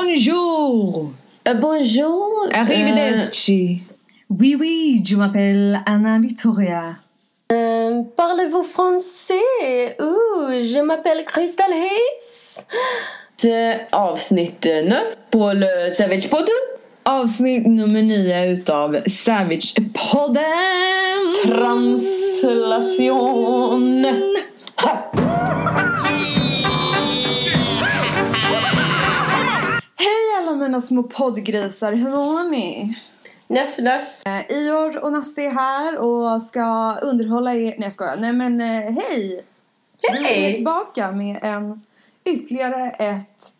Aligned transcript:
Bonjour! 0.00 1.10
Euh, 1.48 1.54
bonjour. 1.54 2.46
Arrivederci. 2.52 3.82
Oui, 4.30 4.54
oui, 4.58 5.02
je 5.04 5.16
m'appelle 5.16 5.80
Anna 5.86 6.20
Victoria. 6.20 6.94
Euh, 7.50 8.02
Parlez-vous 8.16 8.62
français? 8.62 9.96
Ouh, 10.00 10.52
je 10.62 10.80
m'appelle 10.82 11.24
Crystal 11.24 11.72
Hayes. 11.72 12.62
C'est 13.36 13.88
avsnitt 13.90 14.64
9 14.66 15.16
på 15.32 15.50
le 15.52 15.90
Savage 15.90 16.30
Pod. 16.30 16.48
Avsnitt 17.04 17.66
nummer 17.66 18.02
nio 18.02 18.52
utav 18.52 19.02
Savage-podden. 19.06 21.32
Translation. 21.42 24.04
Mina 30.58 30.80
små 30.80 31.02
poddgrisar, 31.02 31.92
hur 31.92 32.10
mår 32.10 32.50
ni? 32.50 32.94
Nöff, 33.46 33.78
nöff. 33.78 34.26
Eh, 34.26 34.56
Ior 34.58 35.04
och 35.04 35.12
Nasse 35.12 35.42
är 35.42 35.50
här 35.50 35.98
och 35.98 36.42
ska 36.42 36.96
underhålla 37.02 37.54
er. 37.54 37.62
Nej 37.64 37.76
jag 37.78 37.92
skojar. 37.92 38.16
Nej 38.16 38.32
men 38.32 38.60
eh, 38.60 38.66
hej! 38.92 39.44
Vi 40.02 40.08
är 40.08 40.14
Hej. 40.24 40.54
tillbaka 40.54 41.10
med 41.12 41.38
en 41.42 41.82
ytterligare 42.24 42.90
ett 42.90 43.52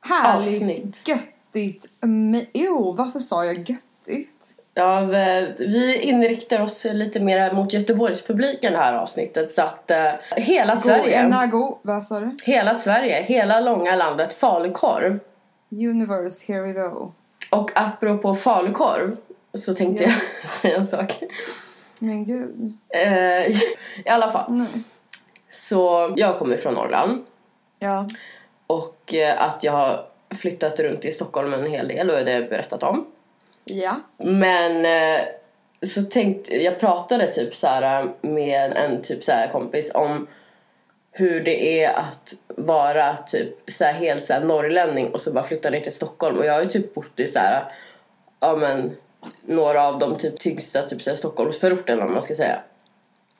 härligt, 0.00 0.62
Avsnitt. 0.62 1.08
göttigt... 1.08 1.86
me- 2.00 2.46
Jo, 2.52 2.92
varför 2.98 3.18
sa 3.18 3.44
jag 3.44 3.58
göttigt? 3.58 4.28
Ja, 4.74 5.00
vi- 5.00 5.54
vi 5.58 6.00
inriktar 6.02 6.60
oss 6.60 6.86
lite 6.92 7.20
mer 7.20 7.52
mot 7.52 7.72
Göteborgspubliken 7.72 8.72
det 8.72 8.78
här 8.78 8.94
avsnittet 8.94 9.50
så 9.50 9.62
att 9.62 9.90
eh, 9.90 10.12
hela 10.36 10.76
Sverige, 10.76 11.28
Nago, 11.28 11.78
vad 11.82 12.04
sa 12.04 12.20
du? 12.20 12.36
hela 12.44 12.74
Sverige, 12.74 13.22
hela 13.22 13.60
långa 13.60 13.96
landet 13.96 14.34
falukorv. 14.34 15.18
Universe, 15.72 16.44
here 16.52 16.62
we 16.62 16.72
go. 16.72 17.12
Och 17.50 17.70
apropå 17.74 18.34
falukorv 18.34 19.16
så 19.54 19.74
tänkte 19.74 20.04
Ja. 20.04 20.10
jag 20.40 20.48
säga 20.50 20.76
en 20.76 20.86
sak. 20.86 21.22
Men 22.00 22.24
gud. 22.24 22.78
Eh, 22.88 23.46
I 24.04 24.08
alla 24.08 24.30
fall. 24.32 24.52
Nej. 24.52 24.68
Så 25.50 26.12
jag 26.16 26.38
kommer 26.38 26.56
från 26.56 26.74
Norrland 26.74 27.24
Ja. 27.78 28.06
och 28.66 29.14
eh, 29.14 29.42
att 29.42 29.64
jag 29.64 29.72
har 29.72 30.04
flyttat 30.40 30.80
runt 30.80 31.04
i 31.04 31.12
Stockholm 31.12 31.52
en 31.54 31.66
hel 31.66 31.88
del 31.88 32.10
och 32.10 32.16
det 32.24 32.32
har 32.32 32.40
jag 32.40 32.48
berättat 32.50 32.82
om. 32.82 33.06
Ja. 33.64 33.96
Men 34.18 34.86
eh, 34.86 35.20
så 35.86 36.02
tänkte 36.02 36.62
jag 36.62 36.80
pratade 36.80 37.26
typ 37.32 37.54
så 37.56 37.66
här 37.66 38.12
med 38.20 38.72
en 38.72 39.02
typ 39.02 39.24
så 39.24 39.32
här 39.32 39.48
kompis 39.52 39.94
om 39.94 40.26
hur 41.12 41.40
det 41.40 41.82
är 41.82 41.92
att 41.92 42.34
vara 42.46 43.16
typ 43.16 43.70
så 43.70 43.84
här 43.84 43.92
helt 43.92 44.26
så 44.26 44.32
här 44.32 44.40
norrlänning 44.40 45.10
och 45.10 45.20
så 45.20 45.32
bara 45.32 45.44
flytta 45.44 45.70
ner 45.70 45.80
till 45.80 45.92
Stockholm 45.92 46.38
och 46.38 46.46
jag 46.46 46.52
har 46.52 46.60
ju 46.60 46.68
typ 46.68 46.94
bott 46.94 47.20
i 47.20 47.26
så 47.26 47.38
här 47.38 47.64
ja 48.40 48.56
men 48.56 48.96
några 49.46 49.88
av 49.88 49.98
de 49.98 50.16
typ 50.16 50.38
tyngsta 50.38 50.82
typ 50.82 51.02
så 51.02 51.10
här 51.10 51.14
Stockholmsförorterna 51.14 52.04
om 52.04 52.12
man 52.12 52.22
ska 52.22 52.34
säga. 52.34 52.60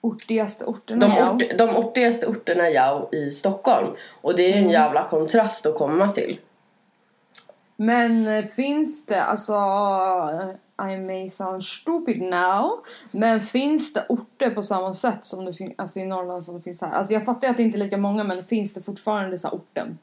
Ortigaste 0.01 0.65
orterna 0.65 1.09
De, 1.09 1.37
ort, 1.37 1.59
de 1.59 1.77
ortigaste 1.77 2.27
orterna 2.27 2.71
ja, 2.71 3.09
i 3.13 3.31
Stockholm 3.31 3.89
och 4.21 4.37
det 4.37 4.43
är 4.43 4.57
ju 4.57 4.65
en 4.65 4.71
jävla 4.71 5.09
kontrast 5.09 5.67
att 5.67 5.75
komma 5.75 6.09
till. 6.09 6.39
Men 7.83 8.27
eh, 8.27 8.45
finns 8.45 9.07
det, 9.07 9.23
alltså 9.23 9.53
I 10.93 10.97
may 10.99 11.29
sound 11.29 11.65
stupid 11.65 12.23
now, 12.23 12.81
men 13.11 13.41
finns 13.41 13.93
det 13.93 14.07
orter 14.09 14.51
på 14.51 14.63
samma 14.63 14.95
sätt 14.95 15.19
som 15.27 15.45
det 15.45 15.55
finns 15.55 15.75
alltså 15.79 16.01
i 16.01 16.05
Norrland 16.05 16.45
som 16.45 16.57
det 16.57 16.63
finns 16.63 16.81
här? 16.81 16.93
Alltså 16.93 17.13
jag 17.13 17.25
fattar 17.25 17.49
att 17.49 17.57
det 17.57 17.63
inte 17.63 17.77
är 17.79 17.85
lika 17.85 17.97
många 17.97 18.25
men 18.25 18.45
finns 18.45 18.75
det 18.75 18.83
fortfarande 18.83 19.39
så 19.39 19.49
här 19.49 19.55
orten? 19.55 19.99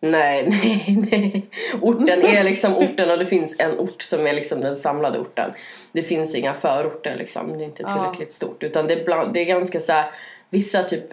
Nej, 0.00 0.48
nej, 0.50 1.06
nej. 1.10 1.46
Orten 1.80 2.22
är 2.22 2.44
liksom 2.44 2.76
orten 2.76 3.10
och 3.10 3.18
det 3.18 3.26
finns 3.26 3.56
en 3.58 3.78
ort 3.78 4.02
som 4.02 4.26
är 4.26 4.32
liksom 4.32 4.60
den 4.60 4.76
samlade 4.76 5.18
orten. 5.18 5.50
Det 5.92 6.02
finns 6.02 6.34
inga 6.34 6.54
förorter 6.54 7.16
liksom, 7.16 7.58
det 7.58 7.64
är 7.64 7.66
inte 7.66 7.82
Ja. 7.82 7.88
tillräckligt 7.94 8.32
stort. 8.32 8.62
Utan 8.62 8.86
det 8.86 8.94
är, 8.94 9.04
bland, 9.04 9.34
det 9.34 9.40
är 9.40 9.44
ganska 9.44 9.80
så 9.80 9.92
här, 9.92 10.10
vissa 10.50 10.82
typ, 10.82 11.04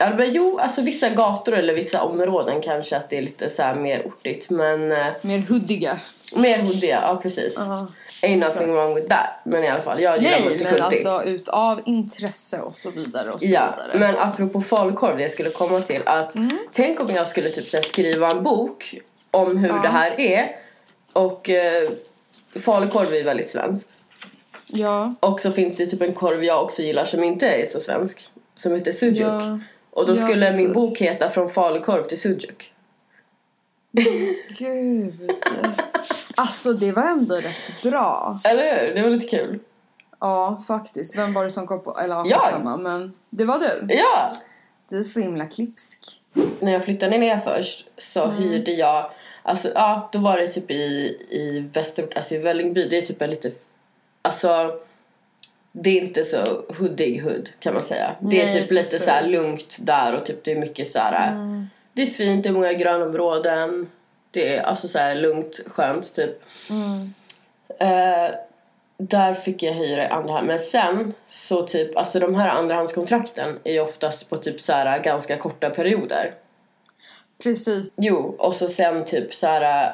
ja, 0.00 0.10
men 0.16 0.32
jo, 0.32 0.58
alltså 0.58 0.82
vissa 0.82 1.08
gator 1.08 1.54
eller 1.54 1.74
vissa 1.74 2.02
områden 2.02 2.60
kanske 2.62 2.96
att 2.96 3.10
det 3.10 3.18
är 3.18 3.22
lite 3.22 3.50
så 3.50 3.62
här 3.62 3.74
mer 3.74 4.06
ortigt. 4.06 4.50
Men 4.50 4.92
eh, 4.92 5.06
Mer 5.22 5.38
huddiga. 5.38 5.98
mer 6.36 6.58
hoodiga, 6.58 7.00
ja 7.02 7.18
precis. 7.22 7.54
Ja. 7.56 7.86
Ain't 8.22 8.36
nothing 8.36 8.72
wrong 8.72 8.94
with 8.94 9.08
that. 9.08 9.28
Men 9.44 9.64
i 9.64 9.68
alla 9.68 9.80
fall, 9.80 10.02
jag 10.02 10.18
gillar 10.18 10.30
Nej 10.30 10.58
men 10.64 10.82
alltså 10.82 11.22
utav 11.24 11.80
intresse 11.86 12.60
och 12.60 12.74
så 12.74 12.90
vidare 12.90 13.30
och 13.30 13.40
så 13.42 13.46
Ja, 13.48 13.74
vidare. 13.76 13.98
men 13.98 14.16
apropå 14.28 14.60
falukorv, 14.60 15.16
det 15.16 15.22
jag 15.22 15.30
skulle 15.30 15.50
komma 15.50 15.80
till 15.80 16.02
att 16.06 16.34
Mm. 16.34 16.58
tänk 16.72 17.00
om 17.00 17.06
jag 17.14 17.28
skulle 17.28 17.48
typ 17.50 17.66
så 17.68 17.78
skriva 17.82 18.30
en 18.30 18.42
bok 18.42 18.94
om 19.30 19.56
hur 19.56 19.68
Ja. 19.68 19.74
det 19.82 19.88
här 19.88 20.20
är 20.20 20.56
och 21.12 21.50
eh, 21.50 21.90
falukorv 22.60 23.14
är 23.14 23.24
väldigt 23.24 23.48
svenskt. 23.48 23.96
Ja. 24.66 25.14
Och 25.20 25.40
så 25.40 25.52
finns 25.52 25.76
det 25.76 25.86
typ 25.86 26.02
en 26.02 26.12
korv 26.14 26.44
jag 26.44 26.62
också 26.64 26.82
gillar 26.82 27.04
som 27.04 27.24
inte 27.24 27.48
är 27.48 27.66
så 27.66 27.80
svensk 27.80 28.28
som 28.54 28.72
heter 28.72 28.92
sujuk. 28.92 29.18
Ja. 29.18 29.58
Och 29.90 30.06
då 30.06 30.12
Ja, 30.12 30.16
skulle 30.16 30.50
min 30.52 30.58
precis. 30.72 30.74
bok 30.74 30.98
heta 30.98 31.28
Från 31.28 31.48
falukorv 31.48 32.02
till 32.02 32.20
sujuk. 32.20 32.72
Gud. 34.58 35.30
Alltså 36.36 36.72
det 36.72 36.92
var 36.92 37.02
ändå 37.02 37.34
rätt 37.34 37.82
bra. 37.82 38.40
Eller 38.44 38.86
hur? 38.86 38.94
Det 38.94 39.02
var 39.02 39.10
lite 39.10 39.36
kul. 39.36 39.58
Ja 40.20 40.62
faktiskt. 40.66 41.16
Vem 41.16 41.32
var 41.34 41.44
det 41.44 41.50
som 41.50 41.66
kom 41.66 41.82
på, 41.82 41.98
eller 41.98 42.14
ja, 42.14 42.24
Jag. 42.26 42.40
skitsamma, 42.40 42.76
men 42.76 43.12
det 43.30 43.44
var 43.44 43.58
du. 43.58 43.94
Ja! 43.94 44.30
Du 44.88 44.98
är 44.98 45.02
så 45.02 45.20
himla 45.20 45.46
klipsk. 45.46 46.22
när 46.60 46.72
jag 46.72 46.84
flyttade 46.84 47.18
ner 47.18 47.36
först 47.38 47.88
så 47.98 48.24
Mm. 48.24 48.36
hyrde 48.36 48.72
jag, 48.72 49.10
alltså 49.42 49.68
ja, 49.74 50.08
då 50.12 50.18
var 50.18 50.36
det 50.36 50.48
typ 50.48 50.70
i, 50.70 50.74
i 51.30 51.70
västerort, 51.72 52.12
alltså 52.16 52.34
i 52.34 52.38
Vällingby, 52.38 52.88
det 52.88 52.98
är 52.98 53.02
typ 53.02 53.22
en 53.22 53.30
lite, 53.30 53.50
alltså 54.22 54.74
det 55.72 55.90
är 55.98 56.02
inte 56.02 56.24
så 56.24 56.64
hoodig 56.78 57.22
hood 57.22 57.48
kan 57.60 57.74
man 57.74 57.82
säga. 57.82 58.16
det 58.20 58.40
är 58.40 58.44
Nej, 58.46 58.52
typ 58.54 58.70
lite 58.70 58.82
precis. 58.90 59.04
så 59.04 59.10
här 59.10 59.28
lugnt 59.28 59.76
där 59.80 60.14
och 60.14 60.26
typ 60.26 60.44
det 60.44 60.52
är 60.52 60.56
mycket 60.58 60.88
så 60.88 60.98
här, 60.98 61.30
Mm. 61.32 61.66
det 61.92 62.02
är 62.02 62.06
fint, 62.06 62.42
det 62.42 62.48
är 62.48 62.52
många 62.52 62.72
grönområden, 62.72 63.90
det 64.30 64.56
är 64.56 64.62
alltså 64.62 64.88
så 64.88 64.98
här 64.98 65.14
lugnt, 65.14 65.60
skönt 65.66 66.14
typ. 66.14 66.42
Mm. 66.70 67.14
Eh, 67.78 68.34
där 68.98 69.34
fick 69.34 69.62
jag 69.62 69.72
hyra 69.72 70.04
i 70.04 70.08
andra 70.08 70.32
hand. 70.32 70.46
Men 70.46 70.58
sen 70.58 71.14
så 71.28 71.62
typ, 71.62 71.96
alltså 71.96 72.20
de 72.20 72.34
här 72.34 72.48
andrahandskontrakten 72.48 73.58
är 73.64 73.72
ju 73.72 73.80
oftast 73.80 74.30
på 74.30 74.36
typ 74.36 74.60
så 74.60 74.72
här 74.72 74.98
ganska 74.98 75.36
korta 75.36 75.70
perioder. 75.70 76.34
Precis. 77.42 77.92
Jo, 77.96 78.34
och 78.38 78.54
så 78.54 78.68
sen 78.68 79.04
typ 79.04 79.34
så 79.34 79.46
här. 79.46 79.92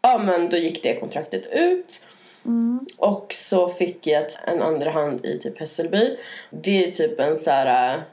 Ja 0.00 0.18
men 0.18 0.50
då 0.50 0.56
gick 0.56 0.82
det 0.82 1.00
kontraktet 1.00 1.42
ut. 1.52 2.00
Mm. 2.48 2.86
Och 2.96 3.32
så 3.32 3.68
fick 3.68 4.06
jag 4.06 4.26
en 4.46 4.62
andra 4.62 4.90
hand 4.90 5.26
i 5.26 5.38
typ 5.38 5.58
Hässelby. 5.60 6.16
Det 6.50 6.84
är 6.84 6.90
typ 6.90 7.20
en 7.20 7.36
så 7.36 7.50
här. 7.50 8.04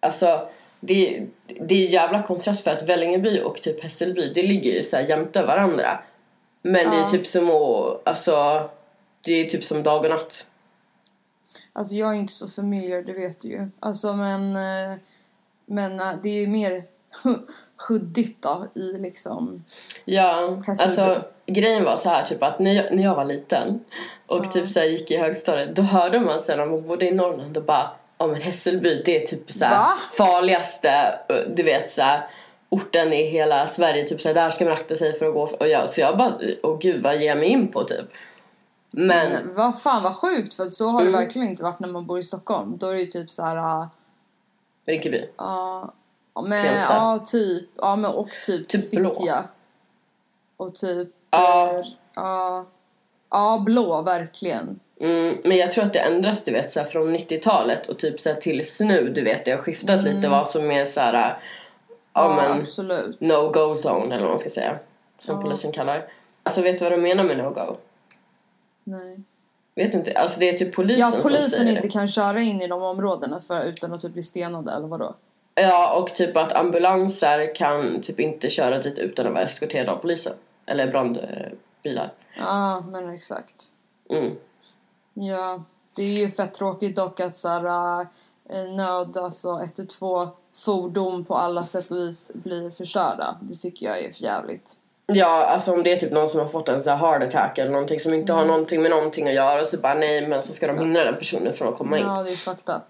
Alltså 0.00 0.48
det, 0.80 1.26
det 1.60 1.74
är 1.74 1.88
jävla 1.88 2.22
kontrast 2.22 2.64
för 2.64 2.70
att 2.70 2.82
Vällingeby 2.82 3.40
och 3.40 3.62
typ 3.62 3.82
Hässelby 3.82 4.32
det 4.34 4.42
ligger 4.42 4.72
ju 4.72 4.82
så 4.82 4.96
här 4.96 5.08
jämte 5.08 5.42
varandra. 5.42 5.98
Men 6.62 6.90
det 6.90 6.96
är 6.96 7.00
Ja. 7.00 7.08
typ 7.08 7.26
som 7.26 7.50
att, 7.50 8.08
alltså 8.08 8.68
det 9.24 9.32
är 9.32 9.44
typ 9.44 9.64
som 9.64 9.82
dag 9.82 10.04
och 10.04 10.10
natt. 10.10 10.46
Alltså 11.72 11.94
jag 11.94 12.10
är 12.10 12.14
inte 12.14 12.32
så 12.32 12.48
familiar, 12.48 13.02
det 13.02 13.12
vet 13.12 13.40
du 13.40 13.48
ju. 13.48 13.68
Alltså 13.80 14.12
men, 14.12 14.56
eh, 14.56 14.96
men 15.66 16.00
eh, 16.00 16.12
det 16.22 16.28
är 16.28 16.34
ju 16.40 16.46
mer 16.46 16.82
huddigt 17.88 18.42
då 18.42 18.66
i 18.74 18.92
liksom... 18.92 19.64
Ja, 20.04 20.62
alltså 20.66 21.22
grejen 21.46 21.84
var 21.84 21.96
så 21.96 22.08
här 22.08 22.26
typ 22.26 22.42
att 22.42 22.58
när 22.58 22.72
jag, 22.74 22.96
när 22.96 23.02
jag 23.02 23.14
var 23.14 23.24
liten 23.24 23.80
och 24.26 24.44
Ja. 24.46 24.50
typ 24.50 24.68
så 24.68 24.80
här, 24.80 24.86
gick 24.86 25.10
i 25.10 25.16
högstadiet 25.16 25.76
då 25.76 25.82
hörde 25.82 26.20
man 26.20 26.40
sen 26.40 26.58
när 26.58 26.66
man 26.66 26.86
bodde 26.86 27.06
i 27.06 27.12
Norrland 27.12 27.56
och 27.56 27.64
bara 27.64 27.90
ja 28.18 28.26
men 28.26 28.40
Hässelby 28.42 29.02
det 29.04 29.22
är 29.22 29.26
typ 29.26 29.50
så 29.52 29.64
här, 29.64 29.96
farligaste 30.10 31.18
eh, 31.28 31.36
du 31.56 31.62
vet 31.62 31.90
så 31.90 32.02
här, 32.02 32.26
orten 32.68 33.12
i 33.12 33.22
hela 33.22 33.66
Sverige 33.66 34.04
typ 34.04 34.20
så 34.20 34.28
här, 34.28 34.34
där 34.34 34.50
ska 34.50 34.64
man 34.64 34.74
akta 34.74 34.96
sig 34.96 35.18
för 35.18 35.26
att 35.26 35.34
gå 35.34 35.40
och 35.42 35.68
jag, 35.68 35.88
så 35.88 36.00
jag 36.00 36.18
bara 36.18 36.38
åh 36.62 36.78
gud 36.78 37.02
vad 37.02 37.16
ger 37.16 37.28
jag 37.28 37.38
mig 37.38 37.48
in 37.48 37.68
på 37.68 37.84
typ 37.84 38.06
men 38.90 39.32
Men 39.32 39.54
vad 39.54 39.82
fan 39.82 40.02
vad 40.02 40.16
sjukt 40.16 40.54
för 40.54 40.66
så 40.66 40.88
har 40.88 41.00
Mm. 41.00 41.12
det 41.12 41.18
verkligen 41.18 41.48
inte 41.48 41.62
varit 41.62 41.80
när 41.80 41.88
man 41.88 42.06
bor 42.06 42.18
i 42.18 42.22
Stockholm. 42.22 42.78
Då 42.78 42.86
är 42.88 42.92
det 42.94 43.00
ju 43.00 43.06
typ 43.06 43.30
så 43.30 43.42
här... 43.42 43.56
Uh, 43.56 43.86
Rinkeby 44.86 45.24
ja, 45.36 45.92
men, 46.42 46.64
ja 46.90 47.18
typ, 47.26 47.68
ja 47.76 47.96
men 47.96 48.10
och 48.10 48.28
typ, 48.46 48.68
Typ 48.68 48.90
blå. 48.90 49.42
Och 50.56 50.74
typ... 50.74 51.08
Ja. 51.30 51.84
Ja, 52.14 52.64
ja 53.30 53.62
blå 53.64 54.02
verkligen. 54.02 54.80
mm, 55.00 55.36
men 55.44 55.56
jag 55.56 55.72
tror 55.72 55.84
att 55.84 55.92
det 55.92 55.98
ändras 55.98 56.44
du 56.44 56.52
vet 56.52 56.72
så 56.72 56.80
här, 56.80 56.86
från 56.86 57.16
90-talet 57.16 57.86
och 57.88 57.98
typ 57.98 58.20
så 58.20 58.28
här, 58.28 58.36
tills 58.36 58.80
nu 58.80 59.08
du 59.14 59.24
vet 59.24 59.44
det 59.44 59.50
har 59.50 59.58
skiftat 59.58 60.00
Mm. 60.00 60.16
lite 60.16 60.28
vad 60.28 60.48
som 60.48 60.70
är 60.70 60.84
så 60.86 61.00
här 61.00 61.38
ja 62.12 62.34
men 62.36 62.60
absolut. 62.60 63.20
no-go 63.20 63.74
zone 63.74 64.14
eller 64.14 64.20
vad 64.24 64.30
man 64.32 64.38
ska 64.38 64.50
säga. 64.50 64.78
Som 65.20 65.36
Ja. 65.36 65.42
polisen 65.42 65.72
kallar. 65.72 66.08
Alltså 66.42 66.62
vet 66.62 66.78
du 66.78 66.84
vad 66.84 66.92
de 66.92 66.96
menar 67.02 67.24
med 67.24 67.36
no-go? 67.38 67.76
Nej. 68.84 69.18
Vet 69.74 69.94
inte? 69.94 70.12
Alltså 70.18 70.40
det 70.40 70.48
är 70.48 70.52
typ 70.58 70.74
polisen 70.74 71.00
Ja, 71.00 71.10
som 71.10 71.20
polisen 71.22 71.50
säger 71.50 71.68
inte 71.70 71.82
det. 71.82 71.88
kan 71.88 72.08
köra 72.08 72.40
in 72.40 72.60
i 72.62 72.66
de 72.66 72.82
områdena 72.82 73.40
för, 73.40 73.62
utan 73.64 73.92
att 73.92 74.02
typ 74.02 74.12
bli 74.12 74.22
stenade 74.22 74.72
eller 74.72 74.86
vadå? 74.88 75.14
Ja, 75.60 75.94
och 75.94 76.08
typ 76.14 76.36
att 76.36 76.52
ambulanser 76.52 77.54
kan 77.54 78.00
typ 78.02 78.20
inte 78.20 78.50
köra 78.50 78.78
dit 78.78 78.98
utan 78.98 79.26
att 79.26 79.32
vara 79.32 79.44
eskorterade 79.44 79.92
av 79.92 79.96
polisen. 79.96 80.32
Eller 80.66 80.86
brandbilar. 80.92 82.12
Ja, 82.38 82.80
men 82.80 83.14
exakt. 83.14 83.54
Mm. 84.10 84.32
Ja, 85.14 85.62
det 85.96 86.02
är 86.02 86.16
ju 86.16 86.30
fett 86.30 86.54
tråkigt 86.54 86.96
dock 86.96 87.20
att 87.20 87.36
så 87.36 87.48
här, 87.48 88.00
äh, 88.50 88.74
nöd, 88.76 89.16
alltså 89.16 89.58
112 89.58 90.28
fordon 90.64 91.24
på 91.24 91.34
alla 91.34 91.64
sätt 91.64 91.90
och 91.90 91.96
vis 91.96 92.30
blir 92.34 92.70
förstörda. 92.70 93.36
Det 93.40 93.54
tycker 93.54 93.86
jag 93.86 93.98
är 94.04 94.12
för 94.12 94.22
jävligt. 94.22 94.72
Ja, 95.06 95.44
alltså 95.46 95.72
om 95.72 95.82
det 95.82 95.92
är 95.92 95.96
typ 95.96 96.12
någon 96.12 96.28
som 96.28 96.40
har 96.40 96.46
fått 96.46 96.68
en 96.68 96.80
så 96.80 96.90
här 96.90 96.96
heart 96.96 97.22
attack 97.22 97.58
eller 97.58 97.70
någonting 97.70 98.00
som 98.00 98.14
inte 98.14 98.32
har 98.32 98.44
någonting 98.44 98.82
med 98.82 98.90
någonting 98.90 99.28
att 99.28 99.34
göra 99.34 99.64
så 99.64 99.76
bara 99.78 99.94
nej 99.94 100.26
men 100.28 100.42
så 100.42 100.52
ska 100.52 100.66
de 100.66 100.72
Mm. 100.72 100.82
Exakt. 100.82 100.86
hindra 100.86 101.04
den 101.04 101.14
personen 101.14 101.52
från 101.52 101.68
att 101.68 101.78
komma 101.78 101.98
in. 101.98 102.04
Ja, 102.06 102.22
det 102.22 102.30
är 102.30 102.36
fucked 102.36 102.74
up. 102.74 102.82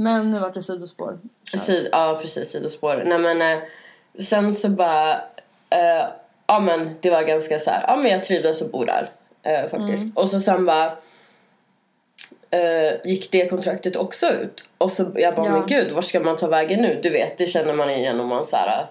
Men 0.00 0.30
nu 0.30 0.38
vart 0.38 0.54
det 0.54 0.60
sidospår. 0.60 1.18
Sid, 1.58 1.88
ja 1.92 2.18
precis, 2.22 2.48
sidospår. 2.50 3.02
Nej 3.06 3.18
men 3.18 3.42
eh, 3.42 3.58
sen 4.24 4.54
så 4.54 4.68
bara, 4.68 5.12
eh, 5.70 6.06
ja 6.46 6.60
men 6.60 6.96
det 7.00 7.10
var 7.10 7.22
ganska 7.22 7.58
så 7.58 7.70
här, 7.70 7.84
ja 7.88 7.96
men 7.96 8.10
jag 8.10 8.24
trivdes 8.24 8.62
att 8.62 8.72
bo 8.72 8.84
där 8.84 9.10
eh, 9.42 9.70
faktiskt. 9.70 10.16
Och 10.16 10.28
så 10.28 10.40
sen 10.40 10.64
bara 10.64 10.86
eh, 12.50 12.92
gick 13.04 13.30
det 13.32 13.48
kontraktet 13.48 13.96
också 13.96 14.26
ut. 14.26 14.64
Och 14.78 14.92
så 14.92 15.06
jag 15.14 15.34
bara, 15.34 15.46
Ja. 15.46 15.52
men 15.52 15.66
gud 15.66 15.90
var 15.92 16.02
ska 16.02 16.20
man 16.20 16.36
ta 16.36 16.46
vägen 16.46 16.82
nu? 16.82 17.00
Du 17.02 17.10
vet, 17.10 17.38
det 17.38 17.46
känner 17.46 17.74
man 17.74 17.90
igen 17.90 18.20
om 18.20 18.28
man 18.28 18.44
så 18.44 18.56
här, 18.56 18.86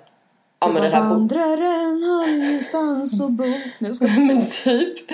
ja 0.60 0.68
men 0.68 0.84
den 0.84 0.92
här 0.92 1.10
Vandraren 1.10 2.04
har 2.04 2.28
ingenstans 2.28 3.22
att 3.22 3.32
bo. 3.32 3.54
Nu 3.80 3.94
ska... 3.94 4.06
men 4.08 4.46
typ. 4.46 5.12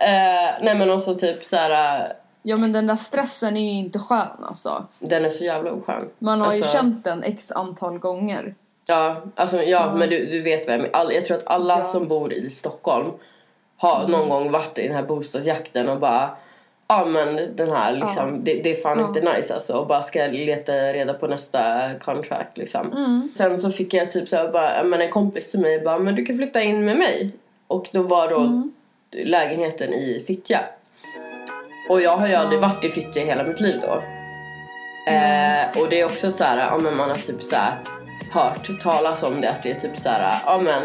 Eh, 0.00 0.62
nej 0.62 0.74
men 0.74 0.90
också 0.90 1.14
typ 1.14 1.44
så 1.44 1.56
här. 1.56 2.12
Ja 2.46 2.56
men 2.56 2.72
den 2.72 2.86
där 2.86 2.96
stressen 2.96 3.56
är 3.56 3.60
ju 3.72 3.78
inte 3.78 3.98
skön 3.98 4.26
alltså. 4.42 4.84
den 4.98 5.24
är 5.24 5.28
så 5.28 5.44
jävla 5.44 5.72
oskön. 5.72 6.08
Man 6.18 6.40
har 6.40 6.52
ju 6.52 6.58
Alltså- 6.58 6.76
känt 6.76 7.04
den 7.04 7.22
x 7.22 7.52
antal 7.52 7.98
gånger. 7.98 8.54
Ja, 8.86 9.22
alltså, 9.34 9.62
ja, 9.62 9.94
men 9.94 10.08
du, 10.10 10.26
du 10.26 10.42
vet 10.42 10.68
vem. 10.68 10.86
All, 10.92 11.12
jag 11.14 11.24
tror 11.24 11.36
att 11.36 11.46
alla 11.46 11.74
Ja. 11.74 11.80
Mm. 11.80 11.92
som 11.92 12.08
bor 12.08 12.32
i 12.32 12.50
Stockholm 12.50 13.06
har 13.76 14.08
någon 14.08 14.28
gång 14.28 14.50
varit 14.50 14.78
i 14.78 14.82
den 14.86 14.96
här 14.96 15.02
bostadsjakten 15.02 15.88
och 15.88 16.00
bara 16.00 16.30
Ja 16.88 17.04
men 17.04 17.56
den 17.56 17.70
här 17.70 17.92
liksom, 17.92 18.44
det, 18.44 18.54
det 18.62 18.70
är 18.70 18.82
fan 18.82 18.98
Ja. 18.98 19.08
inte 19.08 19.20
nice 19.36 19.54
alltså 19.54 19.72
och 19.74 19.86
bara 19.86 20.02
ska 20.02 20.26
leta 20.26 20.72
reda 20.72 21.14
på 21.14 21.26
nästa 21.26 21.90
contract 22.00 22.58
liksom. 22.58 22.92
Mm. 22.92 23.28
Sen 23.34 23.58
så 23.58 23.70
fick 23.70 23.94
jag 23.94 24.10
typ 24.10 24.28
så 24.28 24.36
här, 24.36 24.48
bara, 24.48 24.76
ja, 24.76 24.84
men 24.84 25.00
en 25.00 25.10
kompis 25.10 25.50
till 25.50 25.60
mig 25.60 25.80
bara 25.80 25.98
men 25.98 26.14
du 26.14 26.24
kan 26.24 26.36
flytta 26.36 26.62
in 26.62 26.84
med 26.84 26.96
mig. 26.96 27.30
Och 27.66 27.88
då 27.92 28.02
var 28.02 28.28
då 28.30 28.36
Mm. 28.38 28.72
lägenheten 29.10 29.92
i 29.94 30.24
Fittja. 30.26 30.60
Och 31.88 32.02
jag 32.02 32.16
har 32.16 32.28
ju 32.28 32.34
aldrig 32.34 32.60
varit 32.60 32.84
i 32.84 32.90
Fittja 32.90 33.22
i 33.22 33.26
hela 33.26 33.44
mitt 33.44 33.60
liv 33.60 33.80
då. 33.82 34.02
Eh, 35.12 35.82
och 35.82 35.88
det 35.90 36.00
är 36.00 36.04
också 36.04 36.30
så 36.30 36.44
här, 36.44 36.58
ja 36.58 36.78
men 36.78 36.96
man 36.96 37.08
har 37.08 37.16
typ 37.16 37.42
så 37.42 37.56
här 37.56 37.78
hört 38.32 38.80
talas 38.82 39.22
om 39.22 39.40
det 39.40 39.50
att 39.50 39.62
det 39.62 39.70
är 39.70 39.80
typ 39.80 39.96
så 39.96 40.08
här, 40.08 40.42
ja 40.46 40.58
men 40.58 40.82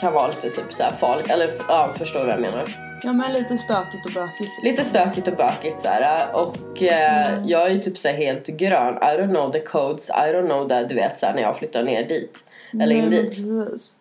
kan 0.00 0.12
vara 0.12 0.28
lite 0.28 0.50
typ 0.50 0.72
så 0.72 0.84
farligt 0.84 1.30
eller 1.30 1.50
ja 1.68 1.94
förstår 1.98 2.20
du 2.20 2.26
vad 2.26 2.34
jag 2.34 2.40
menar? 2.40 2.64
Ja 3.02 3.12
men 3.12 3.32
lite 3.32 3.58
stökigt 3.58 4.06
och 4.06 4.12
bökigt. 4.12 4.40
Liksom. 4.40 4.64
Lite 4.64 4.84
stökigt 4.84 5.28
och 5.28 5.36
bökigt 5.36 5.80
så 5.80 5.88
här 5.88 6.34
och 6.34 6.82
eh, 6.82 7.42
jag 7.44 7.66
är 7.66 7.70
ju 7.70 7.78
typ 7.78 7.98
så 7.98 8.08
helt 8.08 8.46
grön. 8.46 8.94
I 8.94 9.20
don't 9.20 9.28
know 9.28 9.52
the 9.52 9.60
codes, 9.60 10.10
I 10.10 10.12
don't 10.12 10.46
know 10.46 10.68
that 10.68 10.88
du 10.88 10.94
vet 10.94 11.18
så 11.18 11.26
här, 11.26 11.34
när 11.34 11.42
jag 11.42 11.58
flyttar 11.58 11.82
ner 11.82 12.08
dit 12.08 12.44
eller 12.80 12.96
in 12.96 13.10
dit. 13.10 13.36
Precis. 13.36 13.96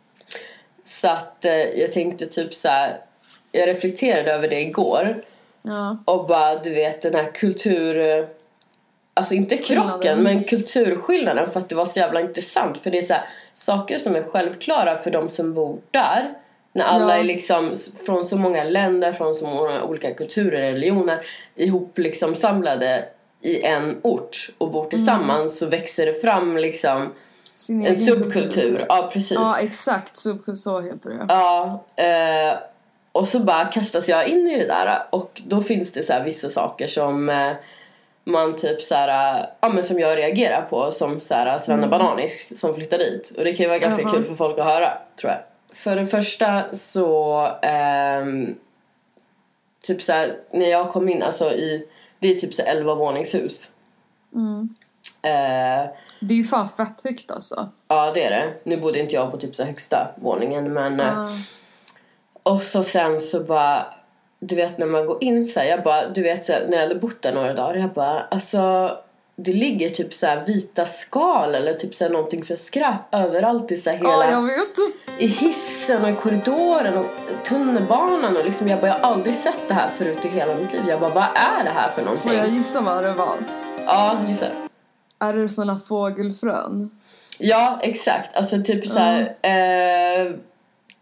Så 0.85 1.07
att 1.07 1.45
eh, 1.45 1.53
jag 1.53 1.91
tänkte 1.91 2.25
typ 2.25 2.53
så 2.53 2.67
här. 2.67 2.97
Jag 3.51 3.67
reflekterade 3.67 4.33
över 4.33 4.47
det 4.47 4.61
igår 4.61 5.23
Ja. 5.63 5.97
och 6.05 6.27
bara 6.27 6.55
du 6.59 6.69
vet 6.73 7.01
den 7.01 7.15
här 7.15 7.31
kultur... 7.31 7.97
eh, 8.19 8.25
Alltså 9.15 9.33
inte 9.33 9.57
krocken 9.57 10.23
men 10.23 10.43
kulturskillnaden 10.43 11.49
för 11.49 11.59
att 11.59 11.69
det 11.69 11.75
var 11.75 11.85
så 11.85 11.99
jävla 11.99 12.21
intressant 12.21 12.77
för 12.77 12.91
det 12.91 12.97
är 12.97 13.01
så 13.01 13.13
här, 13.13 13.23
saker 13.53 13.97
som 13.97 14.15
är 14.15 14.23
självklara 14.23 14.95
för 14.95 15.11
de 15.11 15.29
som 15.29 15.53
bor 15.53 15.77
där. 15.91 16.33
När 16.73 16.85
alla 16.85 17.13
Ja. 17.15 17.19
är 17.19 17.23
liksom 17.23 17.73
från 18.05 18.25
så 18.25 18.37
många 18.37 18.63
länder, 18.63 19.11
från 19.11 19.35
så 19.35 19.47
många 19.47 19.83
olika 19.83 20.13
kulturer, 20.13 20.61
religioner 20.61 21.25
ihop 21.55 21.97
liksom 21.97 22.35
samlade 22.35 23.05
i 23.41 23.61
en 23.63 23.97
ort 24.01 24.49
och 24.57 24.71
bor 24.71 24.85
tillsammans 24.89 25.59
så 25.59 25.65
växer 25.65 26.05
det 26.05 26.13
fram 26.13 26.57
liksom 26.57 27.13
en 27.87 27.95
subkultur. 27.95 28.85
Ja 28.89 29.09
precis. 29.13 29.31
Ja 29.31 29.57
exakt, 29.59 30.17
subkultur 30.17 30.55
så 30.55 30.81
heter 30.81 31.09
det. 31.09 31.25
Ja, 31.29 31.83
eh, 31.95 32.57
och 33.13 33.27
så 33.27 33.39
bara 33.39 33.65
kastas 33.65 34.09
jag 34.09 34.27
in 34.27 34.47
i 34.47 34.57
det 34.57 34.67
där 34.67 35.03
och 35.09 35.41
då 35.47 35.61
finns 35.61 35.91
det 35.93 36.03
så 36.03 36.13
här 36.13 36.23
vissa 36.23 36.49
saker 36.49 36.87
som 36.87 37.29
eh, 37.29 37.51
man 38.23 38.55
typ 38.55 38.81
så 38.81 38.95
här, 38.95 39.49
ja 39.61 39.69
men 39.69 39.83
som 39.83 39.99
jag 39.99 40.17
reagerar 40.17 40.61
på 40.69 40.91
som 40.91 41.19
så 41.19 41.33
här 41.35 41.59
Svenna 41.59 41.87
Bananisk 41.87 42.59
som 42.59 42.73
flyttar 42.73 42.97
dit 42.97 43.33
och 43.37 43.43
det 43.43 43.53
kan 43.53 43.63
ju 43.63 43.67
vara 43.67 43.79
ganska 43.79 44.01
Jaha. 44.01 44.11
kul 44.11 44.23
för 44.23 44.33
folk 44.33 44.59
att 44.59 44.65
höra 44.65 44.91
tror 45.19 45.31
jag. 45.31 45.39
För 45.77 45.95
det 45.95 46.05
första 46.05 46.63
så 46.75 47.37
ehm, 47.61 48.55
typ 49.83 50.01
så 50.01 50.13
här, 50.13 50.35
när 50.51 50.69
jag 50.69 50.91
kom 50.91 51.09
in 51.09 51.23
alltså 51.23 51.51
i 51.51 51.87
det 52.19 52.27
är 52.31 52.35
typ 52.35 52.53
så 52.53 52.63
här 52.63 52.71
11 52.75 52.95
våningshus. 52.95 53.71
Mm. 54.35 54.69
Eh, 55.21 55.89
Det 56.19 56.33
är 56.33 56.37
ju 56.37 56.43
fan 56.43 56.69
fett 56.69 57.01
högt 57.03 57.31
alltså. 57.31 57.69
ja 57.87 58.11
det 58.13 58.23
är 58.23 58.29
det. 58.29 58.53
Nu 58.63 58.77
bodde 58.77 58.99
inte 58.99 59.15
jag 59.15 59.31
på 59.31 59.37
typ 59.37 59.55
så 59.55 59.63
högsta 59.63 60.07
våningen 60.15 60.73
men 60.73 60.99
eh, 60.99 61.05
Ja. 61.07 61.27
Och 62.43 62.61
så 62.61 62.83
sen 62.83 63.19
så 63.19 63.39
bara, 63.39 63.85
du 64.39 64.55
vet 64.55 64.77
när 64.77 64.85
man 64.87 65.05
går 65.05 65.23
in 65.23 65.45
så 65.45 65.59
här, 65.59 65.67
jag 65.67 65.83
bara, 65.83 66.09
du 66.09 66.21
vet 66.23 66.45
så 66.45 66.53
här, 66.53 66.65
när 66.69 66.77
jag 66.77 66.87
hade 66.87 66.99
bott 66.99 67.21
där 67.21 67.33
några 67.33 67.53
dagar, 67.53 67.75
jag 67.75 67.89
bara, 67.89 68.21
alltså 68.21 68.91
det 69.35 69.53
ligger 69.53 69.89
typ 69.89 70.13
så 70.13 70.27
här 70.27 70.45
vita 70.45 70.85
skal 70.85 71.55
eller 71.55 71.73
typ 71.73 71.95
så 71.95 72.03
här 72.03 72.11
någonting 72.11 72.43
så 72.43 72.53
här 72.53 72.59
skräp 72.59 72.95
överallt 73.11 73.71
i 73.71 73.77
så 73.77 73.89
hela, 73.89 74.09
Ja 74.09 74.31
jag 74.31 74.41
vet. 74.41 75.19
i 75.19 75.27
hissen 75.27 76.03
och 76.03 76.09
i 76.09 76.15
korridoren 76.15 76.97
och 76.97 77.05
tunnelbanan 77.45 78.37
och 78.37 78.45
liksom 78.45 78.67
jag 78.67 78.79
bara, 78.79 78.87
jag 78.87 78.93
har 78.99 79.11
aldrig 79.11 79.35
sett 79.35 79.67
det 79.67 79.73
här 79.73 79.89
förut 79.89 80.25
i 80.25 80.27
hela 80.27 80.55
mitt 80.55 80.73
liv. 80.73 80.81
Jag 80.87 80.99
bara, 80.99 81.13
vad 81.13 81.23
är 81.23 81.63
det 81.63 81.69
här 81.69 81.89
för 81.89 82.01
någonting? 82.01 82.31
Får 82.31 82.39
jag 82.39 82.49
gissa 82.49 82.81
vad 82.81 83.03
det 83.03 83.13
var? 83.13 83.35
Ja, 83.85 84.19
gissa. 84.27 84.45
Är 85.19 85.33
det 85.33 85.49
såna 85.49 85.79
fågelfrön? 85.79 86.99
Ja, 87.37 87.79
exakt. 87.83 88.35
Alltså 88.35 88.61
typ 88.63 88.89
så 88.89 88.99
här, 88.99 89.21
eh, 89.41 90.33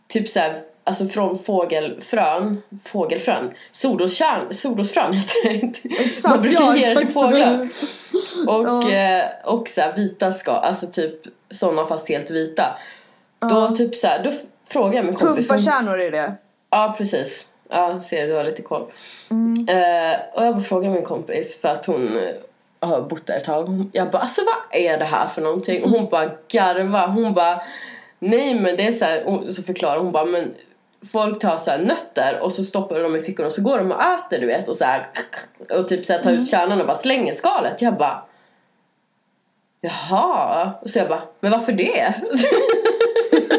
typ 0.08 0.30
så 0.30 0.40
här, 0.40 0.62
alltså 0.84 1.06
från 1.08 1.40
fågelfrön, 1.40 2.62
fågelfrön, 2.86 3.52
solroskärn, 3.72 4.54
solrosfrön 4.54 5.14
heter 5.14 5.50
det 5.50 5.54
inte. 5.56 5.80
Exakt, 6.00 6.34
Man 6.36 6.42
brukar 6.42 6.62
ja, 6.62 6.76
ge 6.76 6.96
till 6.96 7.10
fåglar. 7.10 7.70
Och, 8.48 8.68
Ja. 8.68 8.92
eh, 8.92 9.26
och 9.46 9.68
så 9.70 9.82
här, 9.82 9.94
vita 9.96 10.32
ska, 10.32 10.52
alltså 10.52 10.88
typ 10.88 11.16
såna 11.50 11.86
fast 11.86 12.10
helt 12.10 12.32
vita. 12.32 12.66
Då 13.40 13.48
Ja. 13.56 13.76
typ 13.78 13.96
så 13.96 14.08
här, 14.08 14.24
då 14.24 14.32
frågar 14.70 14.94
jag 14.96 15.06
min 15.06 15.16
kompis. 15.16 15.50
om- 15.50 15.58
Pumpakärnor 15.58 16.00
är 16.00 16.12
det. 16.12 16.34
Ja, 16.70 16.96
precis. 16.98 17.46
Ja, 17.70 18.02
ser 18.02 18.28
du 18.28 18.34
har 18.34 18.44
lite 18.44 18.62
koll. 18.62 18.86
Mm. 19.32 19.54
Eh, 19.70 20.20
och 20.34 20.46
jag 20.46 20.54
bara 20.54 20.62
frågar 20.64 20.90
min 20.90 21.04
kompis 21.04 21.62
för 21.62 21.70
att 21.70 21.86
hon 21.86 22.18
eh, 22.18 22.88
har 22.90 23.02
bott 23.02 23.28
där 23.28 23.38
ett 23.38 23.44
tag. 23.46 23.90
Jag 23.94 24.12
bara, 24.12 24.18
alltså 24.22 24.42
vad 24.46 24.82
är 24.82 24.98
det 24.98 25.06
här 25.06 25.28
för 25.28 25.42
någonting? 25.42 25.84
Och 25.84 25.90
hon 25.90 26.10
bara 26.10 26.30
garva. 26.48 27.08
Hon 27.08 27.34
bara, 27.34 27.62
nej 28.20 28.56
men 28.60 28.78
det 28.78 28.88
är 28.88 28.92
så 28.92 29.06
här. 29.06 29.48
Så 29.50 29.64
förklarar 29.64 29.98
hon 30.00 30.12
bara, 30.12 30.26
men 30.26 30.54
folk 31.06 31.42
tar 31.42 31.58
så 31.58 31.78
nötter 31.78 32.40
och 32.40 32.54
så 32.54 32.64
stoppar 32.64 33.00
de 33.00 33.16
i 33.16 33.20
fickorna 33.20 33.48
och 33.48 33.54
så 33.54 33.62
går 33.62 33.78
de 33.78 33.92
och 33.92 34.02
äter 34.02 34.40
du 34.40 34.46
vet 34.48 34.70
och 34.70 34.78
så 34.78 34.86
här 34.86 35.08
och 35.70 35.88
typ 35.88 36.06
så 36.06 36.14
här 36.14 36.24
tar 36.24 36.32
ut 36.32 36.50
kärnan 36.50 36.82
och 36.82 36.88
bara 36.88 36.98
slänger 36.98 37.34
skalet. 37.34 37.82
Jag 37.82 37.98
bara 37.98 38.24
Jaha, 39.84 40.74
och 40.82 40.90
så 40.90 41.00
jag 41.00 41.10
bara, 41.10 41.24
men 41.40 41.52
varför 41.52 41.72
det? 41.72 42.14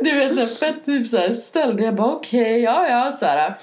du 0.04 0.14
vet 0.18 0.34
så 0.34 0.40
här, 0.40 0.46
fett 0.72 0.84
typ 0.84 1.06
så 1.06 1.16
här 1.16 1.32
ställd. 1.32 1.80
Jag 1.80 1.94
bara 1.94 2.12
okej, 2.12 2.60
ja 2.60 2.88
ja 2.88 3.12
så 3.12 3.26
här. 3.26 3.54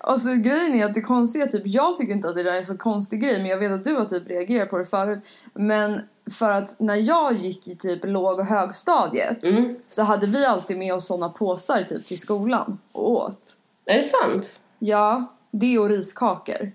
Alltså 0.00 0.28
grejen 0.28 0.74
är 0.74 0.84
att 0.84 0.94
det 0.94 1.00
konstiga 1.00 1.46
typ, 1.46 1.62
jag 1.64 1.96
tycker 1.96 2.12
inte 2.12 2.28
att 2.28 2.36
det 2.36 2.42
där 2.42 2.52
är 2.52 2.56
en 2.56 2.64
så 2.64 2.76
konstig 2.76 3.22
grej 3.22 3.38
men 3.38 3.46
jag 3.46 3.58
vet 3.58 3.72
att 3.72 3.84
du 3.84 3.94
har 3.94 4.04
typ 4.04 4.30
reagerat 4.30 4.70
på 4.70 4.78
det 4.78 4.84
förut. 4.84 5.22
Men 5.54 6.00
för 6.38 6.50
att 6.50 6.80
när 6.80 6.94
jag 6.94 7.36
gick 7.36 7.68
i 7.68 7.76
typ 7.76 8.00
låg 8.04 8.38
och 8.38 8.46
högstadiet 8.46 9.44
Mm. 9.44 9.76
så 9.86 10.02
hade 10.02 10.26
vi 10.26 10.46
alltid 10.46 10.78
med 10.78 10.94
oss 10.94 11.06
såna 11.06 11.28
påsar 11.28 11.82
typ 11.82 12.06
till 12.06 12.20
skolan 12.20 12.78
och 12.92 13.10
åt. 13.10 13.56
Är 13.86 13.96
det 13.96 14.02
sant? 14.02 14.58
Ja, 14.78 15.24
det 15.50 15.78
och 15.78 15.88
riskakor. 15.88 16.72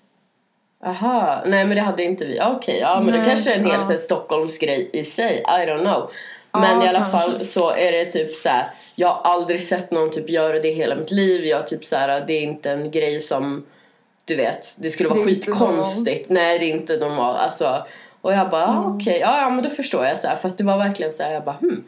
Aha, 0.83 1.43
nej 1.45 1.65
men 1.65 1.75
det 1.75 1.81
hade 1.81 2.03
inte 2.03 2.25
vi. 2.25 2.39
Okej, 2.43 2.79
ja 2.79 3.01
men 3.01 3.13
det 3.13 3.19
Nej, 3.19 3.29
kanske 3.29 3.53
är 3.53 3.57
en 3.59 3.65
hel 3.65 3.79
ja. 3.89 3.97
Stockholmsgrej 3.97 4.89
i 4.93 5.03
sig. 5.03 5.39
I 5.39 5.69
don't 5.69 5.79
know. 5.81 6.11
Men 6.59 6.79
Ja, 6.81 6.85
i 6.85 6.89
alla 6.89 6.99
kanske. 6.99 7.17
fall 7.19 7.45
så 7.45 7.71
är 7.71 7.91
det 7.91 8.05
typ 8.05 8.31
så 8.35 8.49
här. 8.49 8.65
Jag 8.95 9.07
har 9.07 9.31
aldrig 9.31 9.63
sett 9.63 9.91
någon 9.91 10.11
typ 10.11 10.29
göra 10.29 10.59
det 10.59 10.67
i 10.67 10.73
hela 10.73 10.95
mitt 10.95 11.11
liv. 11.11 11.45
Jag 11.45 11.67
typ 11.67 11.85
så 11.85 11.95
här, 11.95 12.23
det 12.27 12.33
är 12.33 12.41
inte 12.41 12.71
en 12.71 12.91
grej 12.91 13.21
som 13.21 13.65
du 14.25 14.35
vet, 14.35 14.75
det 14.79 14.89
skulle 14.91 15.09
vara 15.09 15.19
Det 15.19 15.25
skitkonstigt. 15.25 16.29
Nej, 16.29 16.59
det 16.59 16.65
är 16.65 16.69
inte 16.75 16.97
normalt. 16.97 17.37
Alltså, 17.37 17.85
och 18.21 18.33
jag 18.33 18.49
bara, 18.49 18.63
Mm. 18.63 18.77
ah, 18.77 18.95
okej, 18.95 19.19
ja, 19.19 19.41
ja 19.41 19.49
men 19.49 19.63
då 19.63 19.69
förstår 19.69 20.05
jag 20.05 20.19
så 20.19 20.27
här, 20.27 20.35
för 20.35 20.49
att 20.49 20.57
det 20.57 20.63
var 20.63 20.77
verkligen 20.77 21.11
så 21.11 21.23
här, 21.23 21.31
jag 21.31 21.43
bara, 21.43 21.55
hmm. 21.61 21.83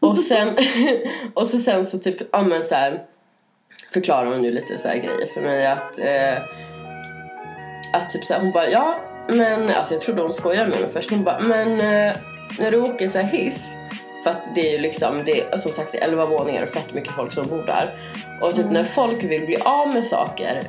Och 0.00 0.18
sen, 0.28 0.56
och 1.34 1.46
så 1.46 1.58
sen 1.58 1.86
så 1.86 1.98
typ, 1.98 2.16
ja 2.32 2.42
men 2.42 2.62
så 2.64 2.74
här, 2.74 3.02
förklarar 3.92 4.26
hon 4.26 4.44
ju 4.44 4.50
lite 4.50 4.78
så 4.78 4.88
här 4.88 4.96
grejer 4.96 5.26
för 5.34 5.40
mig 5.40 5.66
att, 5.66 5.98
eh, 5.98 6.42
att 7.92 8.10
typ 8.10 8.24
så 8.24 8.34
här, 8.34 8.40
hon 8.40 8.52
bara, 8.52 8.68
ja, 8.70 8.94
men 9.28 9.70
alltså 9.70 9.94
jag 9.94 10.00
trodde 10.00 10.22
hon 10.22 10.32
skojade 10.32 10.70
med 10.70 10.80
mig 10.80 10.88
först. 10.88 11.10
Hon 11.10 11.24
bara, 11.24 11.40
men 11.40 11.80
eh, 11.80 12.16
när 12.58 12.70
du 12.70 12.80
åker 12.80 13.08
så 13.08 13.18
här 13.18 13.28
hiss, 13.38 13.76
för 14.24 14.30
att 14.30 14.54
det 14.54 14.68
är 14.68 14.72
ju 14.72 14.78
liksom, 14.78 15.22
det 15.24 15.40
är 15.40 15.56
som 15.56 15.72
sagt 15.72 15.92
det 15.92 15.98
är 15.98 16.08
11 16.08 16.26
våningar 16.26 16.62
och 16.62 16.68
fett 16.68 16.94
mycket 16.94 17.12
folk 17.12 17.32
som 17.32 17.46
bor 17.46 17.62
där. 17.62 17.94
Och 18.40 18.54
typ 18.54 18.70
när 18.70 18.84
folk 18.84 19.22
vill 19.22 19.46
bli 19.46 19.56
av 19.56 19.94
med 19.94 20.04
saker, 20.04 20.62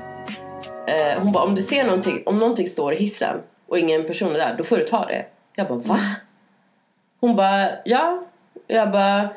eh, 0.87 1.21
hon 1.21 1.31
bara 1.31 1.43
om 1.43 1.55
du 1.55 1.61
ser 1.61 1.83
någonting, 1.83 2.23
om 2.25 2.39
någonting 2.39 2.67
står 2.67 2.93
i 2.93 2.97
hissen 2.97 3.37
och 3.67 3.79
ingen 3.79 4.07
person 4.07 4.35
är 4.35 4.39
där, 4.39 4.55
då 4.57 4.63
får 4.63 4.77
du 4.77 4.83
ta 4.83 5.05
det. 5.05 5.25
Jag 5.55 5.67
bara 5.67 5.79
va? 5.79 5.99
Hon 7.19 7.35
bara 7.35 7.69
ja. 7.85 8.23
Jag 8.67 8.91
bara 8.91 9.29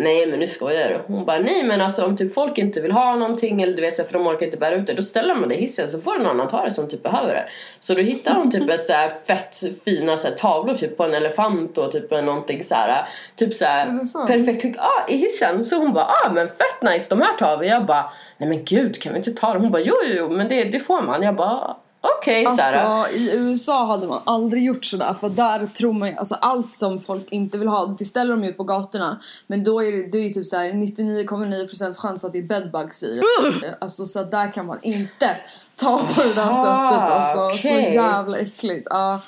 Nej 0.00 0.26
men 0.26 0.38
nu 0.38 0.46
skojar 0.46 0.88
du. 0.88 1.14
Hon 1.14 1.24
bara 1.24 1.38
nej 1.38 1.64
men 1.64 1.80
alltså 1.80 2.04
om 2.04 2.16
typ 2.16 2.34
folk 2.34 2.58
inte 2.58 2.80
vill 2.80 2.92
ha 2.92 3.16
någonting 3.16 3.62
eller 3.62 3.76
du 3.76 3.82
vet 3.82 3.96
så 3.96 4.04
för 4.04 4.12
de 4.12 4.26
orkar 4.26 4.46
inte 4.46 4.58
bära 4.58 4.74
ut 4.74 4.86
det 4.86 4.94
då 4.94 5.02
ställer 5.02 5.34
man 5.34 5.48
det 5.48 5.54
i 5.54 5.60
hissen 5.60 5.88
så 5.88 5.98
får 5.98 6.18
någon 6.18 6.26
annan 6.26 6.48
ta 6.48 6.64
det 6.64 6.70
som 6.70 6.88
typ 6.88 7.02
behöver 7.02 7.34
det. 7.34 7.48
Så 7.80 7.94
då 7.94 8.00
hittar 8.00 8.34
hon 8.34 8.50
typ 8.50 8.70
ett 8.70 8.86
så 8.86 8.92
här 8.92 9.08
fett 9.08 9.56
fina 9.84 10.16
så 10.16 10.28
här, 10.28 10.34
tavlor 10.34 10.74
typ 10.74 10.96
på 10.96 11.04
en 11.04 11.14
elefant 11.14 11.78
och 11.78 11.92
typ 11.92 12.10
någonting 12.10 12.64
så 12.64 12.74
här 12.74 13.08
typ 13.36 13.54
så 13.54 13.64
Är 13.64 13.68
här 13.68 14.26
perfekt 14.26 14.78
ah, 14.78 15.08
i 15.08 15.16
hissen. 15.16 15.64
Så 15.64 15.76
hon 15.76 15.92
bara 15.92 16.04
ah 16.04 16.32
men 16.32 16.48
fett 16.48 16.92
nice 16.92 17.06
de 17.10 17.20
här 17.20 17.36
tar 17.38 17.56
vi. 17.56 17.68
Jag 17.68 17.86
bara 17.86 18.12
nej 18.38 18.48
men 18.48 18.64
gud 18.64 19.02
kan 19.02 19.12
vi 19.12 19.18
inte 19.18 19.32
ta 19.32 19.52
dem? 19.52 19.62
Hon 19.62 19.72
bara 19.72 19.82
jo 19.82 19.94
jo 20.04 20.14
jo 20.18 20.28
men 20.28 20.48
det, 20.48 20.64
det 20.64 20.80
får 20.80 21.02
man. 21.02 21.22
Jag 21.22 21.36
bara 21.36 21.76
okej 22.00 22.46
okay, 22.46 22.56
så 22.56 22.62
här. 22.62 22.84
Alltså 22.84 23.16
i 23.16 23.36
USA 23.36 23.86
hade 23.86 24.06
man 24.06 24.20
aldrig 24.24 24.64
gjort 24.64 24.84
sådär 24.84 25.14
för 25.14 25.28
där 25.28 25.66
tror 25.66 25.92
man 25.92 26.08
ju, 26.08 26.16
alltså 26.16 26.34
allt 26.34 26.72
som 26.72 27.00
folk 27.00 27.32
inte 27.32 27.58
vill 27.58 27.68
ha 27.68 27.86
det 27.98 28.04
ställer 28.04 28.30
de 28.30 28.44
ut 28.44 28.56
på 28.56 28.64
gatorna 28.64 29.20
men 29.46 29.64
då 29.64 29.82
är 29.82 29.92
det, 29.92 30.10
det 30.12 30.18
är 30.18 30.22
ju 30.22 30.30
typ 30.30 30.46
såhär 30.46 30.70
99,9% 30.72 31.92
chans 32.00 32.24
att 32.24 32.32
det 32.32 32.38
är 32.38 32.42
bedbugs 32.42 33.02
i 33.02 33.20
det. 33.60 33.76
Alltså 33.80 34.06
så 34.06 34.22
där 34.24 34.52
kan 34.52 34.66
man 34.66 34.78
inte 34.82 35.36
ta 35.76 35.98
på 36.14 36.22
det 36.22 36.34
där 36.34 36.42
Aha, 36.42 36.90
sättet 36.90 37.16
alltså. 37.16 37.68
okej. 37.68 37.88
Så 37.90 37.94
jävla 37.94 38.38
äckligt. 38.38 38.86
Ja. 38.90 39.20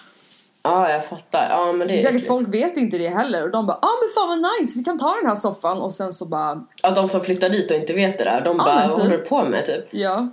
Ja 0.63 0.91
jag 0.91 1.07
fattar. 1.07 1.47
Ja 1.51 1.73
men 1.73 1.79
det 1.79 1.87
Det 1.95 1.99
är 1.99 2.03
säkert 2.03 2.27
folk 2.27 2.49
vet 2.49 2.77
inte 2.77 2.99
det 2.99 3.09
heller 3.09 3.43
och 3.45 3.51
de 3.51 3.67
bara 3.67 3.77
ah 3.83 3.89
men 4.03 4.09
fan 4.15 4.29
vad 4.29 4.39
nice 4.61 4.79
vi 4.79 4.85
kan 4.85 4.99
ta 4.99 5.15
den 5.21 5.27
här 5.27 5.37
soffan 5.37 5.79
och 5.79 5.93
sen 5.93 6.13
så 6.13 6.27
bara 6.27 6.65
Att 6.83 6.95
de 6.95 7.09
som 7.09 7.21
flyttar 7.21 7.49
dit 7.51 7.71
och 7.71 7.77
inte 7.77 7.93
vet 7.93 8.19
det 8.19 8.25
där, 8.25 8.41
de 8.45 8.57
Ja, 8.57 8.65
bara 8.65 8.87
vad 8.87 8.95
typ. 8.97 9.03
håller 9.03 9.19
du 9.19 9.25
på 9.25 9.45
med 9.45 9.67
typ? 9.67 9.85
ja. 9.91 10.29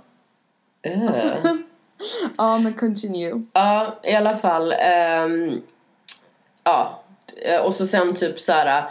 Öh. 0.86 1.10
Ja 2.38 2.58
men 2.58 2.74
continue. 2.74 3.42
Ja, 3.52 3.98
i 4.02 4.14
alla 4.14 4.36
fall. 4.36 4.74
ehm, 4.78 5.62
ja, 6.64 7.02
Eh, 7.42 7.60
och 7.60 7.74
så 7.74 7.86
sen 7.86 8.14
typ 8.14 8.38
så 8.38 8.52
här 8.52 8.84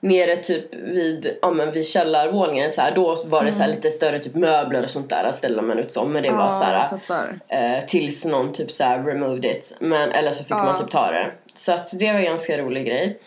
nere 0.00 0.36
typ 0.36 0.74
vid, 0.74 1.36
ja 1.42 1.50
men 1.50 1.72
vid 1.72 1.86
källarvåningen 1.86 2.70
så 2.70 2.80
här, 2.80 2.94
då 2.94 3.16
var 3.26 3.44
det 3.44 3.52
så 3.52 3.62
här 3.62 3.68
lite 3.68 3.90
större 3.90 4.18
typ 4.18 4.34
möbler 4.34 4.82
och 4.84 4.90
sånt 4.90 5.10
där 5.10 5.32
ställde 5.32 5.62
man 5.62 5.78
ut 5.78 5.92
som 5.92 6.12
men 6.12 6.22
det 6.22 6.32
var 6.32 6.50
så 6.50 6.64
här 6.64 7.38
eh, 7.48 7.84
tills 7.86 8.24
någon 8.24 8.52
typ 8.52 8.70
så 8.70 8.84
här 8.84 9.02
removed 9.02 9.44
it 9.44 9.76
men 9.80 10.12
eller 10.12 10.32
så 10.32 10.42
fick 10.42 10.50
Ja. 10.52 10.64
man 10.64 10.78
typ 10.78 10.90
ta 10.90 11.10
det. 11.10 11.30
Så 11.54 11.72
att 11.72 11.98
det 11.98 12.12
var 12.12 12.18
en 12.18 12.24
ganska 12.24 12.58
rolig 12.58 12.86
grej. 12.86 13.18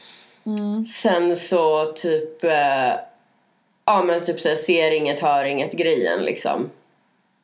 Mm. 0.45 0.86
Sen 0.86 1.36
så 1.36 1.86
typ 1.86 2.43
eh, 2.43 2.93
ja 3.86 4.03
men 4.03 4.25
typ 4.25 4.39
så 4.39 4.50
här, 4.50 4.55
ser 4.55 4.91
inget, 4.91 5.19
hör 5.19 5.43
inget 5.43 5.71
grejen 5.71 6.21
liksom. 6.21 6.69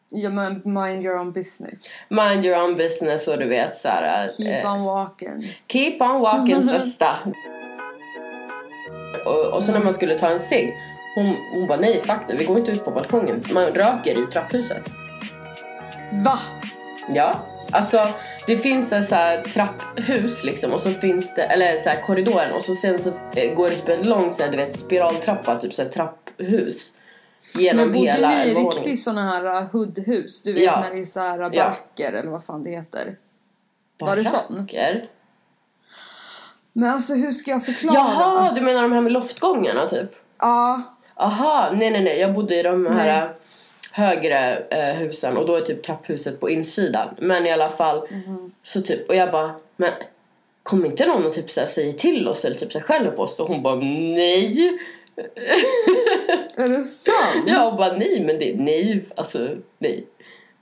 Ja 0.09 0.29
men 0.29 0.61
mind 0.65 1.05
your 1.05 1.17
own 1.19 1.31
business. 1.31 1.83
Mind 2.09 2.45
your 2.45 2.63
own 2.63 2.77
business 2.77 3.27
och 3.27 3.39
du 3.39 3.47
vet 3.47 3.75
så 3.75 3.87
här. 3.87 4.31
Keep 4.37 4.63
eh, 4.63 4.73
on 4.73 4.83
walking. 4.83 5.55
Keep 5.67 5.97
on 6.01 6.21
walking 6.21 6.61
sista. 6.79 7.15
Och, 9.25 9.45
och 9.45 9.63
så 9.63 9.71
när 9.71 9.83
man 9.83 9.93
skulle 9.93 10.19
ta 10.19 10.29
en 10.29 10.39
cigg, 10.39 10.73
hon, 11.15 11.35
hon 11.53 11.67
bara 11.67 11.79
nej 11.79 11.99
fuck 11.99 12.19
det, 12.27 12.35
vi 12.35 12.45
går 12.45 12.57
inte 12.57 12.71
ut 12.71 12.85
på 12.85 12.91
balkongen. 12.91 13.43
Man 13.53 13.65
röker 13.65 14.23
i 14.23 14.25
trapphuset. 14.25 14.89
Va? 16.11 16.39
Ja, 17.13 17.35
alltså 17.71 18.07
det 18.47 18.57
finns 18.57 18.93
en 18.93 19.03
så 19.03 19.15
här 19.15 19.41
trapphus 19.41 20.43
liksom 20.43 20.73
och 20.73 20.79
så 20.79 20.91
finns 20.91 21.35
det, 21.35 21.43
eller 21.43 21.77
så 21.77 21.89
här 21.89 22.01
korridoren 22.01 22.53
och 22.53 22.61
så 22.61 22.75
sen 22.75 22.99
så 22.99 23.09
eh, 23.35 23.53
går 23.55 23.69
det 23.69 23.75
typ 23.75 23.89
en 23.89 24.09
lång 24.09 24.33
så 24.33 24.43
här, 24.43 24.51
du 24.51 24.57
vet 24.57 24.79
spiraltrappa, 24.79 25.55
typ 25.55 25.73
så 25.73 25.83
här 25.83 25.89
trapphus. 25.89 26.91
Genom 27.53 27.89
Men 27.89 27.99
bodde 27.99 28.27
ni 28.29 28.47
i 28.49 28.53
riktigt 28.53 29.03
såna 29.03 29.29
här 29.29 29.45
uh, 29.61 29.67
hoodhus? 29.71 30.43
Du 30.43 30.53
vet 30.53 30.63
Ja. 30.63 30.79
när 30.81 30.91
det 30.95 30.99
är 30.99 31.03
så 31.05 31.19
här 31.19 31.39
uh, 31.41 31.49
Ja. 31.53 31.63
baracker 31.63 32.13
eller 32.13 32.31
vad 32.31 32.45
fan 32.45 32.63
det 32.63 32.69
heter. 32.71 33.17
var 33.99 34.15
det 34.15 34.23
sån? 34.25 34.55
Baracker? 34.55 35.09
Men 36.73 36.89
alltså 36.93 37.13
hur 37.15 37.31
ska 37.31 37.51
jag 37.51 37.65
förklara? 37.65 37.95
Jaha, 37.95 38.51
du 38.55 38.61
menar 38.61 38.81
de 38.81 38.91
här 38.91 39.01
med 39.01 39.11
loftgångarna 39.11 39.85
typ? 39.87 40.15
Ja. 40.39 40.81
Aha, 41.15 41.69
nej 41.73 41.91
nej 41.91 42.03
nej, 42.03 42.19
jag 42.19 42.33
bodde 42.33 42.55
i 42.59 42.63
de 42.63 42.85
här 42.85 42.93
Nej. 42.95 43.19
äh, 43.19 43.27
högre 43.91 44.57
äh, 44.57 44.95
husen 44.95 45.37
och 45.37 45.45
då 45.47 45.55
är 45.55 45.61
typ 45.61 45.83
trapphuset 45.83 46.39
på 46.39 46.49
insidan. 46.49 47.15
Men 47.19 47.45
i 47.45 47.51
alla 47.51 47.69
fall, 47.69 48.07
Mhm. 48.11 48.51
så 48.63 48.81
typ, 48.81 49.09
och 49.09 49.15
jag 49.15 49.31
bara, 49.31 49.55
men 49.75 49.91
kom 50.63 50.85
inte 50.85 51.05
någon 51.07 51.25
och 51.25 51.33
typ 51.33 51.51
så 51.51 51.59
här, 51.59 51.67
säger 51.67 51.93
till 51.93 52.27
oss 52.27 52.45
eller 52.45 52.55
typ 52.55 52.83
skäller 52.83 53.11
på 53.11 53.21
oss? 53.21 53.39
Och 53.39 53.47
hon 53.47 53.63
bara, 53.63 53.75
nej. 53.75 54.79
Är 56.55 56.69
det 56.69 56.83
sant? 56.83 57.43
Jag 57.47 57.77
bara, 57.77 57.97
nej 57.97 58.23
men 58.25 58.39
det, 58.39 58.55
nej, 58.57 59.05
alltså 59.15 59.49
nej. 59.79 60.07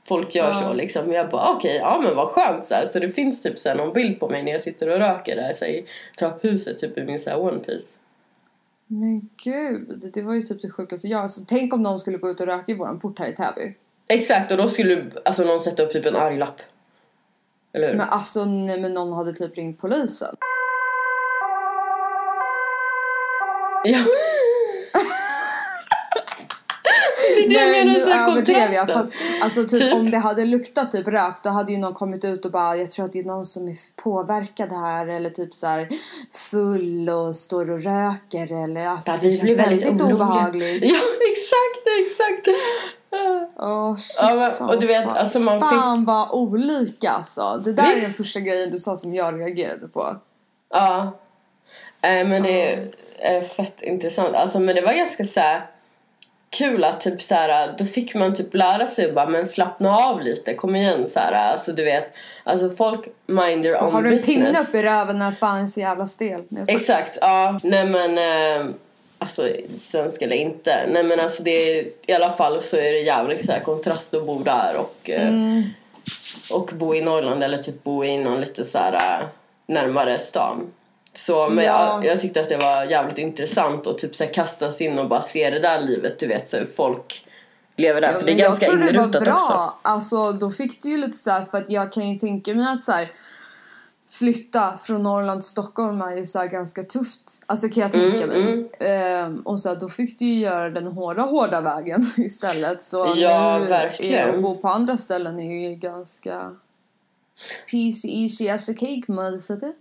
Folk 0.07 0.35
gör 0.35 0.47
Ja. 0.47 0.61
så 0.61 0.73
liksom. 0.73 1.11
Jag 1.11 1.29
bara, 1.29 1.49
okej, 1.49 1.75
ja 1.75 2.01
men 2.03 2.15
vad 2.15 2.27
skönt 2.27 2.65
så 2.65 2.75
här. 2.75 2.85
Så 2.85 2.99
det 2.99 3.09
finns 3.09 3.41
typ 3.41 3.59
så 3.59 3.69
här, 3.69 3.75
någon 3.75 3.93
bild 3.93 4.19
på 4.19 4.29
mig 4.29 4.43
när 4.43 4.51
jag 4.51 4.61
sitter 4.61 4.89
och 4.89 4.97
röker 4.97 5.35
där 5.35 5.53
så 5.53 5.65
här, 5.65 5.71
i 5.71 5.85
trapphuset 6.19 6.79
typ 6.79 6.97
i 6.97 7.03
min 7.03 7.19
så 7.19 7.29
här, 7.29 7.39
one 7.39 7.59
piece. 7.59 7.97
Men 8.87 9.29
gud, 9.43 10.11
det 10.13 10.21
var 10.21 10.33
ju 10.33 10.41
typ 10.41 10.61
det 10.61 10.69
sjukaste 10.71 11.07
jag 11.07 11.21
alltså, 11.21 11.41
Tänk 11.47 11.73
om 11.73 11.83
någon 11.83 11.97
skulle 11.97 12.17
gå 12.17 12.29
ut 12.29 12.39
och 12.39 12.45
röka 12.47 12.71
i 12.71 12.75
våran 12.75 12.99
port 12.99 13.19
här 13.19 13.27
i 13.27 13.35
Täby. 13.35 13.75
Exakt, 14.09 14.51
och 14.51 14.57
då 14.57 14.67
skulle 14.69 15.05
alltså, 15.25 15.43
någon 15.43 15.59
sätta 15.59 15.83
upp 15.83 15.91
typ 15.91 16.05
en 16.05 16.15
arg 16.15 16.37
lapp. 16.37 16.61
Eller 17.73 17.87
hur? 17.87 17.97
Men 17.97 18.09
alltså 18.09 18.45
nej, 18.45 18.81
men 18.81 18.93
någon 18.93 19.13
hade 19.13 19.33
typ 19.33 19.57
ringt 19.57 19.81
polisen. 19.81 20.35
Ja. 23.85 23.99
det 27.32 27.32
är 27.45 27.49
det 27.49 27.55
jag 27.77 27.85
menar, 27.85 27.99
nu 27.99 28.05
så 28.05 28.11
överdrev 28.31 28.73
jag. 28.73 28.89
Fast, 28.89 29.11
alltså 29.41 29.63
typ, 29.67 29.79
Typ. 29.79 29.93
om 29.93 30.11
det 30.11 30.17
hade 30.17 30.45
luktat 30.45 30.91
typ 30.91 31.07
rök 31.07 31.43
då 31.43 31.49
hade 31.49 31.71
ju 31.71 31.77
någon 31.77 31.93
kommit 31.93 32.25
ut 32.25 32.45
och 32.45 32.51
bara 32.51 32.75
jag 32.77 32.91
tror 32.91 33.05
att 33.05 33.13
det 33.13 33.19
är 33.19 33.23
någon 33.23 33.45
som 33.45 33.67
är 33.67 33.75
påverkad 34.03 34.69
här 34.69 35.07
eller 35.07 35.29
typ 35.29 35.53
så 35.55 35.67
här 35.67 35.89
full 36.51 37.09
och 37.09 37.35
står 37.35 37.69
och 37.71 37.83
röker 37.83 38.63
eller 38.63 38.87
alltså 38.87 39.11
Ja, 39.11 39.17
det 39.21 39.27
vi 39.27 39.37
känns 39.37 39.57
väldigt 39.59 39.85
oroliga. 39.85 40.15
obehagligt. 40.15 40.83
Ja, 40.83 40.95
exakt, 41.31 41.87
exakt. 42.01 42.47
Åh 43.57 43.95
shit, 43.97 44.17
Ja, 44.21 44.35
men- 44.35 44.51
fan, 44.51 44.69
och 44.69 44.79
du 44.79 44.87
vet, 44.87 45.03
fan, 45.03 45.17
alltså, 45.17 45.39
man 45.39 45.59
fick- 45.59 45.69
fan 45.69 46.05
vad 46.05 46.31
olika 46.31 47.09
alltså. 47.09 47.61
Det 47.65 47.73
där 47.73 47.83
är 47.83 47.87
den 47.87 47.95
Visst. 47.99 48.17
första 48.17 48.39
grejen 48.39 48.71
du 48.71 48.77
sa 48.77 48.95
som 48.95 49.13
jag 49.13 49.39
reagerade 49.39 49.87
på. 49.87 50.15
Ja. 50.69 51.11
Eh, 52.01 52.27
men 52.27 52.43
det 52.43 52.79
är 53.19 53.41
fett 53.41 53.81
intressant. 53.81 54.35
Alltså, 54.35 54.59
men 54.59 54.75
det 54.75 54.81
var 54.81 54.93
ganska 54.93 55.23
så 55.23 55.39
här 55.39 55.65
kul 56.53 56.83
att 56.83 57.01
typ 57.01 57.21
så 57.21 57.35
här, 57.35 57.73
då 57.77 57.85
fick 57.85 58.15
man 58.15 58.35
typ 58.35 58.53
lära 58.53 58.87
sig 58.87 59.11
bara 59.11 59.25
men 59.29 59.45
slappna 59.45 59.97
av 59.97 60.21
lite, 60.21 60.53
kom 60.53 60.75
igen 60.75 61.07
så 61.07 61.19
här. 61.19 61.51
Alltså 61.51 61.71
du 61.71 61.83
vet, 61.85 62.13
alltså 62.43 62.69
folk 62.69 63.07
mind 63.25 63.63
their 63.63 63.83
own 63.83 63.91
Har 63.93 64.01
du 64.01 64.09
en 64.09 64.15
business. 64.15 64.35
pinne 64.35 64.59
upp 64.61 64.75
i 64.75 64.83
röven 64.83 65.19
när 65.19 65.31
fan 65.31 65.63
är 65.63 65.67
så 65.67 65.79
jävla 65.79 66.07
stel? 66.07 66.43
Exakt, 66.67 67.17
ja. 67.21 67.59
Nej 67.63 67.85
men 67.85 68.17
eh, 68.17 68.67
alltså 69.17 69.49
svenska 69.77 70.25
eller 70.25 70.35
inte. 70.35 70.85
Nej 70.91 71.03
men 71.03 71.19
alltså 71.19 71.43
det 71.43 71.79
är, 71.79 71.85
i 72.07 72.13
alla 72.13 72.29
fall 72.31 72.61
så 72.61 72.77
är 72.77 72.91
det 72.93 72.99
jävligt 72.99 73.45
så 73.45 73.51
här 73.51 73.59
kontrast 73.59 74.13
att 74.13 74.25
bo 74.25 74.39
där 74.43 74.75
och, 74.77 75.09
eh, 75.09 75.27
Mm. 75.27 75.63
och 76.53 76.69
bo 76.73 76.95
i 76.95 77.01
Norrland 77.01 77.43
eller 77.43 77.57
typ 77.57 77.83
bo 77.83 78.03
i 78.05 78.17
någon 78.17 78.41
lite 78.41 78.65
så 78.65 78.77
här 78.77 78.93
eh, 78.93 79.25
närmare 79.65 80.19
stan. 80.19 80.71
Så 81.13 81.49
men 81.49 81.65
Ja. 81.65 81.93
jag, 81.93 82.05
jag 82.05 82.19
tyckte 82.19 82.41
att 82.41 82.49
det 82.49 82.57
var 82.57 82.83
jävligt 82.85 83.17
intressant 83.17 83.87
att 83.87 83.97
typ 83.97 84.15
så 84.15 84.23
här 84.23 84.33
kastas 84.33 84.81
in 84.81 84.99
och 84.99 85.07
bara 85.09 85.21
se 85.21 85.49
det 85.49 85.59
där 85.59 85.81
livet, 85.81 86.19
du 86.19 86.27
vet 86.27 86.49
så 86.49 86.57
hur 86.57 86.65
folk 86.65 87.25
lever 87.75 88.01
där. 88.01 88.11
Ja, 88.11 88.19
för 88.19 88.25
det 88.25 88.31
är 88.31 88.37
ganska 88.37 88.65
jag 88.65 88.71
tror 88.73 88.83
det 88.91 88.97
var 88.97 89.03
inrutat 89.03 89.23
bra. 89.23 89.33
också. 89.33 89.73
Alltså 89.81 90.31
då 90.31 90.49
fick 90.51 90.83
du 90.83 90.89
ju 90.89 90.97
lite 90.97 91.17
så 91.17 91.31
här, 91.31 91.45
för 91.45 91.57
att 91.57 91.69
jag 91.69 91.93
kan 91.93 92.09
ju 92.09 92.15
tänka 92.19 92.55
mig 92.55 92.67
att 92.73 92.81
så 92.81 92.91
här, 92.91 93.11
flytta 94.09 94.77
från 94.77 95.03
Norrland 95.03 95.41
till 95.41 95.49
Stockholm 95.49 96.01
är 96.01 96.17
ju 96.17 96.25
så 96.25 96.43
ganska 96.47 96.83
tufft. 96.83 97.21
Alltså 97.45 97.69
kan 97.69 97.81
jag 97.83 97.91
tänka 97.91 98.23
Mm, 98.23 98.29
mig. 98.29 98.41
mm. 98.43 98.67
Ehm, 98.79 99.41
och 99.41 99.59
så 99.59 99.69
här, 99.69 99.75
då 99.75 99.89
fick 99.89 100.19
du 100.19 100.25
ju 100.25 100.39
göra 100.39 100.69
den 100.69 100.87
hårda 100.87 101.21
hårda 101.21 101.61
vägen 101.61 102.11
istället. 102.17 102.83
Så 102.83 103.13
Ja, 103.15 103.59
nu 103.59 103.65
verkligen. 103.65 104.29
Är, 104.29 104.33
att 104.35 104.41
bo 104.41 104.57
på 104.57 104.67
andra 104.67 104.97
ställen 104.97 105.39
är 105.39 105.69
ju 105.69 105.75
ganska 105.75 106.55
peasy 107.71 108.23
easy 108.23 108.49
as 108.49 108.69
a 108.69 108.73
cake 108.73 109.03
motherfucker. 109.07 109.73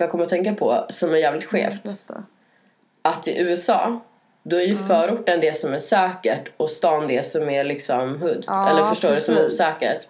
För 0.00 0.04
jag 0.04 0.10
kommer 0.10 0.24
att 0.24 0.30
tänka 0.30 0.54
på 0.54 0.86
som 0.88 1.12
är 1.12 1.16
jävligt 1.16 1.44
skevt. 1.44 1.82
Berätta. 1.82 2.22
att 3.02 3.28
i 3.28 3.38
USA 3.38 4.00
då 4.42 4.56
är 4.56 4.64
ju 4.64 4.76
förorten 4.76 5.40
det 5.40 5.56
som 5.56 5.72
är 5.72 5.78
säkert 5.78 6.52
och 6.56 6.70
stan 6.70 7.06
det 7.06 7.26
som 7.26 7.48
är 7.48 7.64
liksom 7.64 8.20
hood. 8.20 8.44
Ja, 8.46 8.70
Eller 8.70 8.84
förstår 8.84 9.10
du? 9.10 9.20
Som 9.20 9.34
är 9.34 9.38
precis. 9.38 9.60
osäkert. 9.60 10.02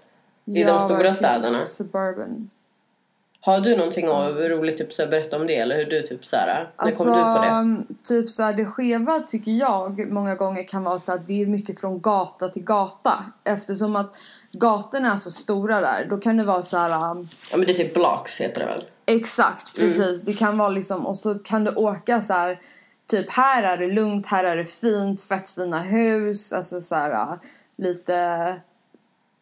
I 0.45 0.53
de 0.53 0.61
Ja, 0.61 0.79
stora 0.79 0.97
verkligen. 0.97 1.15
städerna. 1.15 1.63
Suburban. 1.63 2.51
Har 3.41 3.61
du 3.61 3.77
någonting 3.77 4.07
mm. 4.07 4.49
roligt 4.49 4.77
typ 4.77 4.93
så 4.93 5.07
berätta 5.07 5.37
om 5.37 5.47
det 5.47 5.57
eller 5.57 5.77
hur 5.77 5.85
du 5.85 6.03
typ 6.03 6.27
så 6.27 6.37
här, 6.37 6.71
alltså, 6.77 7.05
kom 7.05 7.13
du 7.13 7.23
på 7.23 7.43
det? 7.43 7.85
Typ 8.09 8.31
så 8.31 8.43
här, 8.43 8.53
det 8.53 8.65
skeva 8.65 9.21
tycker 9.21 9.51
jag 9.51 10.13
många 10.13 10.35
gånger 10.35 10.65
kan 10.65 10.85
vara 10.85 10.99
så 10.99 11.13
att 11.13 11.27
det 11.27 11.43
är 11.43 11.47
mycket 11.47 11.81
från 11.81 12.01
gata 12.01 12.49
till 12.49 12.65
gata 12.65 13.25
eftersom 13.45 13.97
att 13.97 14.15
gatorna 14.53 15.13
är 15.13 15.17
så 15.17 15.31
stora 15.31 15.81
där 15.81 16.07
då 16.11 16.17
kan 16.17 16.37
det 16.37 16.45
vara 16.45 16.63
så 16.63 16.77
här. 16.79 16.91
Ja 16.91 17.17
men 17.57 17.61
det 17.61 17.71
är 17.71 17.75
typ 17.75 17.95
blocks 17.95 18.41
heter 18.41 18.61
det 18.61 18.67
väl? 18.67 18.85
Exakt, 19.11 19.79
mm. 19.79 19.89
precis. 19.89 20.23
Mm. 20.23 20.25
Det 20.25 20.35
kan 20.35 20.59
vara 20.59 20.69
liksom 20.69 21.07
och 21.07 21.17
så 21.17 21.35
kan 21.39 21.65
du 21.65 21.75
åka 21.75 22.23
så 22.23 22.33
här 22.33 22.61
typ 23.11 23.31
här 23.31 23.63
är 23.63 23.77
det 23.77 23.95
lugnt, 23.95 24.27
här 24.27 24.45
är 24.45 24.57
det 24.57 24.65
fint, 24.65 25.21
fett 25.21 25.51
fina 25.51 25.83
hus, 25.83 26.53
alltså 26.53 26.81
så 26.81 26.95
här 26.95 27.39
lite 27.77 28.61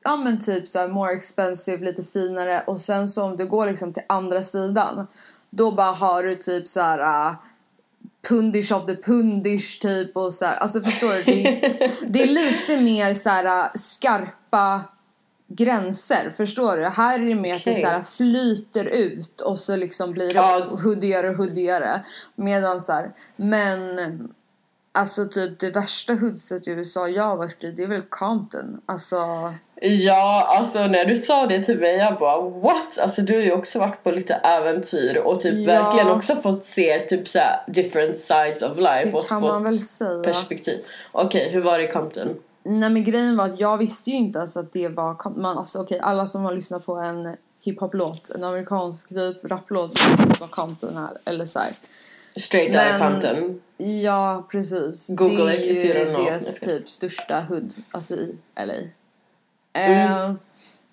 ja 0.02 0.16
men 0.16 0.40
typ 0.40 0.68
så 0.68 0.78
här, 0.78 0.88
more 0.88 1.12
expensive, 1.12 1.84
lite 1.84 2.02
finare 2.02 2.62
och 2.66 2.80
sen 2.80 3.08
så 3.08 3.24
om 3.24 3.36
du 3.36 3.46
går 3.46 3.66
liksom 3.66 3.92
till 3.92 4.02
andra 4.06 4.42
sidan 4.42 5.06
då 5.50 5.70
bara 5.72 5.92
har 5.92 6.22
du 6.22 6.34
typ 6.34 6.68
så 6.68 6.80
här 6.80 7.28
uh, 7.28 7.34
pundish 8.28 8.72
of 8.72 8.86
the 8.86 8.96
pundish 8.96 9.80
typ 9.80 10.16
och 10.16 10.34
så 10.34 10.44
här, 10.44 10.56
alltså 10.56 10.80
förstår 10.80 11.14
du? 11.14 11.22
Det 11.22 11.46
är, 11.46 11.90
det 12.06 12.22
är 12.22 12.26
lite 12.26 12.80
mer 12.80 13.14
så 13.14 13.30
här 13.30 13.44
uh, 13.44 13.70
skarpa 13.74 14.84
gränser, 15.48 16.30
förstår 16.36 16.76
du? 16.76 16.84
Här 16.84 17.20
är 17.20 17.24
det 17.24 17.34
mer 17.34 17.56
okay. 17.56 17.56
att 17.56 17.64
det 17.64 17.74
så 17.74 17.86
här 17.86 18.02
flyter 18.02 18.84
ut 18.84 19.40
och 19.40 19.58
så 19.58 19.76
liksom 19.76 20.12
blir 20.12 20.28
det 20.28 20.34
ja. 20.34 20.68
huddigare 20.70 21.28
och 21.28 21.36
huddigare. 21.36 22.02
Medan 22.36 22.80
så 22.80 22.92
här, 22.92 23.12
men 23.36 23.98
Alltså 24.92 25.28
typ 25.28 25.60
det 25.60 25.70
värsta 25.70 26.14
hoodset 26.14 26.68
i 26.68 26.70
USA 26.70 27.08
jag 27.08 27.24
har 27.24 27.36
varit 27.36 27.64
i 27.64 27.70
det 27.70 27.82
är 27.82 27.86
väl 27.86 28.00
Compton. 28.00 28.80
Alltså... 28.86 29.16
Ja, 29.80 30.54
alltså 30.58 30.86
när 30.86 31.04
du 31.04 31.16
sa 31.16 31.46
det 31.46 31.62
till 31.62 31.78
mig 31.78 31.96
jag 31.96 32.18
bara 32.18 32.40
what? 32.40 32.98
Alltså 32.98 33.22
du 33.22 33.34
har 33.34 33.42
ju 33.42 33.52
också 33.52 33.78
varit 33.78 34.04
på 34.04 34.10
lite 34.10 34.34
äventyr 34.34 35.16
och 35.16 35.40
typ 35.40 35.54
ja. 35.54 35.82
verkligen 35.82 36.08
också 36.08 36.36
fått 36.36 36.64
se 36.64 36.98
typ 36.98 37.28
så 37.28 37.40
different 37.66 38.16
sides 38.18 38.62
of 38.62 38.76
life. 38.76 39.10
Det 39.10 39.14
och 39.14 39.28
fått. 39.28 40.24
Perspektiv. 40.24 40.84
Okej, 41.12 41.40
okay, 41.40 41.52
hur 41.52 41.60
var 41.60 41.78
det 41.78 41.84
i 41.84 41.90
Compton? 41.90 42.34
Nej 42.68 42.90
men 42.90 43.04
grejen 43.04 43.36
var 43.36 43.48
att 43.48 43.60
jag 43.60 43.78
visste 43.78 44.10
ju 44.10 44.16
inte 44.16 44.38
ens 44.38 44.56
att 44.56 44.72
det 44.72 44.88
var 44.88 45.38
man, 45.38 45.58
alltså 45.58 45.78
okej 45.78 45.96
okay, 45.96 46.10
alla 46.10 46.26
som 46.26 46.44
har 46.44 46.52
lyssnat 46.54 46.86
på 46.86 46.96
en 46.96 47.36
hiphop-låt, 47.60 48.30
en 48.30 48.44
amerikansk 48.44 49.08
typ 49.08 49.44
raplåt 49.44 49.92
var 50.40 50.48
Compton 50.48 50.96
här 50.96 51.18
eller 51.24 51.46
så 51.46 51.58
här. 51.58 51.72
Straight 52.36 52.76
out 52.76 52.94
of 52.94 52.98
Compton. 52.98 53.60
Ja, 54.02 54.46
precis. 54.50 55.08
Google 55.08 55.44
det 55.44 55.70
är 55.70 55.84
ju 55.84 56.24
deras 56.24 56.60
typ 56.60 56.88
största 56.88 57.40
hood, 57.40 57.74
alltså 57.90 58.14
i 58.14 58.36
LA. 58.56 58.74
Mm. 59.72 60.30
Uh, 60.30 60.36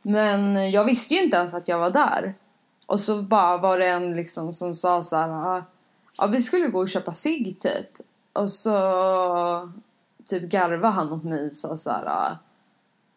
men 0.01 0.71
jag 0.71 0.85
visste 0.85 1.13
ju 1.13 1.23
inte 1.23 1.37
ens 1.37 1.53
att 1.53 1.67
jag 1.67 1.79
var 1.79 1.89
där. 1.89 2.33
Och 2.87 2.99
så 2.99 3.21
bara 3.21 3.57
var 3.57 3.79
det 3.79 3.87
en 3.87 4.15
liksom 4.15 4.53
som 4.53 4.73
sa 4.73 5.01
så 5.01 5.15
här, 5.15 5.29
ah, 5.29 5.63
ja 6.17 6.27
vi 6.27 6.41
skulle 6.41 6.67
gå 6.67 6.79
och 6.79 6.89
köpa 6.89 7.13
cigg 7.13 7.59
typ. 7.59 7.89
Och 8.33 8.49
så 8.49 8.71
typ 10.25 10.43
garva 10.43 10.89
han 10.89 11.13
åt 11.13 11.23
mig 11.23 11.47
och 11.47 11.53
sa 11.53 11.77
så 11.77 11.89
här, 11.89 12.05
ah, 12.05 12.37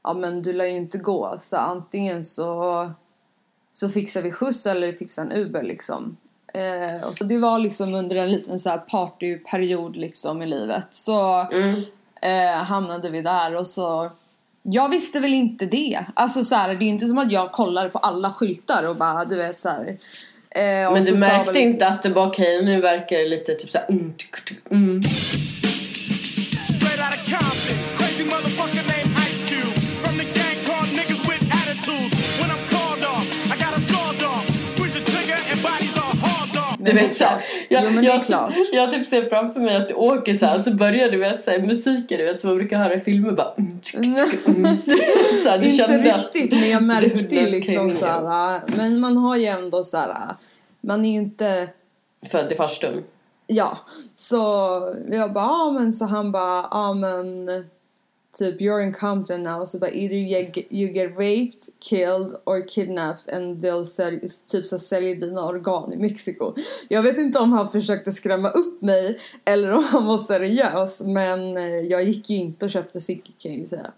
ja 0.02 0.14
men 0.14 0.42
du 0.42 0.52
lär 0.52 0.64
ju 0.64 0.76
inte 0.76 0.98
gå 0.98 1.36
så 1.40 1.56
antingen 1.56 2.24
så 2.24 2.90
så 3.72 3.88
fixar 3.88 4.22
vi 4.22 4.32
skjuts 4.32 4.66
eller 4.66 4.92
fixar 4.92 5.22
en 5.22 5.32
Uber 5.32 5.62
liksom. 5.62 6.16
Eh, 6.54 7.08
och 7.08 7.16
så 7.16 7.24
det 7.24 7.38
var 7.38 7.58
liksom 7.58 7.94
under 7.94 8.16
en 8.16 8.30
liten 8.30 8.58
så 8.58 8.68
här 8.68 8.78
partyperiod 8.78 9.96
liksom 9.96 10.42
i 10.42 10.46
livet. 10.46 10.86
Så 10.90 11.46
mm. 11.52 11.82
eh, 12.22 12.62
hamnade 12.62 13.10
vi 13.10 13.22
där 13.22 13.54
och 13.54 13.66
så 13.66 14.10
jag 14.62 14.88
visste 14.88 15.20
väl 15.20 15.34
inte 15.34 15.66
det. 15.66 16.04
Alltså 16.14 16.42
så 16.42 16.54
här, 16.54 16.74
det 16.74 16.84
är 16.84 16.88
inte 16.88 17.06
som 17.06 17.18
att 17.18 17.32
jag 17.32 17.52
kollade 17.52 17.88
på 17.88 17.98
alla 17.98 18.32
skyltar 18.32 18.88
och 18.88 18.96
bara 18.96 19.24
du 19.24 19.36
vet 19.36 19.58
så 19.58 19.68
här, 19.68 19.98
eh, 20.50 20.92
Men 20.92 21.04
du 21.04 21.16
märkte 21.16 21.58
inte 21.58 21.88
att 21.88 22.02
det 22.02 22.08
var 22.08 22.26
okej, 22.26 22.56
okay, 22.56 22.74
nu 22.74 22.80
verkar 22.80 23.18
det 23.18 23.28
lite 23.28 23.54
typ 23.54 23.70
såhär 23.70 23.86
mm, 23.90 24.14
mm. 24.70 25.02
Du 36.92 36.98
vet 36.98 37.16
såhär, 37.16 37.44
jag, 37.68 37.84
jo, 37.84 37.90
men 37.90 38.04
jag, 38.04 38.24
jag, 38.28 38.52
jag 38.72 38.92
typ 38.92 39.06
ser 39.06 39.24
framför 39.24 39.60
mig 39.60 39.76
att 39.76 39.88
du 39.88 39.94
åker 39.94 40.34
såhär 40.34 40.58
så 40.58 40.74
börjar 40.74 41.10
du 41.10 41.18
med 41.18 41.40
såhär, 41.40 41.58
musiken 41.58 42.18
du 42.18 42.24
vet 42.24 42.40
som 42.40 42.50
man 42.50 42.56
brukar 42.56 42.78
höra 42.78 42.94
i 42.94 43.00
filmer 43.00 43.32
bara 43.32 43.52
mm, 43.58 43.78
mm. 44.46 44.76
såhär, 45.42 45.58
du 45.58 45.68
Inte 45.68 45.98
riktigt 45.98 46.50
men 46.50 46.70
jag 46.70 46.82
märkte 46.82 47.34
ju 47.34 47.46
liksom 47.46 47.92
såhär, 47.92 48.60
men 48.76 49.00
man 49.00 49.16
har 49.16 49.36
ju 49.36 49.46
ändå 49.46 49.84
såhär, 49.84 50.34
man 50.80 51.04
är 51.04 51.08
ju 51.08 51.16
inte 51.16 51.68
Född 52.30 52.52
i 52.52 52.54
farstun? 52.54 53.04
Ja, 53.46 53.78
så 54.14 54.36
jag 55.10 55.32
bara, 55.32 55.44
ja 55.44 55.70
men 55.70 55.92
så 55.92 56.04
han 56.04 56.32
bara, 56.32 56.68
ja 56.70 56.94
men 56.94 57.46
typ 58.38 58.60
you're 58.60 58.82
in 58.82 58.92
Compton 58.92 59.42
now 59.42 59.64
så 59.64 59.78
bara 59.78 59.90
either 59.90 60.16
you 60.16 60.28
get, 60.28 60.72
you 60.72 60.92
get 60.92 61.18
raped, 61.18 61.62
killed 61.80 62.40
or 62.44 62.68
kidnapped 62.68 63.34
and 63.34 63.60
they'll 63.60 63.84
sell, 63.84 64.20
typ 64.46 64.66
så 64.66 64.78
säljer 64.78 65.14
dina 65.14 65.46
organ 65.46 65.92
i 65.92 65.96
Mexiko. 65.96 66.54
Jag 66.88 67.02
vet 67.02 67.18
inte 67.18 67.38
om 67.38 67.52
han 67.52 67.70
försökte 67.70 68.12
skrämma 68.12 68.48
upp 68.48 68.82
mig 68.82 69.18
eller 69.44 69.72
om 69.72 69.84
han 69.84 70.06
var 70.06 70.18
seriös 70.18 71.02
men 71.02 71.56
eh, 71.56 71.64
jag 71.64 72.04
gick 72.04 72.30
ju 72.30 72.36
inte 72.36 72.64
och 72.64 72.70
köpte 72.70 73.00
Sigge 73.00 73.32
kan 73.38 73.52
jag 73.52 73.60
ju 73.60 73.66
säga. 73.66 73.92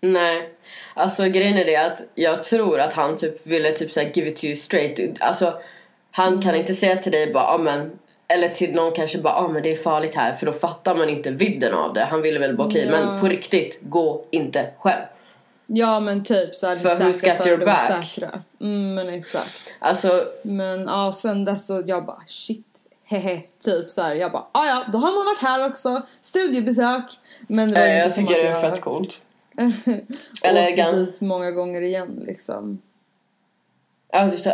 Nej, 0.00 0.54
alltså 0.94 1.24
grejen 1.24 1.56
är 1.56 1.64
det 1.64 1.76
att 1.76 2.08
jag 2.14 2.42
tror 2.42 2.80
att 2.80 2.92
han 2.92 3.16
typ 3.16 3.46
ville 3.46 3.72
typ 3.72 3.92
såhär 3.92 4.12
give 4.14 4.28
it 4.28 4.36
to 4.36 4.44
you 4.44 4.56
straight. 4.56 5.16
Alltså 5.20 5.60
han 6.10 6.42
kan 6.42 6.50
mm. 6.50 6.60
inte 6.60 6.74
säga 6.74 6.96
till 6.96 7.12
dig 7.12 7.32
bara, 7.32 7.44
ja 7.44 7.58
men 7.58 7.98
eller 8.28 8.48
till 8.48 8.74
någon 8.74 8.92
kanske 8.92 9.18
bara, 9.18 9.34
ah, 9.34 9.48
men 9.48 9.62
det 9.62 9.72
är 9.72 9.76
farligt 9.76 10.14
här 10.14 10.32
för 10.32 10.46
då 10.46 10.52
fattar 10.52 10.94
man 10.94 11.08
inte 11.08 11.30
vidden 11.30 11.74
av 11.74 11.92
det. 11.92 12.04
Han 12.04 12.22
ville 12.22 12.38
väl 12.38 12.56
bara 12.56 12.66
okej 12.68 12.86
okay, 12.86 13.00
ja. 13.00 13.06
men 13.06 13.20
på 13.20 13.26
riktigt, 13.26 13.80
gå 13.82 14.24
inte 14.30 14.70
själv. 14.78 15.04
Ja 15.66 16.00
men 16.00 16.24
typ 16.24 16.54
så 16.54 16.76
För 16.76 16.88
who's 16.88 17.36
got 17.36 17.46
your 17.46 17.64
back? 17.64 18.04
Säkra. 18.04 18.42
Mm, 18.60 18.94
men 18.94 19.08
exakt. 19.08 19.70
Alltså. 19.78 20.24
Men 20.42 20.84
ja 20.84 21.12
sen 21.12 21.44
dess 21.44 21.66
så 21.66 21.82
jag 21.86 22.04
bara 22.04 22.22
shit 22.26 22.66
hehe 23.04 23.42
typ 23.64 23.90
så 23.90 24.02
här, 24.02 24.14
jag 24.14 24.32
bara 24.32 24.46
ah, 24.52 24.66
ja 24.66 24.84
då 24.92 24.98
har 24.98 25.14
man 25.14 25.24
varit 25.24 25.38
här 25.38 25.68
också 25.68 26.02
studiebesök 26.20 27.18
men 27.46 27.68
det 27.68 27.80
var 27.80 27.86
äh, 27.86 27.96
inte 27.96 28.08
jag 28.08 28.14
tycker 28.14 28.42
det 28.42 28.48
är 28.48 28.70
fett 28.70 28.80
coolt. 28.80 29.24
Eller 30.44 30.70
åkte 30.70 30.92
dit 30.92 31.20
många 31.20 31.50
gånger 31.50 31.80
igen 31.80 32.22
liksom. 32.26 32.78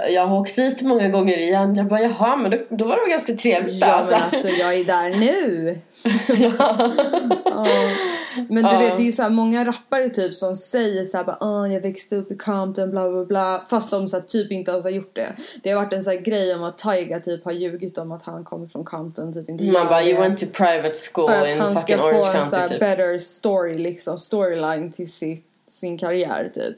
Jag 0.09 0.27
har 0.27 0.41
åkt 0.41 0.57
dit 0.57 0.83
många 0.83 1.09
gånger 1.09 1.39
igen. 1.39 1.75
Jag 1.75 1.87
bara 1.87 2.01
jaha 2.01 2.37
men 2.37 2.51
då, 2.51 2.59
då 2.71 2.85
var 2.85 3.05
det 3.05 3.11
ganska 3.11 3.35
trevligt 3.35 3.81
Ja 3.81 3.87
alltså. 3.87 4.13
men 4.13 4.23
alltså 4.23 4.49
jag 4.49 4.75
är 4.75 4.85
där 4.85 5.11
nu. 5.11 5.79
ja. 6.29 6.93
ja. 7.45 7.67
Men 8.49 8.65
du 8.65 8.77
vet 8.77 8.97
det 8.97 9.03
är 9.03 9.07
ju 9.07 9.13
så 9.13 9.29
många 9.31 9.65
rappare 9.65 10.09
typ 10.09 10.35
som 10.35 10.55
säger 10.55 11.05
såhär 11.05 11.25
bara 11.25 11.37
ah, 11.41 11.67
jag 11.67 11.81
växte 11.81 12.17
upp 12.17 12.31
i 12.31 12.37
Compton 12.37 12.91
bla 12.91 13.11
bla 13.11 13.25
bla 13.25 13.65
fast 13.71 13.91
de 13.91 14.09
så 14.09 14.17
här, 14.17 14.25
typ 14.25 14.53
inte 14.53 14.71
ens 14.71 14.85
har 14.85 14.91
gjort 14.91 15.17
det. 15.17 15.37
Det 15.63 15.71
har 15.71 15.85
varit 15.85 15.93
en 15.93 16.03
sån 16.03 16.13
här 16.13 16.21
grej 16.21 16.55
om 16.55 16.65
att 16.65 16.79
Tyga 16.79 17.21
typ 17.21 17.45
har 17.45 17.53
ljugit 17.53 17.99
om 17.99 18.13
att 18.13 18.23
han 18.23 18.45
kommer 18.45 18.67
från 18.67 18.85
Compton 18.85 19.33
typ 19.33 19.49
inte 19.49 19.65
Man 19.65 19.87
bara 19.87 20.05
you 20.05 20.21
went 20.21 20.39
to 20.39 20.47
private 20.47 20.95
school 21.13 21.29
För 21.29 21.47
att 21.47 21.59
han 21.59 21.77
ska 21.77 21.99
få 21.99 22.25
en 22.25 22.51
så 22.51 22.69
typ. 22.69 22.81
better 22.81 23.19
story 23.19 23.79
liksom 23.79 24.19
storyline 24.19 24.93
till 24.93 25.13
sitt, 25.13 25.47
sin 25.67 25.99
karriär 25.99 26.51
typ. 26.55 26.77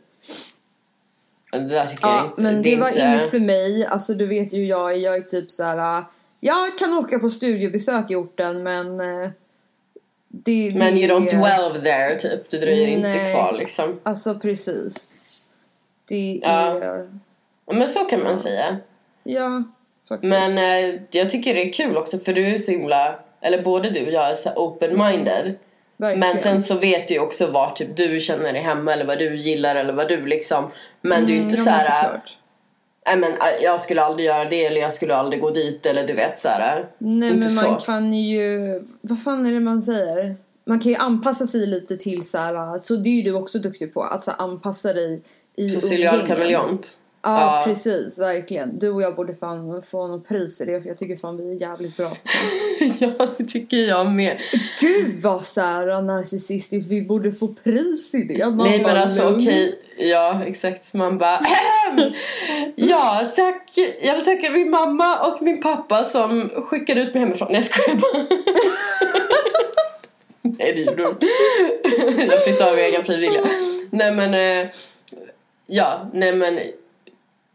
Det 1.58 1.74
där 1.74 1.86
tycker 1.86 2.08
ja, 2.08 2.16
jag 2.16 2.26
inte. 2.26 2.42
Men 2.42 2.62
det, 2.62 2.70
det 2.70 2.76
var 2.76 2.88
inte... 2.88 3.00
inget 3.00 3.30
för 3.30 3.40
mig. 3.40 3.86
Alltså 3.86 4.14
du 4.14 4.26
vet 4.26 4.52
ju 4.52 4.66
jag 4.66 4.92
är, 4.92 4.96
jag 4.96 5.16
är 5.16 5.20
typ 5.20 5.50
så 5.50 5.64
här. 5.64 6.04
Jag 6.40 6.78
kan 6.78 6.94
åka 6.98 7.18
på 7.18 7.28
studiebesök 7.28 8.10
i 8.10 8.14
orten 8.14 8.62
men 8.62 9.00
eh, 9.00 9.30
det, 10.28 10.70
det, 10.70 10.78
Men 10.78 10.96
you 10.96 11.08
don't 11.08 11.28
dwell 11.28 11.82
there 11.82 12.16
typ. 12.16 12.50
Du 12.50 12.58
dröjer 12.58 12.86
nej, 12.86 12.94
inte 12.94 13.32
kvar 13.32 13.52
liksom. 13.58 14.00
Alltså 14.02 14.34
precis. 14.38 15.14
Det 16.08 16.40
ja. 16.42 16.48
är... 16.48 17.08
Men 17.66 17.88
så 17.88 18.04
kan 18.04 18.22
man 18.22 18.36
säga. 18.36 18.76
Ja, 19.24 19.62
faktiskt. 20.08 20.28
Men 20.28 20.58
eh, 20.58 21.00
jag 21.10 21.30
tycker 21.30 21.54
det 21.54 21.68
är 21.68 21.72
kul 21.72 21.96
också 21.96 22.18
för 22.18 22.32
du 22.32 22.46
är 22.46 22.58
så 22.58 22.70
himla, 22.70 23.18
eller 23.40 23.62
både 23.62 23.90
du 23.90 24.06
och 24.06 24.12
jag 24.12 24.30
är 24.30 24.34
så 24.34 24.50
open-minded. 24.50 25.54
Verkligen. 25.96 26.20
Men 26.20 26.38
sen 26.38 26.62
så 26.62 26.74
vet 26.74 27.08
du 27.08 27.14
ju 27.14 27.20
också 27.20 27.46
vart 27.46 27.76
typ, 27.76 27.96
du 27.96 28.20
känner 28.20 28.52
dig 28.52 28.62
hemma 28.62 28.92
eller 28.92 29.04
vad 29.04 29.18
du 29.18 29.36
gillar 29.36 29.76
eller 29.76 29.92
vad 29.92 30.08
du 30.08 30.26
liksom 30.26 30.70
Men 31.00 31.12
mm, 31.12 31.26
du 31.26 31.32
är 31.32 31.36
ju 31.36 31.42
inte 31.42 31.56
mm, 31.56 31.64
såhär 31.64 32.20
Nej 33.06 33.16
men 33.16 33.32
äh, 33.32 33.62
jag 33.62 33.80
skulle 33.80 34.02
aldrig 34.02 34.26
göra 34.26 34.44
det 34.44 34.66
eller 34.66 34.80
jag 34.80 34.92
skulle 34.92 35.16
aldrig 35.16 35.40
gå 35.40 35.50
dit 35.50 35.86
eller 35.86 36.06
du 36.06 36.12
vet 36.12 36.38
såhär 36.38 36.88
Nej 36.98 37.32
men 37.32 37.54
man 37.54 37.64
så. 37.64 37.74
kan 37.74 38.14
ju 38.14 38.82
Vad 39.00 39.22
fan 39.22 39.46
är 39.46 39.52
det 39.52 39.60
man 39.60 39.82
säger? 39.82 40.36
Man 40.66 40.80
kan 40.80 40.92
ju 40.92 40.98
anpassa 40.98 41.46
sig 41.46 41.66
lite 41.66 41.96
till 41.96 42.28
såhär 42.28 42.78
Så 42.78 42.96
det 42.96 43.08
är 43.08 43.14
ju 43.14 43.22
du 43.22 43.32
också 43.32 43.58
duktig 43.58 43.94
på 43.94 44.02
att 44.02 44.24
så 44.24 44.30
anpassa 44.30 44.92
dig 44.92 45.22
i 45.56 45.70
Social 45.70 46.26
kameleont 46.26 47.00
Ja, 47.22 47.62
precis, 47.64 48.20
verkligen. 48.20 48.78
Du 48.78 48.90
och 48.90 49.02
jag 49.02 49.16
borde 49.16 49.34
fan 49.34 49.82
få 49.82 50.06
något 50.06 50.28
pris 50.28 50.60
i 50.60 50.64
det 50.64 50.80
för 50.80 50.88
jag 50.88 50.98
tycker 50.98 51.16
fan 51.16 51.36
vi 51.36 51.50
är 51.50 51.60
jävligt 51.60 51.96
bra 51.96 52.08
på 52.08 52.16
det. 52.78 52.96
ja, 53.18 53.26
det 53.38 53.44
tycker 53.44 53.76
jag 53.76 54.12
med. 54.12 54.38
Gud 54.80 55.22
vad 55.22 55.44
såhär 55.44 56.02
narcissistiskt, 56.02 56.90
vi 56.90 57.02
borde 57.02 57.32
få 57.32 57.48
pris 57.48 58.14
i 58.14 58.22
det. 58.22 58.46
Man 58.46 58.56
Nej 58.56 58.82
men 58.82 58.96
alltså 58.96 59.22
okej, 59.22 59.38
okay. 59.38 60.08
Ja, 60.08 60.42
exakt. 60.46 60.94
Man 60.94 61.18
bara 61.18 61.40
Ja, 62.76 63.32
tack. 63.36 63.78
Jag 64.02 64.14
vill 64.14 64.24
tacka 64.24 64.50
min 64.50 64.70
mamma 64.70 65.18
och 65.18 65.42
min 65.42 65.60
pappa 65.60 66.04
som 66.04 66.48
skickade 66.48 67.00
ut 67.02 67.14
mig 67.14 67.22
hemifrån. 67.22 67.48
Nej, 67.50 67.56
jag 67.56 67.64
skojar 67.64 67.96
bara. 67.96 68.26
Nej, 70.58 70.72
det 70.72 70.80
gjorde 70.80 71.02
de 71.02 71.26
Jag 72.28 72.44
flyttade 72.44 72.70
av 72.70 72.78
egen 72.78 73.04
frivilliga. 73.04 73.42
Nej, 73.90 74.12
men... 74.12 74.34
Eh, 74.34 74.70
ja, 75.66 76.10
nej 76.12 76.32
men... 76.32 76.58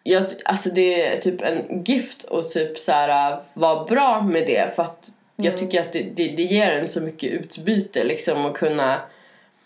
Jag, 0.04 0.24
alltså 0.46 0.70
det 0.70 1.08
är 1.08 1.20
typ 1.20 1.42
en 1.42 1.84
gift 1.84 2.24
och 2.24 2.50
typ 2.50 2.80
så 2.80 2.92
här 2.92 3.40
vara 3.54 3.84
bra 3.84 4.22
med 4.22 4.48
det 4.48 4.76
för 4.76 4.84
att 4.84 5.10
jag 5.36 5.58
tycker 5.58 5.82
att 5.82 5.94
det, 5.94 6.04
det, 6.04 6.28
det 6.28 6.44
ger 6.44 6.72
en 6.72 6.88
så 6.88 7.02
mycket 7.02 7.32
utbyte 7.32 8.04
liksom 8.04 8.46
att 8.46 8.54
kunna 8.54 9.02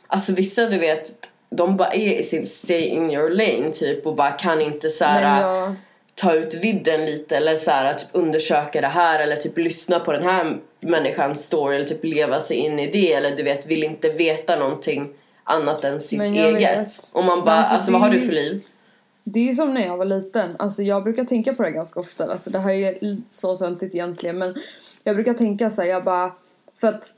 Alltså 0.08 0.34
vissa 0.34 0.66
du 0.66 0.78
vet 0.78 1.30
de 1.50 1.78
bara 1.78 1.94
är 1.94 2.20
i 2.20 2.24
sin 2.24 2.46
stay 2.46 2.82
in 2.82 3.12
your 3.12 3.30
lane 3.30 3.72
typ 3.72 4.06
och 4.06 4.16
bara 4.16 4.32
kan 4.32 4.62
inte 4.62 4.90
så 4.90 5.06
här, 5.06 5.42
Men 5.42 5.52
jag, 5.52 5.76
ta 6.16 6.34
ut 6.34 6.54
vidden 6.54 7.06
lite 7.06 7.38
eller 7.38 7.58
så 7.58 7.72
här, 7.72 7.94
typ 7.94 8.08
undersöka 8.12 8.82
det 8.82 8.88
här 8.88 9.20
eller 9.20 9.36
typ 9.36 9.58
lyssna 9.58 10.00
på 10.00 10.12
den 10.12 10.24
här 10.24 10.58
människans 10.80 11.46
story 11.46 11.76
eller 11.76 11.88
typ 11.88 12.04
leva 12.04 12.42
sig 12.42 12.58
in 12.58 12.80
i 12.80 12.92
det 12.92 13.14
eller 13.14 13.36
du 13.36 13.44
vet 13.44 13.66
vill 13.66 13.84
inte 13.84 14.10
veta 14.10 14.56
någonting 14.56 15.10
annat 15.44 15.84
än 15.84 16.02
sitt 16.02 16.22
eget. 16.22 16.80
vet. 16.80 16.90
Och 17.14 17.24
man 17.24 17.46
bara 17.46 17.56
alltså, 17.56 17.76
alltså, 17.76 17.92
vad 17.92 18.02
har 18.02 18.10
du 18.10 18.22
för 18.22 18.34
liv? 18.34 18.64
Det 19.28 19.50
är 19.50 19.54
som 19.54 19.74
när 19.74 19.86
jag 19.86 19.98
var 19.98 20.06
liten. 20.06 20.56
Alltså 20.60 20.84
jag 20.84 21.04
brukar 21.04 21.24
tänka 21.24 21.56
på 21.56 21.64
det 21.64 21.72
ganska 21.72 22.00
ofta. 22.00 22.32
Alltså 22.32 22.50
det 22.50 22.60
här 22.60 22.74
är 22.74 23.18
så 23.30 23.56
töntigt 23.56 23.96
egentligen. 23.96 24.38
Men 24.38 24.56
jag 25.04 25.16
brukar 25.16 25.34
tänka 25.34 25.70
så 25.70 25.82
här, 25.82 25.90
jag 25.90 26.04
bara... 26.04 26.32
För 26.80 26.88
att 26.88 27.14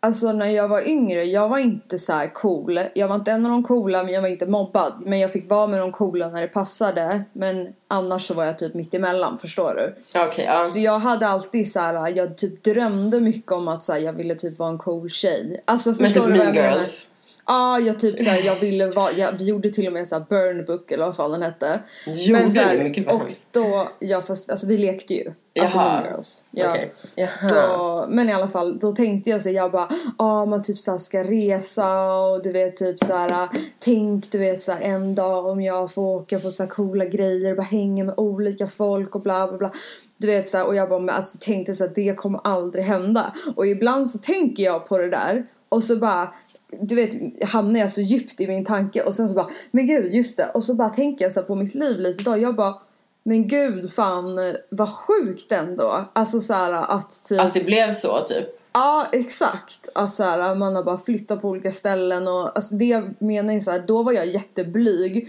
Alltså 0.00 0.32
när 0.32 0.46
jag 0.46 0.68
var 0.68 0.88
yngre, 0.88 1.24
jag 1.24 1.48
var 1.48 1.58
inte 1.58 1.98
så 1.98 2.12
här 2.12 2.34
cool. 2.34 2.80
Jag 2.94 3.08
var 3.08 3.14
inte 3.14 3.32
en 3.32 3.46
av 3.46 3.52
de 3.52 3.62
coola 3.62 4.02
men 4.02 4.14
jag 4.14 4.22
var 4.22 4.28
inte 4.28 4.46
mobbad. 4.46 4.92
Men 5.06 5.18
jag 5.18 5.32
fick 5.32 5.50
vara 5.50 5.66
med 5.66 5.80
de 5.80 5.92
coola 5.92 6.28
när 6.28 6.40
det 6.40 6.48
passade. 6.48 7.24
Men 7.32 7.68
annars 7.88 8.26
så 8.26 8.34
var 8.34 8.44
jag 8.44 8.58
typ 8.58 8.74
mitt 8.74 8.94
emellan, 8.94 9.38
förstår 9.38 9.74
du? 9.74 9.94
Okej, 10.20 10.44
ja. 10.44 10.62
Så 10.62 10.78
jag 10.78 10.98
hade 10.98 11.28
alltid 11.28 11.72
så 11.72 11.80
här, 11.80 12.16
jag 12.16 12.38
typ 12.38 12.62
drömde 12.62 13.20
mycket 13.20 13.52
om 13.52 13.68
att 13.68 13.82
så 13.82 13.92
här, 13.92 14.00
jag 14.00 14.12
ville 14.12 14.34
typ 14.34 14.58
vara 14.58 14.70
en 14.70 14.78
cool 14.78 15.10
tjej. 15.10 15.62
Alltså 15.64 15.90
Men 15.90 15.98
förstår 15.98 16.20
typ 16.20 16.32
du 16.32 16.38
vad 16.38 16.46
Mean 16.46 16.54
jag 16.54 16.64
menar? 16.64 16.78
Girls. 16.78 17.08
Ja, 17.46 17.78
jag 17.78 18.00
typ 18.00 18.20
så 18.20 18.30
här, 18.30 18.42
jag 18.42 18.56
ville 18.56 18.86
vara, 18.86 19.12
jag, 19.12 19.32
vi 19.38 19.44
gjorde 19.44 19.70
till 19.70 19.86
och 19.86 19.92
med 19.92 20.00
en 20.00 20.06
sån 20.06 20.18
här 20.18 20.26
burn 20.28 20.64
book 20.64 20.92
eller 20.92 21.04
vad 21.04 21.16
fan 21.16 21.30
den 21.30 21.42
hette. 21.42 21.80
Gjorde 22.06 22.50
så 22.50 22.60
här? 22.60 22.76
Men 22.76 23.04
vad 23.04 23.14
Och 23.14 23.20
hemskt. 23.20 23.46
då, 23.50 23.88
ja 23.98 24.20
fast 24.20 24.50
alltså 24.50 24.66
vi 24.66 24.78
lekte 24.78 25.14
ju. 25.14 25.32
Alltså 25.60 25.76
Jaha. 25.76 26.00
Mean 26.00 26.04
Girls. 26.12 26.44
Ja. 26.50 26.70
Okej. 26.70 26.92
Jaha. 27.14 27.36
Så, 27.36 28.06
men 28.08 28.28
i 28.28 28.32
alla 28.32 28.48
fall, 28.48 28.78
då 28.78 28.92
tänkte 28.92 29.30
jag 29.30 29.42
så 29.42 29.50
jag 29.50 29.72
bara, 29.72 29.88
ja 30.18 30.44
man 30.44 30.62
typ 30.62 30.78
så 30.78 30.90
här 30.90 30.98
ska 30.98 31.24
resa 31.24 32.14
och 32.16 32.42
du 32.42 32.52
vet 32.52 32.76
typ 32.76 32.98
så 32.98 33.14
här, 33.14 33.48
tänk 33.78 34.30
du 34.32 34.38
vet 34.38 34.60
så 34.60 34.72
här, 34.72 34.80
en 34.80 35.14
dag 35.14 35.46
om 35.46 35.62
jag 35.62 35.92
får 35.94 36.02
åka 36.02 36.38
på 36.38 36.50
så 36.50 36.62
här 36.62 36.70
coola 36.70 37.04
grejer, 37.04 37.54
bara 37.54 37.62
hänga 37.62 38.04
med 38.04 38.14
olika 38.16 38.66
folk 38.66 39.14
och 39.14 39.20
bla 39.20 39.48
bla 39.48 39.58
bla. 39.58 39.72
Du 40.16 40.26
vet 40.26 40.48
så 40.48 40.56
här, 40.56 40.66
och 40.66 40.74
jag 40.74 40.88
bara, 40.88 41.00
men 41.00 41.14
alltså 41.14 41.38
tänkte 41.40 41.74
så 41.74 41.84
att 41.84 41.94
det 41.94 42.14
kommer 42.16 42.40
aldrig 42.44 42.84
hända. 42.84 43.32
Och 43.56 43.66
ibland 43.66 44.10
så 44.10 44.18
tänker 44.18 44.62
jag 44.62 44.88
på 44.88 44.98
det 44.98 45.10
där 45.10 45.46
och 45.68 45.84
så 45.84 45.96
bara 45.96 46.34
du 46.80 46.94
vet, 46.94 47.10
hamnar 47.48 47.80
jag 47.80 47.90
så 47.90 48.00
djupt 48.00 48.40
i 48.40 48.46
min 48.46 48.64
tanke 48.64 49.02
och 49.02 49.14
sen 49.14 49.28
så 49.28 49.34
bara, 49.34 49.48
men 49.70 49.86
gud 49.86 50.14
just 50.14 50.36
det. 50.36 50.50
Och 50.54 50.62
så 50.62 50.74
bara 50.74 50.88
tänker 50.88 51.24
jag 51.24 51.32
så 51.32 51.42
på 51.42 51.54
mitt 51.54 51.74
liv 51.74 52.00
lite 52.00 52.22
idag. 52.22 52.42
Jag 52.42 52.56
bara, 52.56 52.74
men 53.22 53.48
gud 53.48 53.92
fan 53.92 54.38
vad 54.68 54.88
sjukt 54.88 55.52
ändå. 55.52 56.04
Alltså 56.12 56.40
så 56.40 56.54
här 56.54 56.72
att 56.72 57.24
typ. 57.28 57.40
Att 57.40 57.54
det 57.54 57.64
blev 57.64 57.94
så 57.94 58.20
typ. 58.20 58.46
Ja 58.72 59.06
exakt. 59.12 59.88
Alltså 59.94 60.16
så 60.16 60.22
här, 60.22 60.54
man 60.54 60.76
har 60.76 60.82
bara 60.82 60.98
flyttat 60.98 61.42
på 61.42 61.48
olika 61.48 61.70
ställen 61.70 62.28
och 62.28 62.56
alltså 62.56 62.74
det 62.74 62.84
jag 62.84 63.14
menar 63.18 63.54
är 63.54 63.60
så 63.60 63.70
här, 63.70 63.84
då 63.86 64.02
var 64.02 64.12
jag 64.12 64.26
jätteblyg. 64.26 65.28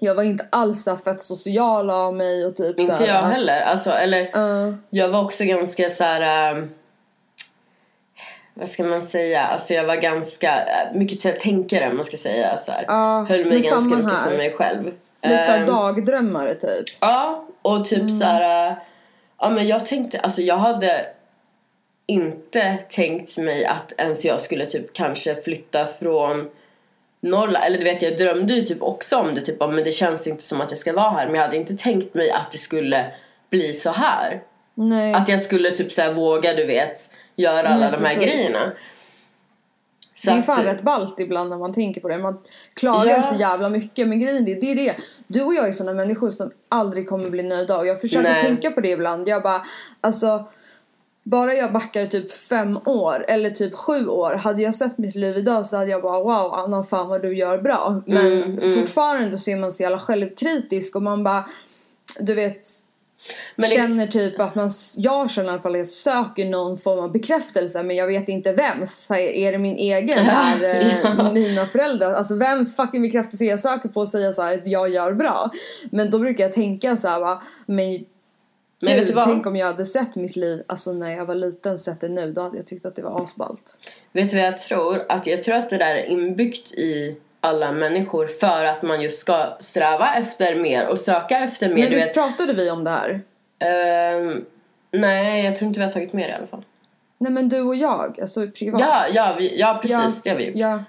Jag 0.00 0.14
var 0.14 0.22
inte 0.22 0.46
alls 0.50 0.84
så 0.84 0.96
fett 0.96 1.22
social 1.22 1.90
av 1.90 2.14
mig 2.14 2.46
och 2.46 2.56
typ 2.56 2.76
så 2.76 2.82
Inte 2.82 2.94
här, 2.94 3.06
jag 3.06 3.22
heller. 3.22 3.60
Alltså, 3.60 3.90
eller 3.90 4.38
Uh, 4.38 4.74
jag 4.90 5.08
var 5.08 5.24
också 5.24 5.44
ganska 5.44 5.90
så 5.90 6.04
här. 6.04 6.52
ähm, 6.56 6.68
vad 8.58 8.68
ska 8.68 8.84
man 8.84 9.02
säga? 9.02 9.42
Alltså 9.42 9.74
jag 9.74 9.84
var 9.84 9.96
ganska 9.96 10.58
äh, 10.66 10.94
mycket 10.98 11.20
så 11.22 11.28
här, 11.28 11.36
tänkare 11.36 11.90
om 11.90 11.96
man 11.96 12.04
ska 12.06 12.16
säga 12.16 12.56
så 12.56 12.72
här. 12.72 12.84
Ja, 12.88 13.26
Höll 13.28 13.44
mig 13.44 13.60
ganska 13.60 13.78
mycket 13.96 14.12
här. 14.12 14.30
för 14.30 14.36
mig 14.36 14.52
själv. 14.52 14.84
lite 15.22 15.38
såhär 15.38 15.58
Ehm, 15.58 15.66
dagdrömmare 15.66 16.54
typ. 16.54 16.84
Ja, 17.00 17.46
och 17.62 17.84
typ 17.84 17.98
Mm. 18.00 18.18
så 18.18 18.24
här. 18.24 18.68
äh, 18.70 18.76
Ja 19.40 19.48
men 19.48 19.66
jag 19.66 19.86
tänkte, 19.86 20.20
alltså 20.20 20.42
jag 20.42 20.56
hade 20.56 21.06
inte 22.06 22.78
tänkt 22.88 23.38
mig 23.38 23.64
att 23.64 23.92
ens 23.98 24.24
jag 24.24 24.40
skulle 24.40 24.66
typ 24.66 24.92
kanske 24.92 25.34
flytta 25.34 25.86
från 25.86 26.48
Norrland. 27.20 27.64
Eller 27.64 27.78
du 27.78 27.84
vet 27.84 28.02
jag 28.02 28.18
drömde 28.18 28.54
ju 28.54 28.62
typ 28.62 28.82
också 28.82 29.16
om 29.16 29.34
det. 29.34 29.40
Typ 29.40 29.60
men 29.60 29.84
det 29.84 29.92
känns 29.92 30.26
inte 30.26 30.42
som 30.42 30.60
att 30.60 30.70
jag 30.70 30.78
ska 30.78 30.92
vara 30.92 31.10
här. 31.10 31.26
Men 31.26 31.34
jag 31.34 31.42
hade 31.42 31.56
inte 31.56 31.74
tänkt 31.76 32.14
mig 32.14 32.30
att 32.30 32.52
det 32.52 32.58
skulle 32.58 33.06
bli 33.50 33.72
så 33.72 33.90
här. 33.90 34.40
Nej. 34.74 35.14
Att 35.14 35.28
jag 35.28 35.42
skulle 35.42 35.70
typ 35.70 35.92
så 35.92 36.02
här 36.02 36.12
våga 36.12 36.54
du 36.54 36.66
vet 36.66 37.10
göra 37.38 37.68
alla 37.68 37.80
Nej, 37.80 37.90
de 37.92 37.96
här 37.96 38.04
precis. 38.16 38.18
grejerna. 38.22 38.72
Så 40.14 40.26
det 40.30 40.36
är 40.36 40.38
att- 40.38 40.46
fan 40.46 40.64
rätt 40.64 40.82
ballt 40.82 41.20
ibland 41.20 41.50
när 41.50 41.58
man 41.58 41.72
tänker 41.72 42.00
på 42.00 42.08
det. 42.08 42.18
Man 42.18 42.38
klarar 42.74 43.10
Ja. 43.10 43.22
så 43.22 43.34
jävla 43.34 43.68
mycket. 43.68 44.08
Men 44.08 44.20
grejen 44.20 44.48
är, 44.48 44.60
det 44.60 44.70
är 44.70 44.74
det. 44.76 44.96
Du 45.26 45.42
och 45.42 45.54
jag 45.54 45.68
är 45.68 45.72
såna 45.72 45.92
människor 45.92 46.30
som 46.30 46.50
aldrig 46.68 47.08
kommer 47.08 47.30
bli 47.30 47.42
nöjda. 47.42 47.78
Och 47.78 47.86
jag 47.86 48.00
försöker 48.00 48.30
Nej. 48.32 48.42
tänka 48.42 48.70
på 48.70 48.80
det 48.80 48.88
ibland. 48.88 49.28
Jag 49.28 49.42
bara, 49.42 49.62
alltså. 50.00 50.44
Bara 51.22 51.54
jag 51.54 51.72
backar 51.72 52.06
typ 52.06 52.32
fem 52.32 52.78
år 52.84 53.24
eller 53.28 53.50
typ 53.50 53.74
sju 53.76 54.06
år. 54.08 54.34
Hade 54.34 54.62
jag 54.62 54.74
sett 54.74 54.98
mitt 54.98 55.14
liv 55.14 55.36
idag 55.36 55.66
så 55.66 55.76
hade 55.76 55.90
jag 55.90 56.02
bara 56.02 56.22
wow 56.22 56.54
Anna 56.54 56.84
fan 56.84 57.08
vad 57.08 57.22
du 57.22 57.36
gör 57.38 57.58
bra. 57.58 58.02
Men 58.06 58.26
Mm, 58.32 58.58
mm. 58.58 58.74
fortfarande 58.74 59.38
så 59.38 59.50
är 59.50 59.56
man 59.56 59.72
så 59.72 59.82
jävla 59.82 59.98
självkritisk 59.98 60.96
och 60.96 61.02
man 61.02 61.24
bara. 61.24 61.44
Du 62.20 62.34
vet. 62.34 62.68
Men 63.56 63.70
det- 63.70 63.74
känner 63.76 64.06
typ 64.06 64.40
att 64.40 64.54
man, 64.54 64.70
jag 64.96 65.30
känner 65.30 65.48
i 65.48 65.52
alla 65.52 65.60
fall 65.62 65.72
att 65.72 65.78
jag 65.78 65.86
söker 65.86 66.44
någon 66.44 66.78
form 66.78 66.98
av 66.98 67.12
bekräftelse 67.12 67.82
men 67.82 67.96
jag 67.96 68.06
vet 68.06 68.28
inte 68.28 68.52
vems. 68.52 69.10
Är 69.10 69.52
det 69.52 69.58
min 69.58 69.76
egen? 69.76 70.26
Ja, 70.26 70.54
Är 70.54 70.58
det 70.60 71.00
ja. 71.18 71.32
mina 71.32 71.66
föräldrar? 71.66 72.12
Alltså 72.12 72.34
vems 72.34 72.76
fucking 72.76 73.02
bekräftelse 73.02 73.44
jag 73.44 73.60
söker 73.60 73.88
på 73.88 74.02
att 74.02 74.08
säga 74.08 74.32
så 74.32 74.42
här 74.42 74.54
att 74.54 74.66
jag 74.66 74.88
gör 74.88 75.12
bra. 75.12 75.50
Men 75.90 76.10
då 76.10 76.18
brukar 76.18 76.44
jag 76.44 76.52
tänka 76.52 76.96
så 76.96 77.08
här 77.08 77.20
va, 77.20 77.42
men 77.66 77.76
Men 77.76 78.04
Gud, 78.80 78.96
vet 79.00 79.06
du 79.06 79.12
vad? 79.14 79.24
tänk 79.24 79.46
om 79.46 79.56
jag 79.56 79.66
hade 79.66 79.84
sett 79.84 80.16
mitt 80.16 80.36
liv 80.36 80.62
alltså 80.66 80.92
när 80.92 81.10
jag 81.16 81.26
var 81.26 81.34
liten, 81.34 81.78
sett 81.78 82.00
det 82.00 82.08
nu, 82.08 82.32
då 82.32 82.40
hade 82.40 82.56
jag 82.56 82.66
tyckt 82.66 82.86
att 82.86 82.96
det 82.96 83.02
var 83.02 83.22
asballt. 83.22 83.78
Vet 84.12 84.30
du 84.30 84.36
vad 84.36 84.46
jag 84.46 84.58
tror? 84.58 85.04
Att 85.08 85.26
jag 85.26 85.42
tror 85.42 85.54
att 85.54 85.70
det 85.70 85.76
där 85.78 85.94
är 85.94 86.04
inbyggt 86.04 86.72
i 86.72 87.16
alla 87.40 87.72
människor 87.72 88.26
för 88.26 88.64
att 88.64 88.82
man 88.82 89.02
just 89.02 89.18
ska 89.18 89.56
sträva 89.60 90.14
efter 90.14 90.54
mer 90.54 90.86
och 90.86 90.98
söka 90.98 91.38
efter 91.38 91.68
mer. 91.68 91.74
Men 91.74 91.90
du 91.90 91.94
visst 91.94 92.14
pratade 92.14 92.52
vi 92.52 92.70
om 92.70 92.84
det 92.84 92.90
här? 92.90 93.20
Ehm, 93.58 94.44
nej, 94.90 95.44
jag 95.44 95.56
tror 95.56 95.68
inte 95.68 95.80
vi 95.80 95.86
har 95.86 95.92
tagit 95.92 96.12
med 96.12 96.28
det 96.28 96.32
i 96.32 96.34
alla 96.34 96.46
fall. 96.46 96.64
Nej 97.18 97.32
men 97.32 97.48
du 97.48 97.60
och 97.60 97.76
jag, 97.76 98.20
alltså 98.20 98.46
privat. 98.46 98.80
Ja, 98.80 99.06
ja, 99.10 99.34
vi, 99.38 99.60
ja 99.60 99.78
precis. 99.82 99.98
Ja. 99.98 100.20
Det 100.24 100.30
har 100.30 100.36
vi 100.36 100.46
gjort. 100.46 100.56
Ja, 100.56 100.84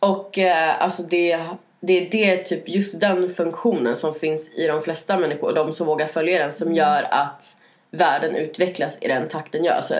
Och 0.00 0.38
eh, 0.38 0.82
alltså 0.82 1.02
det, 1.02 1.40
det 1.80 2.06
är 2.06 2.10
det, 2.10 2.42
typ 2.42 2.68
just 2.68 3.00
den 3.00 3.28
funktionen 3.28 3.96
som 3.96 4.14
finns 4.14 4.48
i 4.48 4.66
de 4.66 4.80
flesta 4.80 5.18
människor 5.18 5.48
och 5.48 5.54
de 5.54 5.72
som 5.72 5.86
vågar 5.86 6.06
följa 6.06 6.38
den 6.38 6.52
som 6.52 6.74
gör 6.74 7.06
att 7.10 7.56
världen 7.90 8.34
utvecklas 8.36 8.98
i 9.00 9.08
den 9.08 9.28
takten 9.28 9.64
gör. 9.64 9.74
Alltså, 9.74 9.94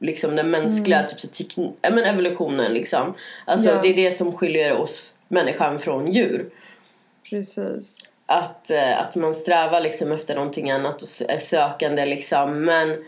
liksom 0.00 0.36
den 0.36 0.50
mänskliga 0.50 1.02
typ, 1.02 1.20
så 1.20 1.26
tekn- 1.28 1.72
ja, 1.82 1.90
men 1.90 2.04
evolutionen 2.04 2.72
liksom. 2.74 3.14
Alltså 3.44 3.68
Ja. 3.70 3.78
det 3.82 3.88
är 3.88 3.94
det 3.96 4.12
som 4.12 4.32
skiljer 4.36 4.76
oss 4.76 5.12
människan 5.28 5.78
från 5.78 6.12
djur. 6.12 6.50
precis. 7.30 8.08
Att, 8.26 8.70
eh, 8.70 9.00
att 9.00 9.14
man 9.14 9.34
strävar 9.34 9.80
liksom 9.80 10.12
efter 10.12 10.34
någonting 10.34 10.70
annat 10.70 11.02
och 11.02 11.08
är 11.28 11.38
sökande 11.38 12.06
liksom. 12.06 12.64
Men 12.64 13.04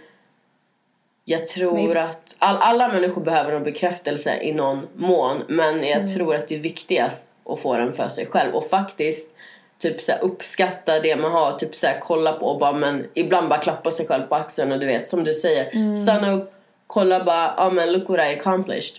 jag 1.25 1.47
tror 1.47 1.89
Men- 1.95 1.97
att 1.97 2.35
all, 2.39 2.57
alla 2.57 2.89
människor 2.89 3.23
behöver 3.23 3.53
en 3.53 3.65
bekräftelse 3.65 4.39
i 4.43 4.53
någon 4.53 4.89
mån. 4.97 5.43
Men 5.49 5.83
jag 5.87 5.97
Mm. 6.01 6.15
tror 6.15 6.35
att 6.35 6.49
det 6.49 6.55
är 6.55 6.59
viktigast 6.59 7.27
att 7.45 7.61
få 7.61 7.77
den 7.77 7.93
för 7.93 8.09
sig 8.09 8.27
själv. 8.27 8.55
Och 8.55 8.69
faktiskt 8.71 9.31
typ 9.79 10.01
så 10.01 10.13
uppskatta 10.21 11.01
det 11.01 11.17
man 11.17 11.33
har. 11.33 11.53
Typ 11.59 11.75
så 11.75 11.87
kolla 12.01 12.33
på 12.33 12.47
och 12.47 12.59
bara 12.59 12.73
men 12.73 13.07
ibland 13.15 13.49
bara 13.49 13.61
klappa 13.61 13.91
sig 13.91 14.07
själv 14.07 14.23
på 14.27 14.35
axeln 14.35 14.73
och 14.73 14.81
du 14.81 14.87
vet 14.87 15.09
som 15.09 15.25
du 15.25 15.35
säger. 15.35 15.71
Mm. 15.73 15.97
Stanna 15.97 16.33
upp, 16.33 16.52
kolla 16.93 17.25
bara, 17.25 17.55
ja 17.57 17.71
men 17.71 17.93
look 17.93 18.09
what 18.09 18.19
I 18.19 18.39
accomplished. 18.41 18.97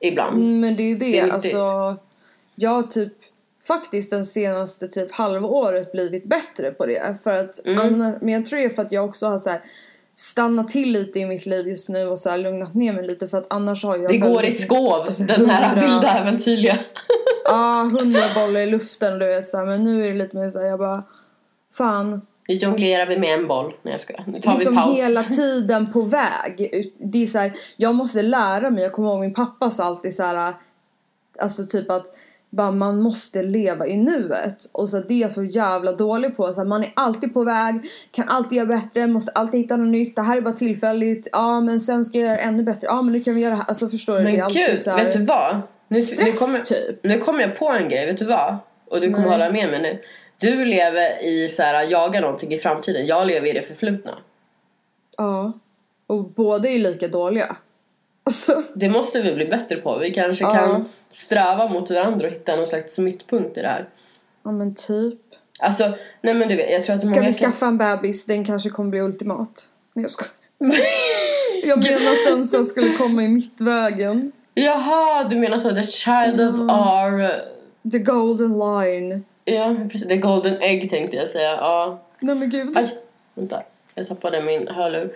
Ibland. 0.00 0.36
Mm, 0.36 0.60
men 0.60 0.76
det 0.76 0.82
är 0.82 0.88
ju 0.88 0.94
det, 0.96 1.04
Det 1.12 1.18
är 1.18 1.28
alltså. 1.30 1.96
Jag 2.54 2.70
har 2.70 2.82
typ 2.82 3.12
faktiskt 3.66 4.10
den 4.10 4.24
senaste 4.24 4.88
typ 4.88 5.12
halvåret 5.12 5.92
blivit 5.92 6.24
bättre 6.24 6.70
på 6.70 6.86
det. 6.86 7.22
För 7.24 7.36
att 7.36 7.66
Mm. 7.66 7.78
anna- 7.80 8.18
men 8.20 8.34
jag 8.34 8.46
tror 8.46 8.58
det 8.58 8.64
är 8.64 8.68
för 8.70 8.82
att 8.82 8.92
jag 8.92 9.04
också 9.04 9.26
har 9.26 9.38
så 9.38 9.50
här 9.50 9.60
stannat 10.14 10.68
till 10.68 10.92
lite 10.92 11.18
i 11.20 11.26
mitt 11.26 11.46
liv 11.46 11.68
just 11.68 11.88
nu 11.88 12.06
och 12.06 12.18
så 12.18 12.30
här 12.30 12.38
lugnat 12.38 12.74
ner 12.74 12.92
mig 12.92 13.06
lite 13.06 13.28
för 13.28 13.38
att 13.38 13.46
annars 13.50 13.84
har 13.84 13.96
jag 13.96 14.08
Det 14.10 14.18
går 14.18 14.44
i 14.44 14.52
skov, 14.52 14.92
alltså, 14.92 15.22
den 15.22 15.50
här 15.50 15.74
vilda 15.80 16.08
äventyrliga. 16.18 16.78
Ja, 17.44 17.90
hundra 17.98 18.22
bollar 18.34 18.60
i 18.60 18.66
luften 18.66 19.18
du 19.18 19.26
vet 19.26 19.46
så 19.46 19.58
här, 19.58 19.66
men 19.66 19.84
nu 19.84 20.04
är 20.06 20.08
det 20.12 20.18
lite 20.18 20.36
mer 20.36 20.50
så 20.50 20.58
här, 20.60 20.66
jag 20.66 20.78
bara 20.78 21.02
fan 21.72 22.20
Nu 22.48 22.54
jonglerar 22.54 23.06
vi 23.06 23.18
med 23.18 23.34
en 23.38 23.48
boll. 23.48 23.74
Nej 23.82 23.92
jag 23.92 24.00
skojar. 24.00 24.24
Nu 24.26 24.40
tar 24.40 24.52
liksom 24.52 24.72
vi 24.72 24.78
paus. 24.78 24.98
hela 24.98 25.22
tiden 25.22 25.92
på 25.92 26.02
väg. 26.02 26.92
Det 26.98 27.22
är 27.22 27.26
så 27.26 27.38
här, 27.38 27.52
jag 27.76 27.94
måste 27.94 28.22
lära 28.22 28.70
mig, 28.70 28.82
jag 28.82 28.92
kommer 28.92 29.08
ihåg 29.08 29.20
min 29.20 29.34
pappa 29.34 29.70
sa 29.70 29.84
alltid 29.84 30.14
så 30.14 30.22
här, 30.22 30.54
alltså 31.38 31.66
typ 31.66 31.90
att 31.90 32.06
bara 32.50 32.70
man 32.70 33.02
måste 33.02 33.42
leva 33.42 33.86
i 33.86 33.96
nuet. 33.96 34.70
Och 34.72 34.88
så 34.88 34.98
det 35.00 35.14
är 35.14 35.20
jag 35.20 35.30
så 35.30 35.44
jävla 35.44 35.92
dålig 35.92 36.36
på. 36.36 36.52
Så 36.52 36.60
att 36.60 36.68
man 36.68 36.82
är 36.82 36.92
alltid 36.96 37.34
på 37.34 37.44
väg, 37.44 37.74
kan 38.10 38.28
alltid 38.28 38.58
göra 38.58 38.66
bättre, 38.66 39.06
måste 39.06 39.32
alltid 39.32 39.60
hitta 39.60 39.76
något 39.76 39.88
nytt. 39.88 40.16
Det 40.16 40.22
här 40.22 40.36
är 40.36 40.40
bara 40.40 40.54
tillfälligt. 40.54 41.28
Ja 41.32 41.60
men 41.60 41.80
sen 41.80 42.04
ska 42.04 42.18
jag 42.18 42.26
göra 42.28 42.38
ännu 42.38 42.62
bättre. 42.62 42.86
Ja 42.86 43.02
men 43.02 43.12
nu 43.12 43.20
kan 43.20 43.34
vi 43.34 43.40
göra 43.40 43.50
det 43.50 43.56
här. 43.56 43.68
Alltså 43.68 43.88
förstår 43.88 44.18
du? 44.18 44.24
Men 44.24 44.32
det 44.34 44.66
gud, 44.68 44.78
så 44.78 44.90
här 44.90 45.04
vet 45.04 45.12
du 45.12 45.24
vad? 45.24 45.54
Nu, 45.54 45.62
nu, 45.88 45.98
stress 45.98 46.38
kommer, 46.38 46.58
typ. 46.58 47.04
nu 47.04 47.18
kommer 47.18 47.40
jag 47.40 47.58
på 47.58 47.68
en 47.68 47.88
grej, 47.88 48.06
vet 48.06 48.18
du 48.18 48.24
vad? 48.24 48.56
Och 48.90 49.00
du 49.00 49.06
kommer 49.06 49.28
Nej. 49.28 49.38
hålla 49.38 49.52
med 49.52 49.70
mig 49.70 49.82
nu. 49.82 49.98
Du 50.40 50.64
lever 50.64 51.22
i 51.24 51.48
så 51.48 51.62
här, 51.62 51.82
jaga 51.84 52.20
någonting 52.20 52.52
i 52.52 52.58
framtiden. 52.58 53.06
Jag 53.06 53.26
lever 53.26 53.46
i 53.48 53.52
det 53.52 53.62
förflutna. 53.62 54.18
Ja. 55.16 55.52
Och 56.06 56.24
båda 56.24 56.68
är 56.68 56.72
ju 56.72 56.78
lika 56.78 57.08
dåliga. 57.08 57.56
Alltså. 58.24 58.62
Det 58.74 58.88
måste 58.88 59.22
vi 59.22 59.34
bli 59.34 59.46
bättre 59.46 59.76
på. 59.76 59.98
Vi 59.98 60.10
kanske 60.14 60.44
Ja. 60.44 60.52
kan 60.54 60.88
sträva 61.10 61.68
mot 61.68 61.90
varandra 61.90 62.26
och 62.26 62.32
hitta 62.32 62.56
någon 62.56 62.66
slags 62.66 62.98
mittpunkt 62.98 63.58
i 63.58 63.60
det 63.62 63.68
här. 63.68 63.88
Ja 64.42 64.50
men 64.50 64.74
typ. 64.74 65.18
Alltså, 65.60 65.92
nej 66.20 66.34
men 66.34 66.48
du 66.48 66.56
vet, 66.56 66.70
jag 66.72 66.84
tror 66.84 66.96
att 66.96 67.06
Ska 67.06 67.20
vi 67.20 67.24
kan... 67.26 67.32
skaffa 67.32 67.66
en 67.66 67.78
bebis? 67.78 68.26
Den 68.26 68.44
kanske 68.44 68.70
kommer 68.70 68.90
bli 68.90 69.00
ultimat. 69.00 69.64
Nej 69.92 70.02
jag 70.02 70.10
skojar. 70.10 70.32
Jag 71.64 71.78
menar 71.78 72.12
att 72.12 72.26
den 72.26 72.46
så 72.46 72.64
skulle 72.64 72.92
komma 72.92 73.22
i 73.22 73.28
mittvägen. 73.28 74.32
Jaha, 74.54 75.24
du 75.24 75.36
menar 75.36 75.58
så 75.58 75.74
the 75.74 75.82
child 75.82 76.40
of 76.40 76.54
Mm. 76.54 76.70
our... 76.70 77.30
The 77.92 77.98
golden 77.98 78.58
line. 78.58 79.24
Ja, 79.48 79.74
precis. 79.92 80.08
The 80.08 80.16
golden 80.16 80.62
egg 80.62 80.90
tänkte 80.90 81.16
jag 81.16 81.28
säga. 81.28 81.50
Ja. 81.50 81.98
Nej 82.20 82.34
men 82.34 82.50
gud. 82.50 82.78
Aj, 82.78 82.98
vänta. 83.34 83.62
Jag 83.94 84.08
tappade 84.08 84.42
min 84.42 84.68
hörlur. 84.68 85.12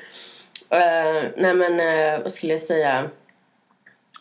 Eh, 0.70 1.22
nej 1.36 1.54
men, 1.54 1.80
eh, 1.80 2.20
vad 2.22 2.32
skulle 2.32 2.52
jag 2.52 2.62
säga? 2.62 3.08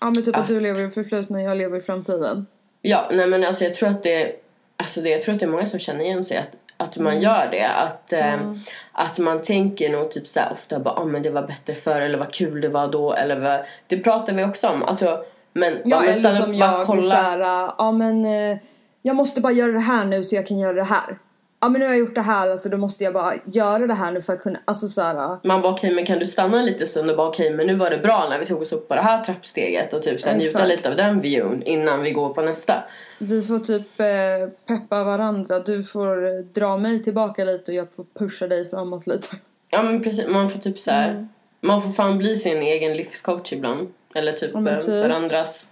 Ja 0.02 0.06
men 0.12 0.24
typ 0.24 0.36
Ah. 0.38 0.39
att 0.39 0.48
du 0.48 0.60
lever 0.60 0.88
i 0.88 0.89
förflutna 0.89 1.41
jag 1.41 1.58
lever 1.58 1.78
i 1.78 1.82
framtiden. 1.82 2.45
Ja, 2.82 3.10
nej 3.12 3.28
men 3.28 3.43
alltså 3.43 3.63
jag 3.63 3.74
tror 3.76 3.89
att 3.89 4.04
det, 4.04 4.36
alltså 4.78 5.02
det, 5.02 5.10
jag 5.10 5.22
tror 5.22 5.34
att 5.34 5.39
det 5.39 5.45
är 5.45 5.50
många 5.50 5.65
som 5.65 5.80
känner 5.80 6.04
igen 6.06 6.26
sig 6.26 6.38
att, 6.38 6.48
att 6.88 6.98
man 6.98 7.22
gör 7.22 7.48
det. 7.52 7.67
Att, 7.67 8.13
eh, 8.13 8.34
Mm. 8.34 8.60
att 8.91 9.19
man 9.19 9.41
tänker 9.41 9.89
nog 9.89 10.12
typ 10.12 10.28
så 10.28 10.39
ofta 10.52 10.80
bara, 10.80 10.93
ah, 10.95 11.06
men 11.06 11.24
det 11.24 11.30
var 11.30 11.41
bättre 11.41 11.74
förr 11.76 12.02
eller 12.02 12.17
vad 12.17 12.34
kul 12.34 12.62
det 12.62 12.69
var 12.69 12.88
då 12.88 13.13
eller 13.13 13.39
vad, 13.39 13.60
det 13.88 13.98
pratar 13.98 14.34
vi 14.34 14.43
också 14.43 14.67
om. 14.67 14.84
Alltså, 14.84 15.24
men, 15.54 15.78
Ja 15.86 16.00
men 16.00 16.10
eller 16.10 16.32
som 16.32 16.45
bara 16.45 16.56
jag 16.58 16.86
kolla. 16.86 17.74
ja 17.78 17.91
men 17.91 18.26
eh, 18.26 18.58
jag 19.01 19.15
måste 19.15 19.41
bara 19.41 19.53
göra 19.53 19.71
det 19.71 19.79
här 19.79 20.05
nu 20.05 20.23
så 20.23 20.35
jag 20.35 20.47
kan 20.47 20.59
göra 20.59 20.73
det 20.73 20.83
här. 20.83 21.17
Ja 21.62 21.69
men 21.69 21.79
nu 21.79 21.85
har 21.85 21.93
jag 21.93 21.99
gjort 21.99 22.15
det 22.15 22.21
här 22.21 22.49
alltså 22.51 22.69
då 22.69 22.77
måste 22.77 23.03
jag 23.03 23.13
bara 23.13 23.33
göra 23.45 23.88
det 23.88 23.93
här 23.93 24.12
nu 24.12 24.21
för 24.21 24.33
att 24.33 24.41
kunna, 24.41 24.59
alltså 24.65 24.88
såhär. 24.88 25.38
Man 25.47 25.62
bara 25.62 25.73
okej 25.73 25.91
men 25.95 26.05
kan 26.05 26.19
du 26.19 26.25
stanna 26.25 26.59
en 26.59 26.65
liten 26.65 26.88
stund 26.88 27.09
och 27.09 27.17
bara 27.17 27.27
okej 27.27 27.51
men 27.53 27.67
nu 27.67 27.75
var 27.75 27.89
det 27.89 27.97
bra 27.97 28.27
när 28.29 28.39
vi 28.39 28.45
tog 28.45 28.62
oss 28.62 28.73
upp 28.73 28.88
på 28.88 28.95
det 28.95 29.01
här 29.01 29.23
trappsteget 29.23 29.93
och 29.93 30.03
typ 30.03 30.21
så 30.21 30.27
här, 30.29 30.38
njuta 30.38 30.65
lite 30.65 30.89
av 30.89 30.95
den 30.95 31.19
viewn 31.19 31.63
innan 31.63 32.01
vi 32.01 32.12
går 32.12 32.33
på 32.33 32.41
nästa. 32.41 32.83
Vi 33.17 33.41
får 33.41 33.59
typ 33.59 33.99
eh, 33.99 34.49
peppa 34.67 35.03
varandra. 35.03 35.59
Du 35.59 35.83
får 35.83 36.25
eh, 36.27 36.33
dra 36.53 36.77
mig 36.77 37.03
tillbaka 37.03 37.43
lite 37.43 37.71
och 37.71 37.75
jag 37.75 37.88
får 37.95 38.05
pusha 38.19 38.47
dig 38.47 38.69
framåt 38.69 39.07
lite. 39.07 39.27
Ja 39.71 39.83
men 39.83 40.03
precis, 40.03 40.27
man 40.27 40.49
får 40.49 40.59
typ 40.59 40.79
så 40.79 40.91
här, 40.91 41.09
Mm. 41.12 41.27
man 41.62 41.81
får 41.81 41.89
fan 41.91 42.17
bli 42.17 42.38
sin 42.38 42.57
egen 42.57 42.93
livscoach 42.97 43.53
ibland. 43.53 43.88
Eller 44.15 44.31
typ, 44.31 44.51
Ja, 44.53 44.69
eh, 44.69 44.79
typ. 44.79 44.89
varandras. 44.89 45.67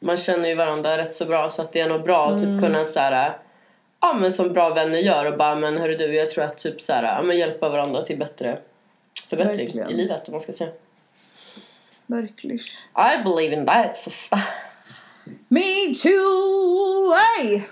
Man 0.00 0.16
känner 0.16 0.48
ju 0.48 0.54
varandra 0.54 0.98
rätt 0.98 1.14
så 1.14 1.24
bra 1.24 1.50
så 1.50 1.62
att 1.62 1.72
det 1.72 1.80
är 1.80 1.88
nog 1.88 2.02
bra 2.02 2.26
att 2.30 2.42
Mm. 2.42 2.56
typ 2.58 2.64
kunna 2.66 2.84
så 2.84 3.00
här, 3.00 3.36
ja 4.00 4.12
men 4.12 4.32
som 4.32 4.52
bra 4.52 4.74
vänner 4.74 4.98
gör 4.98 5.24
och 5.32 5.38
bara 5.38 5.54
men 5.54 5.76
hörru 5.78 5.96
du 5.96 6.14
jag 6.14 6.30
tror 6.30 6.44
att 6.44 6.58
typ 6.58 6.80
så 6.80 6.92
här, 6.92 7.02
ja 7.02 7.22
men 7.22 7.36
hjälpa 7.38 7.68
varandra 7.68 8.04
till 8.04 8.18
bättre 8.18 8.58
förbättring 9.30 9.56
Verkligen. 9.66 9.90
i 9.90 9.94
livet 9.94 10.28
om 10.28 10.32
man 10.32 10.40
ska 10.40 10.52
säga. 10.52 10.70
Verkligen. 12.06 12.58
I 12.96 13.22
believe 13.24 13.54
in 13.54 13.66
that 13.66 13.96
sister. 13.96 14.40
Me 15.48 15.94
too! 16.02 17.14
Hey! 17.14 17.62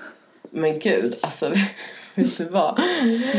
Men 0.51 0.79
gud, 0.79 1.15
alltså 1.23 1.49
vet 2.15 2.39
du 2.39 2.45
vad? 2.45 2.81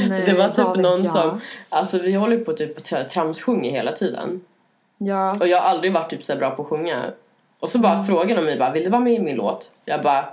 Nej, 0.10 0.24
det 0.26 0.34
var 0.34 0.48
typ 0.50 0.66
någon 0.84 1.04
jag. 1.04 1.08
som, 1.08 1.42
alltså 1.70 1.98
vi 2.00 2.14
håller 2.14 2.38
på 2.38 2.54
typ 2.54 2.78
att 2.94 3.10
tramssjunger 3.10 3.72
hela 3.72 3.92
tiden. 3.92 4.42
Ja. 4.98 5.36
Och 5.40 5.48
jag 5.48 5.58
har 5.62 5.70
aldrig 5.70 5.94
varit 5.94 6.10
typ 6.10 6.24
så 6.26 6.36
bra 6.36 6.52
på 6.52 6.62
att 6.62 6.68
sjunga. 6.68 7.12
Och 7.60 7.70
så 7.70 7.80
bara 7.80 7.94
Mm. 7.94 8.06
frågade 8.06 8.36
de 8.42 8.46
mig 8.46 8.60
bara, 8.60 8.72
vill 8.72 8.84
du 8.84 8.90
vara 8.90 9.02
med 9.02 9.14
i 9.14 9.20
min 9.20 9.36
låt? 9.36 9.72
Jag 9.86 10.04
bara, 10.04 10.26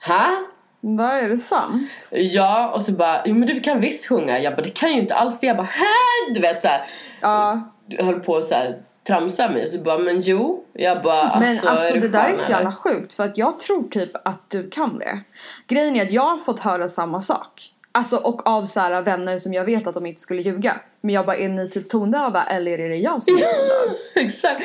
Hä? 0.00 0.36
Vad 0.80 1.10
är 1.10 1.28
det 1.28 1.38
sant? 1.38 1.90
Ja, 2.10 2.70
och 2.74 2.82
så 2.82 2.92
bara, 2.92 3.22
jo 3.24 3.34
men 3.34 3.48
du 3.48 3.60
kan 3.60 3.80
visst 3.80 4.06
sjunga. 4.08 4.38
Jag 4.38 4.56
bara, 4.56 4.62
det 4.62 4.70
kan 4.74 4.92
ju 4.92 5.00
inte 5.00 5.14
alls 5.14 5.40
det. 5.40 5.46
Jag 5.46 5.56
bara, 5.56 5.66
Hä? 5.72 6.32
Du 6.34 6.40
vet 6.40 6.60
så 6.62 6.68
här, 6.68 6.80
Ja. 7.20 7.60
du 7.86 8.02
höll 8.04 8.20
på 8.20 8.36
att 8.36 8.44
så 8.44 8.54
här, 8.54 8.82
tramsa 9.06 9.48
mig. 9.48 9.68
Så 9.68 9.78
bara, 9.78 9.98
men 9.98 10.20
jo. 10.20 10.64
Jag 10.72 11.02
bara, 11.02 11.20
alltså, 11.22 11.38
Men 11.40 11.58
alltså 11.68 11.90
är 11.90 11.94
det 11.94 12.00
du 12.00 12.08
där 12.08 12.28
är 12.28 12.36
så 12.36 12.52
jävla 12.52 12.72
sjukt 12.72 13.14
för 13.14 13.24
att 13.24 13.38
jag 13.38 13.60
tror 13.60 13.88
typ 13.88 14.10
att 14.24 14.50
du 14.50 14.70
kan 14.70 14.98
det. 14.98 15.20
Grejen 15.68 15.96
är 15.96 16.02
att 16.02 16.10
jag 16.10 16.22
har 16.26 16.38
fått 16.38 16.60
höra 16.60 16.88
samma 16.88 17.20
sak. 17.20 17.70
Alltså 17.92 18.16
och 18.16 18.46
av 18.46 18.64
så 18.64 18.80
här 18.80 19.02
vänner 19.02 19.38
som 19.38 19.54
jag 19.54 19.64
vet 19.64 19.86
att 19.86 19.94
de 19.94 20.06
inte 20.06 20.20
skulle 20.20 20.42
ljuga. 20.42 20.74
Men 21.00 21.14
jag 21.14 21.26
bara, 21.26 21.36
är 21.36 21.48
ni 21.48 21.70
typ 21.70 21.88
tondöva 21.88 22.42
eller 22.44 22.78
är 22.78 22.88
det 22.88 22.96
jag 22.96 23.22
som 23.22 23.34
är 23.36 23.40
tondöv? 23.40 23.96
Exakt. 24.26 24.64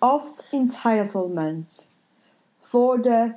Of 0.00 0.22
entitlement 0.52 1.88
for 2.60 2.98
the 2.98 3.32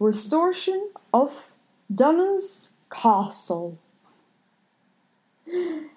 restoration 0.00 0.90
of 1.10 1.52
Dunnon's 1.88 2.72
castle. 2.88 3.76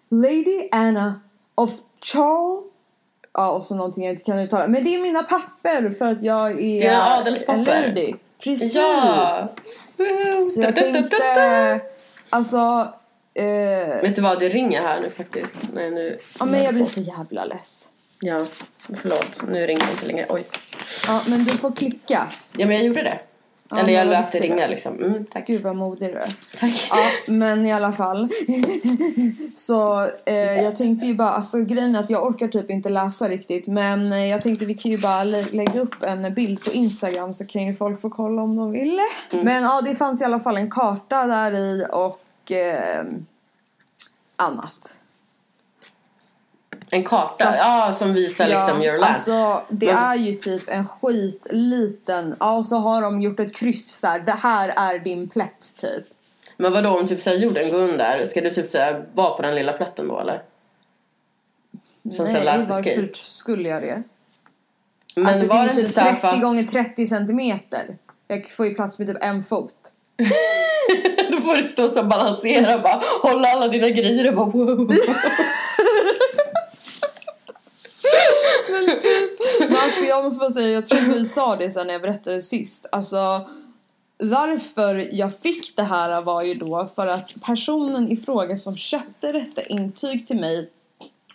Lady 0.10 0.70
Anna 0.72 1.22
of 1.56 1.72
Charles 2.02 2.66
Ja, 3.38 3.52
och 3.52 3.66
så 3.66 3.76
någonting 3.76 4.06
jag 4.06 4.14
inte 4.14 4.24
kan 4.24 4.40
uttala. 4.40 4.68
Men 4.68 4.84
det 4.84 4.96
är 4.96 5.02
mina 5.02 5.24
papper 5.24 5.90
för 5.90 6.06
att 6.06 6.22
jag 6.22 6.52
är 6.52 6.80
Dina 6.80 7.16
en 7.16 7.22
adelspapper. 7.22 7.88
lady. 7.88 8.14
Precis. 8.40 8.76
Ja. 8.76 9.28
Så 10.56 10.62
jag 10.62 10.76
tänkte, 10.76 11.82
alltså, 12.30 12.94
eh, 13.34 14.02
Vet 14.02 14.16
du 14.16 14.22
vad, 14.22 14.40
det 14.40 14.50
ringer 14.50 14.82
här 14.82 15.02
nu 15.02 15.10
faktiskt. 15.10 15.74
Nej, 15.74 15.92
nu... 15.92 16.18
ja 16.40 16.46
men 16.46 16.64
jag 16.64 16.74
blir 16.74 16.86
så 16.86 17.02
jävla 17.02 17.46
less. 17.46 17.90
Ja, 18.26 18.46
förlåt. 19.02 19.44
Nu 19.48 19.68
ringer 19.68 19.86
det 19.86 19.92
inte 19.92 20.06
längre. 20.08 20.26
Oj. 20.30 20.48
Ja 21.08 21.22
men 21.30 21.44
du 21.44 21.58
får 21.58 21.72
klicka. 21.72 22.28
Ja, 22.58 22.66
men 22.68 22.76
jag 22.76 22.86
gjorde 22.86 23.04
det. 23.04 23.20
Ja, 23.70 23.80
Eller 23.80 23.94
jag 23.94 24.08
lät 24.08 24.32
det 24.32 24.40
ringa 24.40 24.68
liksom. 24.68 25.04
Mm, 25.04 25.26
tack. 25.26 25.48
Gud 25.48 25.62
vad 25.62 25.76
modig 25.76 26.10
du 26.14 26.18
är. 26.18 26.34
Tack. 26.60 26.88
Ja, 26.90 27.10
men 27.28 27.66
i 27.66 27.74
alla 27.74 27.92
fall. 27.92 28.30
så 29.56 30.10
eh, 30.26 30.36
jag 30.64 30.76
tänkte 30.76 31.06
ju 31.06 31.14
bara, 31.16 31.30
alltså 31.30 31.58
grejen 31.60 31.96
är 31.96 32.00
att 32.00 32.10
jag 32.10 32.26
orkar 32.26 32.48
typ 32.48 32.70
inte 32.70 32.90
läsa 32.90 33.30
riktigt. 33.30 33.68
Men 33.68 34.12
eh, 34.14 34.26
jag 34.26 34.42
tänkte 34.44 34.66
vi 34.66 34.74
kan 34.74 34.92
ju 34.92 34.98
bara 34.98 35.24
lä- 35.24 35.46
lägga 35.52 35.80
upp 35.80 36.04
en 36.04 36.34
bild 36.34 36.64
på 36.64 36.72
Instagram 36.72 37.34
så 37.34 37.46
kan 37.46 37.66
ju 37.68 37.74
folk 37.74 38.02
få 38.02 38.10
kolla 38.10 38.42
om 38.42 38.56
de 38.56 38.72
vill. 38.72 39.00
Men 39.32 39.64
ja, 39.64 39.82
det 39.82 39.96
fanns 39.96 40.22
i 40.22 40.26
alla 40.26 40.40
fall 40.40 40.58
en 40.58 40.72
karta 40.72 41.28
där 41.28 41.56
i 41.56 41.86
och 41.92 42.52
eh, 42.52 43.06
annat. 44.36 45.00
En 46.96 47.04
karta, 47.04 47.52
Så- 47.52 47.58
ja 47.58 47.92
som 47.94 48.14
visar 48.14 48.48
liksom 48.48 48.82
your 48.82 48.98
land. 48.98 49.14
Alltså 49.16 49.62
det 49.70 49.86
Men- 49.86 50.04
är 50.04 50.16
ju 50.16 50.34
typ 50.34 50.64
en 50.68 50.88
skitliten, 50.88 52.36
ja 52.40 52.64
så 52.64 52.78
har 52.78 53.02
de 53.02 53.22
gjort 53.22 53.40
ett 53.40 53.56
kryss 53.56 54.00
så 54.00 54.08
här. 54.08 54.20
det 54.20 54.32
här 54.32 54.74
är 54.76 55.00
din 55.00 55.30
plätt 55.30 55.76
typ. 55.76 56.06
Men 56.58 56.74
vadå 56.74 56.90
om 56.90 57.08
typ 57.08 57.22
såhär 57.22 57.38
jorden 57.38 57.72
går 57.72 57.78
under, 57.80 58.26
ska 58.26 58.42
du 58.42 58.50
typ 58.54 58.70
såhär 58.70 59.06
vara 59.14 59.36
på 59.36 59.42
den 59.42 59.56
lilla 59.56 59.74
plätten 59.74 60.08
då 60.08 60.20
eller? 60.20 60.42
Som 62.16 62.26
Nej, 62.26 62.66
varför 62.70 63.10
skulle 63.14 63.70
jag 63.70 63.82
det? 63.82 64.04
Men 65.16 65.28
alltså 65.28 65.48
var 65.48 65.56
det 65.56 65.62
är 65.70 65.74
ju 65.74 65.84
typ 65.84 65.94
såhär 65.94 66.08
30 66.10 66.22
för 66.22 66.28
att... 66.28 66.42
gånger 66.42 66.64
30 66.64 67.08
centimeter. 67.08 67.98
Jag 68.28 68.50
får 68.50 68.66
ju 68.66 68.76
plats 68.76 69.00
med 69.00 69.08
typ 69.08 69.18
en 69.24 69.44
fot. 69.44 69.74
då 71.32 71.42
får 71.42 71.58
du 71.58 71.64
stå 71.64 71.90
så 71.90 72.00
och 72.00 72.08
balansera 72.08 72.78
bara 72.78 73.02
hålla 73.22 73.48
alla 73.48 73.68
dina 73.68 73.90
grejer 73.90 74.28
och 74.30 74.36
bara 74.36 74.46
wow. 74.46 74.92
Men 78.72 79.00
typ, 79.00 79.40
men 79.60 79.78
alltså 79.78 80.04
jag 80.04 80.24
måste 80.24 80.40
bara 80.40 80.52
säga, 80.52 80.70
jag 80.70 80.86
tror 80.86 81.02
inte 81.02 81.14
vi 81.14 81.26
sa 81.26 81.56
det 81.56 81.72
sen 81.72 81.88
när 81.88 81.94
jag 81.94 82.02
berättade 82.02 82.42
sist. 82.42 82.86
Alltså 82.92 83.50
varför 84.18 85.10
jag 85.12 85.40
fick 85.40 85.76
det 85.76 85.84
här 85.84 86.22
var 86.22 86.44
ju 86.44 86.54
då 86.54 86.88
för 86.96 87.08
att 87.08 87.34
personen 87.46 88.12
i 88.12 88.18
fråga 88.18 88.58
som 88.58 88.76
köpte 88.76 89.32
detta 89.32 89.64
intyg 89.64 90.28
till 90.28 90.40
mig 90.40 90.70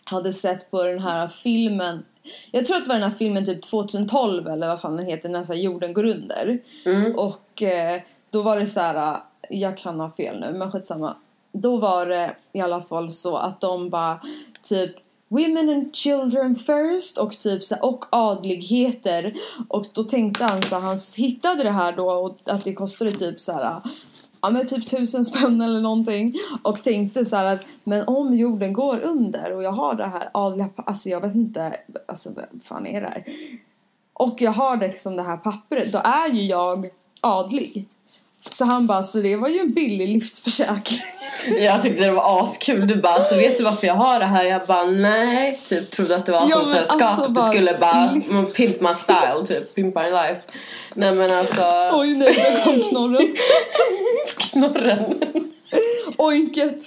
hade 0.04 0.32
sett 0.32 0.70
på 0.70 0.82
den 0.82 0.98
här 0.98 1.28
filmen 1.28 2.04
jag 2.50 2.66
tror 2.66 2.76
att 2.76 2.84
det 2.84 2.88
var 2.88 2.98
den 2.98 3.10
här 3.10 3.16
filmen 3.16 3.44
typ 3.44 3.62
2012 3.62 4.48
eller 4.48 4.68
vad 4.68 4.80
fan 4.80 4.96
den 4.96 5.06
heter 5.06 5.28
när 5.28 5.44
så 5.44 5.52
här 5.52 5.60
jorden 5.60 5.94
går 5.94 6.04
under. 6.04 6.58
Mm. 6.84 7.16
Och 7.16 7.62
eh, 7.62 8.02
då 8.30 8.42
var 8.42 8.60
det 8.60 8.66
så 8.66 8.80
här, 8.80 9.20
jag 9.48 9.78
kan 9.78 10.00
ha 10.00 10.10
fel 10.10 10.40
nu 10.40 10.58
men 10.58 10.72
skitsamma. 10.72 11.16
Då 11.52 11.76
var 11.76 12.06
det 12.06 12.36
i 12.52 12.60
alla 12.60 12.80
fall 12.80 13.12
så 13.12 13.36
att 13.36 13.60
de 13.60 13.90
bara 13.90 14.20
typ 14.62 14.96
Women 15.30 15.68
and 15.68 15.96
children 15.96 16.54
first 16.54 17.18
och 17.18 17.38
typ 17.38 17.64
så 17.64 17.74
här, 17.74 17.84
och 17.84 18.04
adligheter. 18.10 19.34
Och 19.68 19.86
då 19.92 20.04
tänkte 20.04 20.44
han 20.44 20.62
så 20.62 20.74
här, 20.74 20.82
han 20.82 20.98
hittade 21.16 21.62
det 21.62 21.70
här 21.70 21.92
då 21.92 22.10
och 22.10 22.38
att 22.44 22.64
det 22.64 22.72
kostade 22.72 23.12
typ 23.12 23.40
så 23.40 23.52
här 23.52 23.80
ja 24.40 24.50
men 24.50 24.66
typ 24.66 24.86
tusen 24.86 25.24
spänn 25.24 25.60
eller 25.60 25.80
någonting. 25.80 26.34
Och 26.62 26.82
tänkte 26.82 27.24
så 27.24 27.36
här 27.36 27.44
att 27.44 27.66
men 27.84 28.04
om 28.06 28.36
jorden 28.36 28.72
går 28.72 29.00
under 29.00 29.52
och 29.52 29.62
jag 29.62 29.72
har 29.72 29.94
det 29.94 30.06
här 30.06 30.30
adliga 30.34 30.68
alltså 30.76 31.08
jag 31.08 31.20
vet 31.20 31.34
inte 31.34 31.76
alltså 32.06 32.30
vad 32.36 32.62
fan 32.62 32.86
är 32.86 33.00
det 33.00 33.06
här? 33.06 33.24
Och 34.12 34.42
jag 34.42 34.52
har 34.52 34.76
det 34.76 34.86
liksom 34.86 35.16
det 35.16 35.22
här 35.22 35.36
pappret 35.36 35.92
då 35.92 35.98
är 35.98 36.32
ju 36.32 36.42
jag 36.42 36.86
adlig 37.20 37.88
så 38.50 38.64
han 38.64 38.86
bara 38.86 39.02
så 39.02 39.18
det 39.18 39.36
var 39.36 39.48
ju 39.48 39.58
en 39.58 39.72
billig 39.72 40.08
livsförsäkring 40.08 40.98
Jag 41.60 41.82
tyckte 41.82 42.04
det 42.04 42.10
var 42.12 42.42
askul. 42.44 42.86
Du 42.86 42.96
bara, 42.96 43.22
så 43.22 43.34
vet 43.36 43.58
du 43.58 43.64
varför 43.64 43.86
jag 43.86 43.94
har 43.94 44.18
det 44.20 44.26
här? 44.26 44.44
Jag 44.44 44.66
bara, 44.66 44.84
nej. 44.84 45.58
Typ 45.68 45.90
trodde 45.90 46.16
att 46.16 46.26
det 46.26 46.32
var 46.32 46.46
Ja, 46.50 46.56
som 46.60 46.72
sällskap. 46.72 47.02
alltså, 47.02 47.26
du 47.26 47.32
bara- 47.32 47.48
skulle 47.50 47.76
bara, 47.80 48.20
pimp 48.54 48.80
my 48.80 48.94
style 48.94 49.46
typ. 49.46 49.74
Pimp 49.74 49.94
my 49.94 50.02
life. 50.10 50.40
Nej 50.94 51.12
men 51.14 51.30
alltså, 51.38 51.64
oj 51.92 52.08
nej 52.16 52.34
där 52.34 52.64
kom 52.64 52.82
knorren 52.82 53.34
knorren. 54.36 55.14
Oinket 56.16 56.84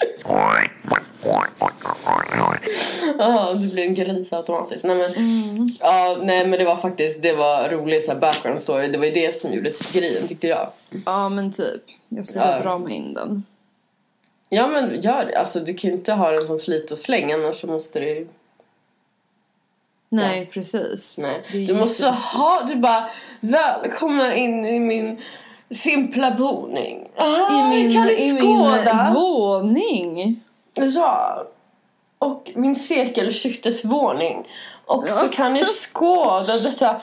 Ja, 3.20 3.54
du 3.54 3.70
blir 3.74 3.84
en 3.84 3.94
gris 3.96 4.34
automatiskt. 4.34 4.84
Nej 4.86 4.96
men, 4.96 5.12
ja, 5.80 6.18
nej 6.22 6.48
men 6.48 6.60
det 6.60 6.66
var 6.66 6.76
faktiskt, 6.76 7.22
det 7.22 7.34
var 7.34 7.70
rolig 7.70 8.04
så 8.04 8.12
här, 8.12 8.20
background 8.20 8.62
story. 8.62 8.88
Det 8.88 8.98
var 8.98 9.06
ju 9.06 9.12
det 9.12 9.36
som 9.36 9.54
gjorde 9.54 9.72
till 9.72 10.02
grejen 10.02 10.28
tyckte 10.28 10.48
jag. 10.48 10.70
ja 11.06 11.30
men 11.30 11.52
typ 11.52 11.82
jag 12.10 12.26
ska 12.26 12.40
Ja. 12.40 12.60
dra 12.60 12.78
mig 12.78 12.94
in 12.94 13.14
den 13.14 13.44
Ja 14.50 14.68
men 14.68 15.02
gör 15.02 15.26
det. 15.26 15.40
Alltså 15.40 15.60
du 15.60 15.74
kan 15.74 15.90
ju 15.92 15.96
inte 15.98 16.14
ha 16.14 16.32
den 16.32 16.48
som 16.48 16.60
slit 16.60 16.92
och 16.92 16.98
släng 16.98 17.32
annars 17.32 17.56
så 17.56 17.68
måste 17.68 18.00
du 18.00 18.06
ju 18.10 18.28
nej 20.10 20.46
precis 20.54 21.18
Nej, 21.18 21.44
Det 21.52 21.66
du 21.66 21.74
måste 21.76 22.08
ha, 22.10 22.60
du 22.68 22.76
bara 22.76 23.10
välkomna 23.40 24.36
in 24.36 24.66
i 24.66 24.80
min 24.80 25.22
simpla 25.76 26.32
boning. 26.32 27.08
Ah, 27.16 27.54
i 27.60 27.70
min, 27.70 27.94
kan 27.94 28.10
i 28.10 28.34
min 28.34 29.14
våning 29.14 30.42
Ja. 30.76 31.44
Och 32.20 32.52
min 32.56 32.76
sekelskiftesvåning. 32.76 34.48
Och 34.86 35.10
så 35.10 35.26
Ja. 35.26 35.30
kan 35.34 35.54
ni 35.54 35.64
skåda 35.66 36.58
detta 36.58 37.02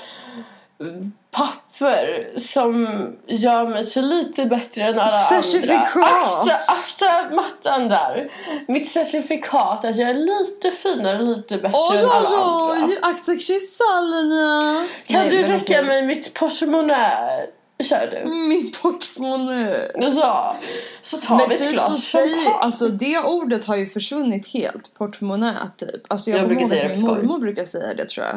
papper 1.30 2.30
som 2.38 2.86
gör 3.26 3.66
mig 3.66 3.86
så 3.86 4.00
lite 4.00 4.44
bättre 4.44 4.82
än 4.84 4.98
alla 4.98 5.08
Certifikat. 5.08 5.96
andra. 5.96 6.54
Akta, 6.54 6.56
akta 6.72 7.34
mattan 7.34 7.88
där. 7.88 8.32
Mitt 8.68 8.88
certifikat 8.88 9.84
att 9.84 9.96
jag 9.96 10.10
är 10.10 10.14
lite 10.14 10.70
finare, 10.70 11.22
lite 11.22 11.56
bättre 11.56 11.78
Oj, 11.90 11.96
än 11.98 12.04
alla 12.10 12.28
oj, 12.28 12.36
andra. 12.36 12.86
oj, 12.88 12.98
akta 13.02 13.32
kristallerna. 13.36 14.86
Kan 15.06 15.16
Nej, 15.20 15.30
du 15.30 15.42
räcka 15.42 15.82
mig 15.82 16.02
mitt 16.06 16.34
portmonnä? 16.34 17.46
Kör 17.82 18.06
du. 18.24 18.30
Min 18.30 18.72
portmonnä. 18.82 19.90
Ja. 19.94 20.56
Så 21.00 21.16
tar 21.16 21.36
vi 21.36 21.42
Men 21.42 21.52
ett 21.52 21.58
typ 21.58 21.70
glas 21.70 21.86
så 21.86 21.96
säger, 21.96 22.58
alltså 22.60 22.88
det 22.88 23.18
ordet 23.18 23.64
har 23.64 23.76
ju 23.76 23.86
försvunnit 23.86 24.52
helt, 24.52 24.94
portmonnä 24.94 25.54
typ. 25.76 26.02
Alltså 26.08 26.30
jag, 26.30 26.40
Jag 26.40 26.48
brukar 26.48 26.66
säga 26.66 26.88
det 26.88 26.94
min 26.94 27.06
mormor 27.06 27.38
brukar 27.38 27.64
säga 27.64 27.94
det 27.94 28.08
tror 28.08 28.26
jag. 28.26 28.36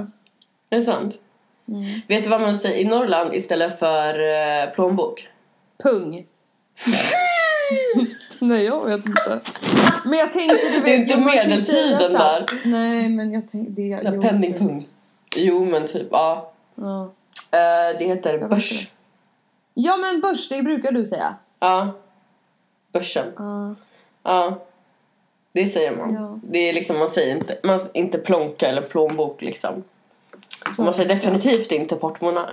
Är 0.70 0.78
det 0.78 0.84
sant? 0.84 1.16
Mm. 1.68 2.02
Vet 2.08 2.24
du 2.24 2.30
vad 2.30 2.42
man 2.42 2.60
säger 2.60 2.78
i 2.78 2.86
Norrland 2.86 3.34
istället 3.34 3.80
för 3.80 4.20
eh, 4.20 4.70
plånbok? 4.74 5.28
Pung. 5.84 6.26
Nej 8.40 8.66
jag 8.66 8.86
vet 8.86 9.06
inte. 9.06 9.40
Men 10.06 10.20
jag 10.20 10.32
tänkte 10.32 10.58
du 10.72 10.74
vet, 10.74 10.86
Det 10.86 10.92
är 10.94 10.98
inte 10.98 11.18
medeltiden 11.18 12.14
där. 12.14 12.46
Nej 12.66 13.10
men 13.10 13.34
jag 13.34 13.48
tänkte 13.48 13.82
det. 13.82 13.92
Eller 13.92 14.14
jo, 14.14 14.22
penningpung. 14.22 14.88
Jo 15.36 15.66
men 15.66 15.88
typ 15.88 16.08
ja. 16.12 16.54
Ja. 16.76 17.14
Eh, 17.52 17.98
det 18.00 18.06
heter 18.06 18.38
börs. 18.38 18.88
Ja 19.74 19.98
men 19.98 20.22
börs, 20.22 20.50
det 20.50 20.64
brukar 20.64 20.92
du 20.92 21.06
säga. 21.06 21.36
Ja. 21.60 21.94
Börsen. 22.92 23.34
Ja. 23.38 23.76
Ja. 24.24 24.60
Det 25.52 25.68
säger 25.68 25.96
man. 25.96 26.14
Ja. 26.14 26.40
Det 26.44 26.70
är 26.70 26.74
liksom, 26.74 27.00
man 27.00 27.08
säger 27.08 27.36
inte, 27.36 27.58
man, 27.64 27.80
inte 27.94 28.18
plånka 28.18 28.68
eller 28.68 28.82
plånbok 28.82 29.42
liksom. 29.42 29.84
Man 30.78 30.94
säger 30.94 31.10
definitivt 31.10 31.72
inte 31.72 31.96
portmonnä. 31.96 32.50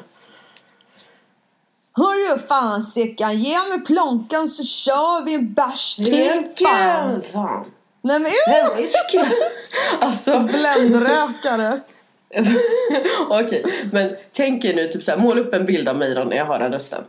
Hörru 1.93 2.39
fan 2.39 2.83
Sickan, 2.83 3.37
ge 3.37 3.69
mig 3.69 3.81
plånkan 3.81 4.49
så 4.49 4.65
kör 4.65 5.25
vi 5.25 5.35
en 5.35 5.53
bärs 5.53 5.97
till 5.97 6.45
fan. 6.57 7.23
fan. 7.23 7.65
Nej 8.03 8.21
men 8.21 8.31
uh, 8.31 8.87
Alltså, 10.01 10.41
bländrökare. 10.41 11.81
okej. 13.29 13.65
Men 13.93 14.17
tänk 14.33 14.65
er 14.65 14.75
nu 14.75 14.89
typ 14.89 15.03
såhär, 15.03 15.19
måla 15.19 15.41
upp 15.41 15.55
en 15.55 15.67
bild 15.67 15.89
av 15.89 15.97
mig 15.97 16.15
då 16.15 16.25
när 16.25 16.37
jag 16.37 16.45
har 16.45 16.59
den 16.59 16.73
rösten. 16.73 17.05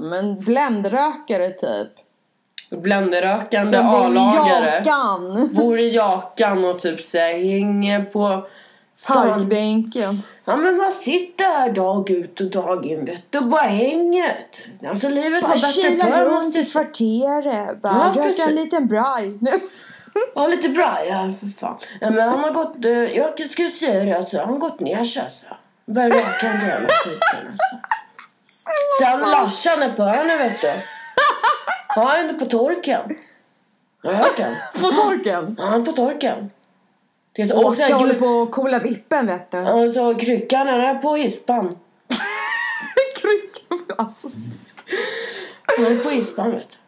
Men 0.00 0.40
bländrökare 0.40 1.50
typ. 1.50 1.88
I 2.70 2.76
A-lagare. 3.76 4.82
jakan. 4.84 5.48
Bor 5.52 5.78
i 5.78 5.90
jakan 5.94 6.64
och 6.64 6.78
typ 6.78 7.00
såhär 7.00 7.32
hänger 7.32 8.04
på. 8.04 8.46
Parkbänken. 9.06 10.22
Ja 10.44 10.56
men 10.56 10.76
man 10.76 10.92
sitter 10.92 11.44
här 11.44 11.72
dag 11.72 12.10
ut 12.10 12.40
och 12.40 12.50
dag 12.50 12.86
in 12.86 13.04
vet 13.04 13.22
du, 13.30 13.40
bara 13.40 13.60
hänger. 13.62 14.36
Alltså 14.88 15.08
livet 15.08 15.32
var 15.32 15.40
Bara 15.40 15.48
bättre 15.48 15.90
kila 15.90 16.04
förr 16.04 16.24
runt 16.24 16.44
måste 16.44 16.58
i 16.58 16.62
jag 16.62 16.66
säga. 16.70 16.84
kvarteret. 16.84 17.82
Bara 17.82 18.12
Ja, 18.16 18.22
röka 18.24 18.42
en 18.42 18.54
liten 18.54 18.86
braj. 18.88 19.38
Ja 20.34 20.46
lite 20.46 20.68
bra 20.68 21.04
ja 21.08 21.32
för 21.40 21.46
fan. 21.60 21.78
Ja, 22.00 22.10
men 22.10 22.30
han 22.30 22.40
har 22.44 22.50
gått, 22.50 22.84
eh, 22.84 22.92
jag 22.92 23.50
ska 23.50 23.68
säga 23.68 24.04
det 24.04 24.16
alltså, 24.16 24.38
han 24.38 24.48
har 24.48 24.58
gått 24.58 24.80
ner 24.80 25.04
sig 25.04 25.22
alltså. 25.22 25.46
Börjar 25.86 26.10
röka 26.10 26.46
en 26.46 26.60
del 26.68 26.84
av 26.84 26.90
skiten 26.90 27.48
alltså. 27.50 27.78
Sen 29.00 29.20
Larsan 29.20 29.82
är 29.82 29.92
på 29.92 30.02
henne 30.02 30.36
vet 30.38 30.60
du. 30.60 30.72
Ja, 31.96 32.02
han 32.04 32.28
är 32.28 32.32
på 32.34 32.46
torken. 32.46 33.02
Har 34.02 34.10
du 34.10 34.16
hört 34.16 34.36
den? 34.36 34.54
På 34.80 34.88
torken. 34.88 35.56
Ja, 35.58 35.64
han 35.66 35.80
är 35.80 35.84
på 35.84 35.92
torken. 35.92 36.50
Det 37.32 37.42
är 37.42 37.46
så, 37.46 37.66
Och 37.66 37.74
jag 37.78 37.86
här, 37.86 37.94
håller 37.94 38.14
på 38.14 38.42
att 38.42 38.50
kola 38.50 38.78
vippen 38.78 39.26
vet 39.26 39.50
du. 39.50 39.58
och 39.58 39.92
så 39.92 40.14
kryckan 40.14 40.66
den 40.66 40.80
är 40.80 40.94
på 40.94 41.16
hispan. 41.16 41.66
Kryckan. 43.16 43.96
Alltså, 43.98 44.28
Han 45.76 45.86
är 45.86 46.04
på 46.04 46.10
hispan 46.10 46.50
vet 46.50 46.78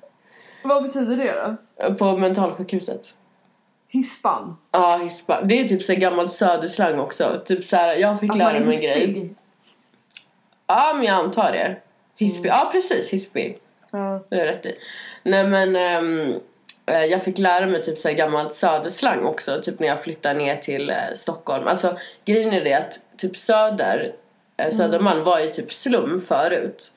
vad 0.64 0.82
betyder 0.82 1.16
det 1.16 1.56
då? 1.78 1.94
På 1.94 2.16
mentalsjukhuset. 2.16 3.14
Hispan. 3.88 4.56
Ja, 4.70 4.96
hispa. 5.02 5.42
Det 5.42 5.60
är 5.60 5.68
typ 5.68 5.82
så 5.82 5.92
här 5.92 6.00
gammalt 6.00 6.32
söderslang 6.32 6.98
också. 6.98 7.42
Typ 7.44 7.64
så 7.64 7.76
här, 7.76 7.96
jag 7.96 8.20
fick 8.20 8.30
Att 8.30 8.38
lära 8.38 8.50
är 8.50 8.60
mig 8.60 8.86
en 8.86 9.12
grej. 9.12 9.34
Ja, 10.66 10.92
men 10.96 11.04
jag 11.06 11.14
antar 11.14 11.52
det. 11.52 11.76
Hispig. 12.16 12.48
Ja, 12.48 12.68
precis. 12.72 13.10
Hispig. 13.10 13.58
Ja. 13.90 14.20
Det 14.28 14.40
är 14.40 14.46
rätt 14.46 14.66
i. 14.66 14.74
Nej, 15.22 15.46
men 15.46 15.76
eh, 16.86 17.04
jag 17.04 17.22
fick 17.22 17.38
lära 17.38 17.66
mig 17.66 17.82
typ 17.82 17.98
så 17.98 18.08
här 18.08 18.14
gammalt 18.14 18.54
söderslang 18.54 19.24
också. 19.24 19.60
Typ 19.62 19.80
när 19.80 19.88
jag 19.88 20.02
flyttade 20.02 20.38
ner 20.38 20.56
till 20.56 20.90
eh, 20.90 20.96
Stockholm. 21.16 21.66
Alltså, 21.66 21.98
grejen 22.24 22.52
är 22.52 22.64
det 22.64 22.74
att 22.74 23.00
typ 23.16 23.36
söder, 23.36 24.12
eh, 24.56 24.70
Södermalm 24.70 25.24
var 25.24 25.40
ju 25.40 25.48
typ 25.48 25.72
slum 25.72 26.20
förut. 26.20 26.92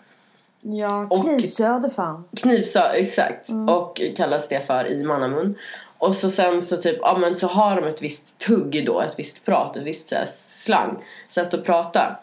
Ja, 0.61 1.09
knivsöder 1.23 1.89
fan. 1.89 2.23
Knivsö, 2.37 2.89
exakt. 2.91 3.49
Och 3.69 4.01
kallas 4.17 4.47
det 4.47 4.61
för 4.67 4.87
i 4.87 5.03
mannamun. 5.03 5.55
Och 5.97 6.15
så 6.15 6.29
sen 6.29 6.61
så 6.61 6.77
typ, 6.77 6.97
ja 7.01 7.17
men 7.17 7.35
så 7.35 7.47
har 7.47 7.81
de 7.81 7.87
ett 7.87 8.01
visst 8.01 8.37
tugg 8.37 8.83
då, 8.85 9.01
ett 9.01 9.19
visst 9.19 9.45
prat, 9.45 9.77
ett 9.77 9.83
visst 9.83 10.11
här 10.11 10.27
slang. 10.47 11.03
Sätt 11.29 11.53
att 11.53 11.63
prata. 11.65 12.15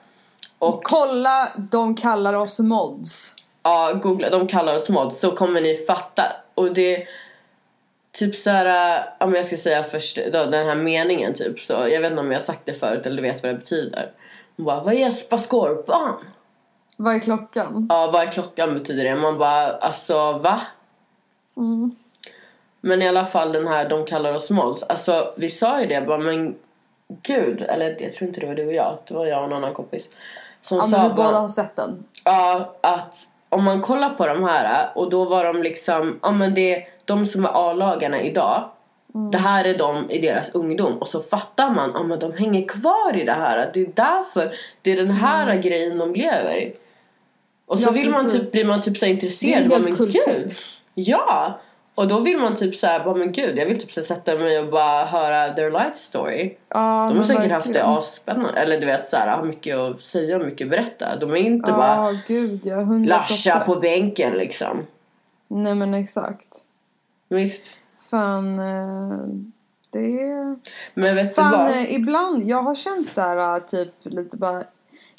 Och 0.58 0.80
Kolla, 0.84 1.52
de 1.56 1.96
kallar 1.96 2.34
oss 2.34 2.58
mods. 2.58 3.34
ja, 3.62 3.92
googla, 4.02 4.30
de 4.30 4.46
kallar 4.48 4.74
oss 4.74 4.88
mods 4.88 5.20
så 5.20 5.36
kommer 5.36 5.60
ni 5.60 5.74
fatta. 5.74 6.32
Och 6.54 6.74
det 6.74 7.06
typ 8.12 8.36
så 8.36 8.50
här, 8.50 8.98
äh, 8.98 9.26
om 9.26 9.34
jag 9.34 9.46
ska 9.46 9.56
säga 9.56 9.82
först 9.82 10.18
då, 10.32 10.44
den 10.44 10.66
här 10.66 10.74
meningen 10.74 11.34
typ 11.34 11.60
så, 11.60 11.72
jag 11.72 12.00
vet 12.00 12.10
inte 12.10 12.20
om 12.20 12.30
jag 12.30 12.38
har 12.38 12.44
sagt 12.44 12.60
det 12.64 12.74
förut 12.74 13.06
eller 13.06 13.16
du 13.16 13.22
vet 13.22 13.42
vad 13.42 13.52
det 13.52 13.58
betyder. 13.58 14.10
Hon 14.56 14.66
bara, 14.66 14.82
vad 14.82 14.94
gäspar 14.94 15.38
skorpan? 15.38 16.14
Vad 16.96 17.14
är 17.14 17.18
klockan? 17.18 17.87
Ja, 17.90 18.11
vad 18.12 18.22
är 18.22 18.26
klockan 18.26 18.74
betyder 18.74 19.04
det? 19.04 19.16
Man 19.16 19.38
bara, 19.38 19.72
alltså 19.76 20.33
va? 20.33 20.61
Mm. 21.56 21.90
Men 22.81 23.02
i 23.02 23.08
alla 23.08 23.25
fall 23.25 23.52
den 23.52 23.66
här, 23.68 23.88
de 23.88 24.04
kallar 24.04 24.33
oss 24.33 24.50
mods. 24.50 24.83
Alltså 24.83 25.35
vi 25.37 25.50
sa 25.50 25.81
ju 25.81 25.87
det 25.87 26.00
bara, 26.06 26.18
men 26.18 26.54
gud, 27.23 27.62
eller 27.62 27.96
jag 28.02 28.12
tror 28.12 28.29
inte 28.29 28.40
det 28.40 28.46
var 28.46 28.54
du 28.54 28.66
och 28.66 28.73
jag, 28.73 28.98
det 29.08 29.14
var 29.14 29.27
jag 29.27 29.38
och 29.38 29.46
en 29.46 29.52
annan 29.52 29.75
kompis. 29.75 30.04
Som 30.62 30.77
Ja, 30.79 30.83
sa 30.85 30.96
men 30.98 31.08
vi 31.10 31.14
bara, 31.14 31.27
båda 31.27 31.38
har 31.38 31.48
sett 31.48 31.77
den. 31.77 32.04
ja, 32.25 32.75
att 32.81 33.14
om 33.48 33.64
man 33.64 33.81
kollar 33.83 34.10
på 34.10 34.27
de 34.27 34.44
här 34.44 34.88
och 34.94 35.10
då 35.10 35.25
var 35.25 35.44
de 35.44 35.62
liksom, 35.62 36.18
ja 36.23 36.31
men 36.31 36.54
det 36.54 36.75
är 36.75 36.88
de 37.04 37.27
som 37.27 37.44
är 37.44 37.71
A-lagarna 37.71 38.21
idag. 38.23 38.68
Det 39.33 39.38
här 39.38 39.64
är 39.64 39.79
de 39.79 40.10
i 40.10 40.21
deras 40.21 40.50
ungdom 40.54 40.98
och 40.98 41.08
så 41.08 41.21
fattar 41.21 41.71
man, 41.71 41.90
ja 41.94 42.02
men 42.02 42.18
de 42.18 42.33
hänger 42.33 42.68
kvar 42.68 43.16
i 43.16 43.25
det 43.25 43.33
här. 43.33 43.71
Det 43.75 43.81
är 43.81 43.90
därför, 43.94 44.54
det 44.83 44.92
är 44.92 44.96
den 44.96 45.10
här 45.10 45.56
grejen 45.56 45.98
de 45.98 46.14
lever 46.14 46.54
i. 46.56 46.77
Och 47.67 47.79
så 47.79 47.85
Ja, 47.85 47.90
vill 47.90 48.10
man 48.10 48.31
typ, 48.31 48.52
blir 48.52 48.65
man 48.65 48.83
typ 48.83 48.96
så 48.98 49.06
här 49.06 49.12
Det 49.12 49.21
är 49.21 49.25
intresserad. 49.25 49.62
en 49.62 49.69
Bara, 49.69 49.75
hel 49.79 49.85
men 49.85 49.96
kultur. 49.96 50.21
gud. 50.44 50.52
Ja! 50.94 51.60
Och 51.96 52.08
då 52.08 52.21
vill 52.21 52.38
man 52.38 52.56
typ 52.56 52.77
såhär, 52.77 53.04
bara 53.04 53.15
men 53.15 53.33
gud 53.33 53.58
jag 53.58 53.67
vill 53.67 53.81
typ 53.81 53.92
så 53.92 54.02
sätta 54.02 54.35
mig 54.35 54.58
och 54.58 54.71
bara 54.71 55.04
höra 55.04 55.52
their 55.54 55.71
life 55.71 55.96
story. 55.96 56.56
Ja, 56.69 57.06
De 57.10 57.17
har 57.17 57.25
säkert 57.25 57.50
haft 57.52 57.67
det 57.67 57.73
verkligen. 57.73 57.98
asspännande, 57.98 58.60
eller 58.60 58.81
du 58.81 58.87
vet 58.87 59.06
såhär, 59.08 59.37
har 59.37 59.44
mycket 59.44 59.77
att 59.77 60.00
säga 60.00 60.37
och 60.37 60.44
mycket 60.44 60.65
att 60.65 60.71
berätta. 60.71 61.17
De 61.17 61.31
är 61.31 61.37
inte 61.37 61.71
Ja, 61.71 61.77
bara 61.77 62.19
gud 62.27 62.60
ja. 62.67 62.81
Lascha 63.06 63.60
på 63.67 63.77
bänken 63.77 64.33
liksom. 64.33 64.87
Nej 65.48 65.75
men 65.75 65.94
exakt. 65.94 66.48
Visst. 67.29 67.62
Fan, 68.10 68.58
eh, 68.58 69.19
det 69.90 69.98
är... 70.21 70.56
Men 70.94 71.15
vet 71.17 71.29
du 71.29 71.35
Fan, 71.35 71.50
vad? 71.52 71.71
eh, 71.71 71.94
ibland, 71.94 72.44
jag 72.48 72.62
har 72.62 72.75
känt 72.75 73.08
så 73.12 73.21
här 73.21 73.60
typ 73.60 73.92
lite 74.02 74.37
bara 74.37 74.65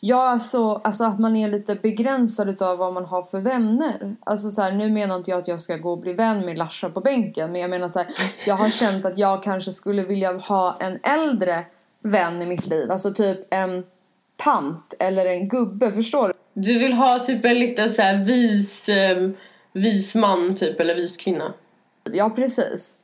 jag 0.07 0.33
är 0.33 0.39
så, 0.39 0.75
alltså 0.75 1.03
att 1.03 1.19
man 1.19 1.35
är 1.35 1.47
lite 1.47 1.75
begränsad 1.75 2.49
utav 2.49 2.77
vad 2.77 2.93
man 2.93 3.05
har 3.05 3.23
för 3.23 3.39
vänner. 3.39 4.15
Alltså 4.23 4.49
så 4.49 4.61
här, 4.61 4.71
nu 4.71 4.89
menar 4.89 5.15
inte 5.15 5.31
jag 5.31 5.39
att 5.39 5.47
jag 5.47 5.59
ska 5.59 5.77
gå 5.77 5.91
och 5.91 5.99
bli 5.99 6.13
vän 6.13 6.45
med 6.45 6.57
Larsa 6.57 6.89
på 6.89 7.01
bänken. 7.01 7.51
Men 7.51 7.61
jag 7.61 7.69
menar 7.69 7.87
så 7.87 7.99
här, 7.99 8.07
jag 8.45 8.55
har 8.55 8.69
känt 8.69 9.05
att 9.05 9.17
jag 9.17 9.43
kanske 9.43 9.71
skulle 9.71 10.03
vilja 10.03 10.37
ha 10.37 10.77
en 10.79 10.99
äldre 11.03 11.65
vän 12.01 12.41
i 12.41 12.45
mitt 12.45 12.67
liv. 12.67 12.91
Alltså 12.91 13.13
typ 13.13 13.53
en 13.53 13.83
tant 14.35 14.93
eller 14.99 15.25
en 15.25 15.47
gubbe, 15.47 15.91
förstår 15.91 16.27
du? 16.27 16.33
Du 16.53 16.79
vill 16.79 16.93
ha 16.93 17.19
typ 17.19 17.45
en 17.45 17.59
liten 17.59 17.89
så 17.89 18.01
här 18.01 18.17
vis, 18.17 18.89
eh, 18.89 19.29
vis 19.73 20.15
man 20.15 20.55
typ, 20.55 20.79
eller 20.79 20.95
vis 20.95 21.17
kvinna. 21.17 21.53
Ja, 22.11 22.29
precis. 22.29 22.97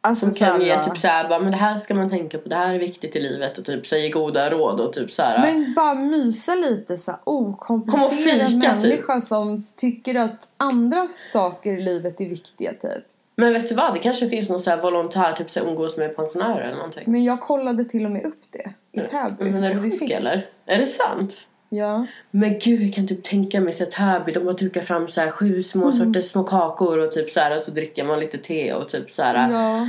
Alltså 0.00 0.30
Som 0.30 0.46
kan 0.46 0.62
ge 0.62 0.84
typ 0.84 0.98
såhär, 0.98 1.28
bara, 1.28 1.38
men 1.38 1.50
det 1.50 1.56
här 1.56 1.78
ska 1.78 1.94
man 1.94 2.10
tänka 2.10 2.38
på, 2.38 2.48
det 2.48 2.56
här 2.56 2.74
är 2.74 2.78
viktigt 2.78 3.16
i 3.16 3.20
livet 3.20 3.58
och 3.58 3.64
typ 3.64 3.86
säger 3.86 4.12
goda 4.12 4.50
råd 4.50 4.80
och 4.80 4.92
typ 4.92 5.10
såhär. 5.10 5.52
Men 5.52 5.74
bara 5.74 5.94
mysa 5.94 6.54
lite 6.54 6.96
så 6.96 7.10
här 7.10 7.20
okomplicerad 7.24 8.48
typ. 8.48 8.82
människa 8.82 9.20
som 9.20 9.58
tycker 9.76 10.14
att 10.14 10.48
andra 10.56 11.08
saker 11.32 11.72
i 11.72 11.82
livet 11.82 12.20
är 12.20 12.26
viktiga 12.26 12.72
typ. 12.72 13.04
Men 13.36 13.52
vet 13.52 13.68
du 13.68 13.74
vad, 13.74 13.94
det 13.94 13.98
kanske 13.98 14.28
finns 14.28 14.48
någon 14.48 14.60
så 14.60 14.70
här 14.70 14.80
volontär, 14.80 15.32
typ 15.32 15.50
så 15.50 15.60
här, 15.60 15.66
umgås 15.66 15.96
med 15.96 16.16
pensionärer 16.16 16.60
eller 16.60 16.76
någonting. 16.76 17.04
Men 17.06 17.24
jag 17.24 17.40
kollade 17.40 17.84
till 17.84 18.04
och 18.04 18.10
med 18.10 18.24
upp 18.24 18.40
det 18.50 18.72
i 18.92 19.00
Täby. 19.00 19.50
Men 19.50 19.64
är 19.64 19.74
det 19.74 19.80
sjuk 19.80 19.98
finns. 19.98 20.12
eller? 20.12 20.42
Är 20.66 20.78
det 20.78 20.86
sant? 20.86 21.34
Ja. 21.68 22.06
Men 22.30 22.58
gud 22.58 22.82
jag 22.82 22.94
kan 22.94 23.08
typ 23.08 23.24
tänka 23.24 23.60
mig 23.60 23.72
så 23.74 23.84
här, 23.84 24.18
Täby, 24.18 24.32
de 24.32 24.46
har 24.46 24.54
dukat 24.54 24.84
fram 24.84 25.08
så 25.08 25.20
här 25.20 25.30
sju 25.30 25.62
små 25.62 25.82
Mm. 25.82 25.92
sorters 25.92 26.30
små 26.30 26.44
kakor 26.44 26.98
och 26.98 27.12
typ 27.12 27.30
så 27.30 27.40
här 27.40 27.56
och 27.56 27.62
så 27.62 27.70
dricker 27.70 28.04
man 28.04 28.20
lite 28.20 28.38
te 28.38 28.72
och 28.74 28.88
typ 28.88 29.10
så 29.10 29.22
här. 29.22 29.52
Ja. 29.52 29.88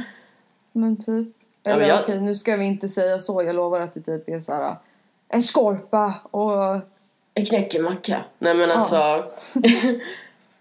Men 0.72 0.98
typ. 0.98 1.28
Ja, 1.64 1.72
Eller 1.72 1.80
men 1.80 1.90
jag- 1.90 2.02
okej, 2.02 2.20
nu 2.22 2.36
ska 2.36 2.58
vi 2.58 2.66
inte 2.66 2.88
säga 2.88 3.20
så. 3.20 3.44
Jag 3.44 3.56
lovar 3.56 3.80
att 3.82 3.94
det 3.94 4.02
typ 4.02 4.30
är 4.30 4.40
så 4.40 4.54
här. 4.54 4.76
En 5.30 5.42
skorpa 5.42 6.14
och... 6.32 6.82
En 7.34 7.46
knäckemacka. 7.46 8.24
Nej 8.40 8.54
men 8.54 8.72
alltså. 8.72 8.96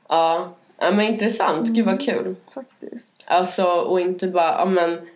ja. 0.09 0.55
ja 0.79 0.91
men 0.91 1.01
intressant, 1.01 1.69
gud 1.69 1.87
vad 1.87 2.01
kul. 2.01 2.35
Faktiskt. 2.55 3.25
Alltså 3.29 3.64
och 3.64 4.01
inte 4.01 4.27
bara, 4.27 4.51
ja 4.53 4.64
men 4.64 5.09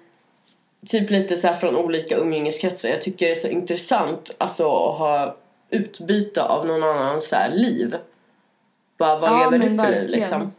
typ 0.86 1.10
lite 1.10 1.36
så 1.36 1.46
här 1.46 1.54
från 1.54 1.76
olika 1.76 2.16
umgängeskretsar. 2.16 2.88
Jag 2.88 3.02
tycker 3.02 3.26
det 3.26 3.32
är 3.32 3.36
så 3.36 3.48
intressant 3.48 4.30
alltså 4.38 4.64
att 4.64 4.98
ha 4.98 5.36
utbyte 5.72 6.42
av 6.42 6.66
någon 6.66 6.82
annans 6.82 7.28
så 7.28 7.36
här 7.36 7.50
liv. 7.50 7.96
Bara 8.98 9.18
vad 9.18 9.30
Ja, 9.30 9.50
lever 9.50 9.68
du 9.68 9.76
för 9.76 9.90
liv 9.90 10.10
liksom? 10.10 10.52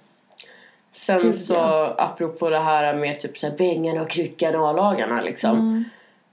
Sen 0.92 1.22
Gud, 1.22 1.36
så 1.36 1.54
ja. 1.54 1.96
apropå 1.98 2.50
det 2.50 2.60
här 2.60 2.94
med 2.94 3.20
typ 3.20 3.38
så 3.38 3.48
här 3.48 3.58
bängen 3.58 3.98
och 3.98 4.10
kryckan 4.10 4.56
och 4.56 4.68
A-lagarna 4.70 5.22
liksom. 5.22 5.52
Mm. 5.52 5.84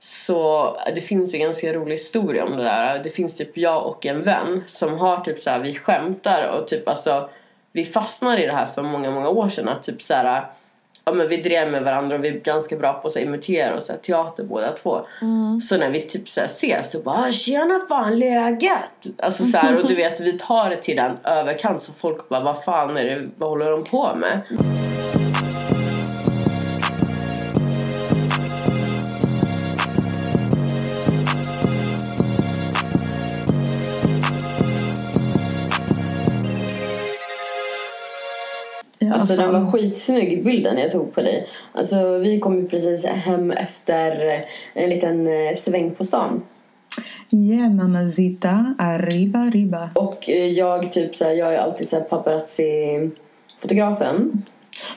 Så 0.01 0.77
det 0.95 1.01
finns 1.01 1.35
en 1.35 1.41
ganska 1.41 1.73
rolig 1.73 1.95
historia 1.95 2.45
om 2.45 2.57
det 2.57 2.65
där. 2.65 3.03
Det 3.05 3.11
finns 3.11 3.37
typ 3.37 3.57
jag 3.57 3.87
och 3.87 4.07
en 4.07 4.23
vän 4.23 4.65
som 4.69 4.99
har 4.99 5.21
typ 5.21 5.41
så 5.41 5.51
här, 5.51 5.61
vi 5.61 5.75
skämtar 5.75 6.49
och 6.49 6.69
typ 6.69 6.89
alltså 6.89 7.31
vi 7.73 7.85
fastnade 7.85 8.43
i 8.43 8.47
det 8.47 8.53
här 8.53 8.67
för 8.67 8.83
många, 8.83 9.11
många 9.11 9.29
år 9.29 9.49
sedan 9.49 9.69
att 9.69 9.83
typ 9.83 10.03
så 10.03 10.15
här 10.15 10.45
ja 11.05 11.13
men 11.13 11.29
vi 11.29 11.37
drev 11.37 11.71
med 11.71 11.83
varandra 11.83 12.17
och 12.17 12.25
vi 12.25 12.29
är 12.29 12.33
ganska 12.33 12.77
bra 12.77 12.93
på 12.93 13.09
att 13.09 13.17
imitera 13.17 13.77
och 13.77 13.83
så 13.83 13.93
här, 13.93 13.99
teater 13.99 14.45
båda 14.45 14.73
två. 14.73 15.01
Mm. 15.23 15.61
Så 15.61 15.77
när 15.77 15.91
vi 15.91 16.01
typ 16.01 16.29
så 16.29 16.41
här, 16.41 16.47
ses 16.47 16.91
så 16.91 16.99
bara 17.01 17.17
"Ah, 17.19 17.33
tjena 17.33 17.81
fan 17.89 18.19
läget? 18.19 18.81
Alltså 19.19 19.45
så 19.45 19.59
här, 19.59 19.77
och 19.83 19.89
du 19.89 19.95
vet 19.95 20.21
vi 20.21 20.33
tar 20.39 20.71
det 20.71 20.77
till 20.77 20.97
den 20.97 21.19
överkant 21.25 21.83
så 21.83 21.93
folk 21.93 22.29
bara 22.29 22.41
vad 22.41 22.65
fan 22.65 22.97
är 22.97 23.05
det, 23.05 23.29
vad 23.37 23.49
håller 23.49 23.71
de 23.71 23.85
på 23.85 24.15
med? 24.17 24.41
Alltså 39.15 39.37
den 39.37 39.53
fan. 39.53 39.65
var 39.65 39.71
skitsnygg 39.73 40.45
bilden 40.45 40.79
jag 40.79 40.93
tog 40.93 41.15
på 41.15 41.23
dig. 41.23 41.47
Alltså 41.73 42.19
vi 42.19 42.41
kom 42.41 42.57
ju 42.57 42.69
precis 42.69 43.05
hem 43.07 43.51
efter 43.51 44.41
en 44.75 44.91
liten 44.91 45.27
eh, 45.27 45.55
sväng 45.57 45.91
på 45.91 46.05
stan. 46.05 46.43
Yeah, 47.31 47.71
mamacita. 47.71 48.75
Arriba, 48.79 49.39
arriba. 49.39 49.91
Och 49.95 50.31
eh, 50.31 50.47
jag 50.47 50.93
typ 50.93 51.17
såhär, 51.17 51.33
jag 51.33 51.55
är 51.55 51.59
alltid 51.59 51.89
såhär 51.89 52.03
paparazzi-fotografen. 52.03 54.43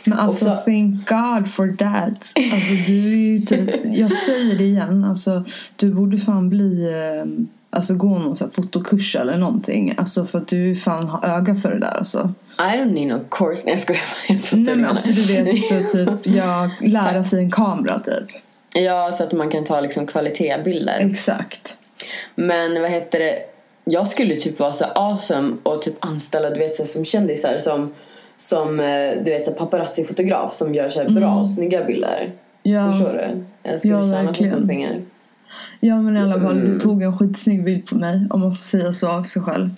Men 0.05 0.19
alltså 0.19 0.49
Också- 0.49 0.61
thank 0.65 1.09
God 1.09 1.47
for 1.51 1.75
that. 1.77 2.31
Alltså 2.53 2.73
du 2.87 3.13
är 3.13 3.17
ju 3.17 3.39
typ, 3.39 3.69
jag 3.85 4.11
säger 4.11 4.57
det 4.57 4.63
igen, 4.63 5.03
alltså 5.03 5.43
du 5.75 5.93
borde 5.93 6.17
fan 6.17 6.49
bli, 6.49 6.83
eh, 6.91 7.25
alltså 7.73 7.93
gå 7.93 8.19
någon 8.19 8.35
sån 8.35 8.47
här 8.47 8.51
fotokurs 8.51 9.15
eller 9.15 9.37
någonting. 9.37 9.93
Alltså 9.97 10.25
för 10.25 10.37
att 10.37 10.47
du 10.47 10.75
fan 10.75 11.07
har 11.07 11.25
öga 11.37 11.55
för 11.55 11.71
det 11.71 11.79
där 11.79 11.97
alltså. 11.97 12.33
I 12.57 12.61
don't 12.61 12.93
need 12.93 13.07
no 13.07 13.19
course. 13.31 13.61
Nej 13.65 13.73
jag 13.73 13.79
skojar. 13.81 14.01
Jag 14.27 14.59
Nej 14.59 14.75
men 14.75 14.85
alltså 14.85 15.11
du 15.11 15.21
vet 15.21 15.67
för 15.67 15.81
typ, 15.81 16.25
jag 16.35 16.69
lära 16.81 17.23
sig 17.23 17.39
en 17.39 17.51
kamera 17.51 17.99
typ. 17.99 18.41
Ja, 18.73 19.11
så 19.11 19.23
att 19.23 19.31
man 19.31 19.49
kan 19.49 19.63
ta 19.63 19.81
liksom 19.81 20.07
kvalitetsbilder. 20.07 20.99
Exakt. 20.99 21.75
Men 22.35 22.81
vad 22.81 22.91
heter 22.91 23.19
det? 23.19 23.35
Jag 23.85 24.07
skulle 24.07 24.35
typ 24.35 24.59
vara 24.59 24.73
så 24.73 24.85
awesome 24.85 25.57
och 25.63 25.81
typ 25.81 25.95
anställa 25.99 26.49
du 26.49 26.59
vet 26.59 26.75
så 26.75 26.83
här, 26.83 26.87
som 26.87 27.05
kändisar 27.05 27.57
som 27.59 27.93
som 28.37 28.79
eh, 28.79 29.11
du 29.25 29.31
vet 29.31 29.45
så 29.45 29.51
här, 29.51 29.57
paparazzi-fotograf 29.57 30.53
som 30.53 30.73
gör 30.73 30.89
så 30.89 31.01
här 31.01 31.09
bra 31.09 31.45
snygga 31.45 31.83
bilder. 31.83 32.31
Ja, 32.63 32.91
Förstår 32.91 33.13
du? 33.13 33.43
Jag 33.69 33.79
skulle 33.79 33.93
Ja, 33.93 34.33
tjäna 34.33 34.67
pengar. 34.67 35.01
Ja 35.79 36.01
men 36.01 36.17
i 36.17 36.19
alla 36.19 36.39
fall 36.41 36.57
Mm. 36.57 36.73
du 36.73 36.79
tog 36.79 37.01
en 37.03 37.17
skitsnygg 37.17 37.63
bild 37.65 37.85
på 37.85 37.95
mig 37.95 38.27
om 38.29 38.39
man 38.41 38.55
får 38.55 38.63
säga 38.63 38.93
så 38.93 39.07
av 39.09 39.23
sig 39.23 39.41
själv. 39.41 39.69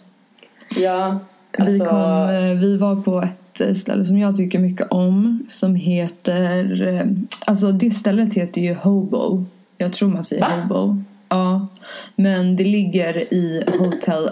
Ja, 0.78 1.20
Vi, 1.58 1.64
alltså. 1.64 1.86
kom, 1.86 2.00
eh, 2.30 2.60
vi 2.60 2.78
var 2.78 2.96
på 2.96 3.22
ett 3.22 3.62
eh, 3.62 3.74
ställe 3.74 4.06
som 4.06 4.18
jag 4.18 4.36
tycker 4.36 4.60
mycket 4.60 4.88
om 4.92 5.46
som 5.50 5.76
heter... 5.76 6.88
eh, 6.88 7.06
Alltså 7.46 7.72
det 7.72 7.92
stället 7.92 8.34
heter 8.34 8.62
ju 8.62 8.74
Hobo. 8.76 9.46
Jag 9.78 9.94
tror 9.94 10.10
man 10.10 10.24
säger 10.24 10.42
Va? 10.42 10.48
Hobo. 10.62 11.04
Ja. 11.30 11.68
Men 12.16 12.56
det 12.56 12.64
ligger 12.64 13.34
i 13.34 13.64
Hotel 13.80 14.30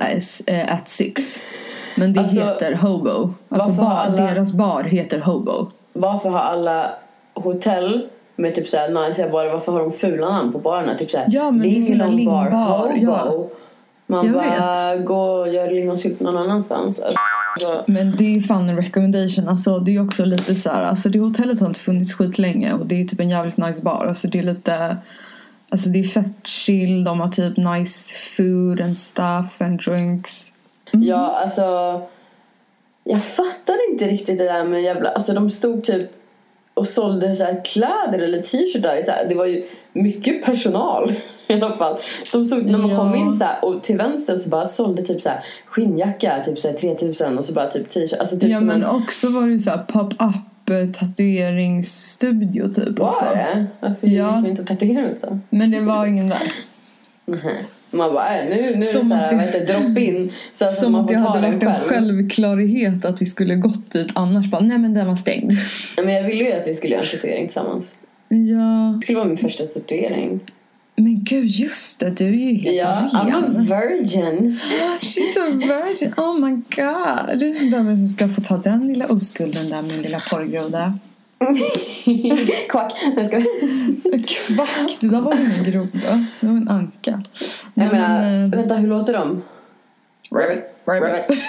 at 0.68 0.88
Six. 0.90 1.22
Men 1.98 2.14
det 2.14 2.20
Alltså, 2.20 2.44
heter 2.44 2.74
Hobo. 2.74 3.34
Alltså 3.50 3.72
bar, 3.72 3.86
alla- 3.92 4.16
deras 4.16 4.54
bar 4.54 4.84
heter 4.84 5.20
Hobo. 5.20 5.68
Varför 5.94 6.30
har 6.30 6.40
alla 6.40 6.90
hotell 7.34 8.08
med 8.36 8.56
typ 8.56 8.68
såhär 8.68 9.08
nice 9.08 9.30
bara 9.32 9.52
varför 9.52 9.72
har 9.72 9.80
de 9.80 9.92
fula 9.92 10.30
namn 10.30 10.52
på 10.54 10.60
barerna? 10.60 10.96
Typ 10.98 11.12
såhär 11.12 11.26
Ja, 11.30 11.50
lingonbar, 11.52 12.10
lingonbar, 12.12 12.50
hobo. 12.50 12.98
ja. 12.98 13.48
Man 14.08 14.26
Jag 14.26 14.36
bara 14.36 14.96
gå 14.98 15.22
och 15.22 15.54
gör 15.54 15.72
lingonsylt 15.72 16.20
någon 16.20 16.38
annanstans. 16.38 17.00
Alltså, 17.00 17.84
Men 17.92 18.16
det 18.18 18.36
är 18.36 18.40
fan 18.40 18.70
en 18.70 18.78
recommendation. 18.78 19.48
Alltså 19.50 19.80
det 19.80 19.96
är 19.96 20.06
också 20.06 20.26
lite 20.26 20.56
så 20.56 20.70
här, 20.70 20.82
alltså 20.82 21.10
det 21.10 21.20
hotellet 21.20 21.60
har 21.60 21.68
inte 21.68 21.80
funnits 21.80 22.14
skitlänge 22.14 22.74
och 22.74 22.86
det 22.86 23.02
är 23.02 23.06
typ 23.06 23.20
en 23.20 23.30
jävligt 23.30 23.58
nice 23.58 23.82
bar. 23.82 24.06
Alltså 24.08 24.28
det 24.28 24.40
är 24.40 24.44
lite, 24.44 24.98
alltså 25.70 25.90
det 25.90 26.00
är 26.00 26.04
fett 26.04 26.48
chill, 26.48 27.04
de 27.04 27.20
har 27.20 27.28
typ 27.28 27.58
nice 27.58 28.14
food 28.38 28.82
and 28.82 28.98
stuff 28.98 29.62
and 29.62 29.80
drinks. 29.80 30.52
Ja, 30.92 31.40
alltså. 31.44 31.62
Jag 33.04 33.24
fattade 33.24 33.80
inte 33.92 34.08
riktigt 34.08 34.38
det 34.38 34.46
där 34.46 34.64
med 34.64 34.84
jävla... 34.84 35.10
Alltså 35.10 35.34
de 35.34 35.50
stod 35.50 35.84
typ 35.84 36.10
och 36.74 36.88
sålde 36.88 37.34
så 37.34 37.44
här 37.44 37.62
kläder 37.66 38.20
eller 38.20 38.42
t-shirtar. 38.42 39.02
Så 39.02 39.12
här, 39.12 39.26
det 39.30 39.36
var 39.36 39.46
ju 39.46 39.64
mycket 39.94 40.46
personal 40.46 41.14
i 41.48 41.54
alla 41.54 41.72
fall. 41.72 41.98
De 42.34 42.46
stod, 42.46 42.66
när 42.66 42.78
man 42.78 42.90
Ja. 42.90 42.98
kom 42.98 43.16
in 43.16 43.32
så 43.34 43.46
här, 43.46 43.66
och 43.66 43.84
till 43.84 43.98
vänster 43.98 44.36
så 44.36 44.50
bara 44.50 44.66
sålde 44.66 45.02
typ 45.04 45.22
så 45.22 45.30
här 45.30 45.40
skinnjacka, 45.66 46.44
typ 46.46 46.60
så 46.60 46.68
här 46.68 46.76
3000 46.76 47.38
och 47.38 47.46
så 47.46 47.54
bara 47.54 47.68
typ 47.68 47.90
t-shirt. 47.90 48.20
Alltså 48.20 48.40
typ 48.40 48.50
Ja 48.50 48.60
men 48.60 48.84
en... 48.84 48.90
också 48.90 49.30
var 49.30 49.48
det 49.48 49.60
så 49.60 49.70
här 49.70 49.78
pop-up 49.78 50.70
eh, 50.70 50.90
tatueringsstudio 51.00 52.68
typ 52.74 53.00
också. 53.00 53.26
Var 53.26 53.36
det? 53.36 53.66
Varför 53.80 54.08
Ja. 54.08 54.36
gick 54.36 54.46
vi 54.46 54.50
inte 54.50 54.62
och 54.62 54.68
tatuerade 54.68 55.08
oss 55.08 55.22
då? 55.22 55.40
Men 55.50 55.72
det 55.72 55.82
var 55.82 56.06
ingen 56.06 56.30
där. 56.30 56.54
Mhm. 57.26 57.50
Man 57.94 58.14
bara, 58.14 58.38
äh, 58.40 58.50
nu, 58.50 58.56
nu 58.56 58.68
är 58.70 58.76
det 58.76 58.84
Som 58.84 59.10
så 59.10 59.16
här, 59.16 59.32
det- 59.52 59.60
det, 59.66 59.74
drop 59.74 59.98
in. 59.98 60.32
Så 60.54 60.68
Som 60.68 60.96
att 60.96 61.08
det 61.08 61.18
hade 61.18 61.40
varit 61.42 61.64
en 61.64 61.70
själv. 61.74 61.84
självklarhet 61.90 63.06
att 63.06 63.22
vi 63.22 63.26
skulle 63.26 63.56
gått 63.56 63.92
dit 63.92 64.08
annars 64.16 64.48
bara 64.48 64.62
nej 64.62 64.78
men 64.78 64.94
den 64.94 65.08
var 65.08 65.16
stängd. 65.16 65.52
Men 65.98 66.14
jag 66.14 66.24
ville 66.24 66.44
ju 66.44 66.52
att 66.52 66.68
vi 66.68 66.74
skulle 66.74 66.94
göra 66.96 67.04
en 67.04 67.10
tatuering 67.12 67.48
tillsammans. 67.48 67.94
Ja, 68.30 68.94
Det 68.96 69.02
skulle 69.04 69.18
vara 69.18 69.28
min 69.28 69.38
första 69.38 69.64
tatuering. 69.64 70.40
men 70.96 71.24
gud 71.24 71.46
just 71.48 72.00
det, 72.00 72.10
du 72.10 72.26
är 72.26 72.30
ju 72.52 72.54
helt 72.56 72.78
Ja, 72.78 73.10
I'm 73.14 73.34
a 73.36 73.42
ren. 73.48 73.66
virgin. 73.66 74.60
She's 75.02 75.40
a 75.48 75.50
virgin, 75.52 76.14
oh 76.18 76.40
my 76.40 76.52
god. 76.52 77.72
Vem 77.72 77.88
är 77.88 77.92
det 77.92 77.98
som 77.98 78.08
ska 78.08 78.28
få 78.28 78.42
ta 78.42 78.58
den 78.58 78.88
lilla 78.88 79.08
oskulden 79.08 79.70
där 79.70 79.82
min 79.82 80.02
lilla 80.02 80.20
porrgroda? 80.32 81.00
Kvack. 82.70 82.94
Nej, 83.16 83.26
skojar. 83.26 83.46
Kvack, 84.28 84.98
det 85.00 85.10
där 85.10 85.22
var 85.22 85.34
ingen 85.34 85.64
groda. 85.64 86.26
Det 86.40 86.48
var 86.48 86.54
en 86.54 86.70
anka. 86.70 86.94
Jag 87.02 87.22
Nej, 87.74 87.88
menar, 87.88 88.22
men, 88.22 88.44
eh, 88.44 88.60
vänta 88.60 88.76
hur 88.76 88.88
låter 88.88 89.14
de? 89.14 89.42
Rabbit, 90.32 90.64
rabbit. 90.88 91.40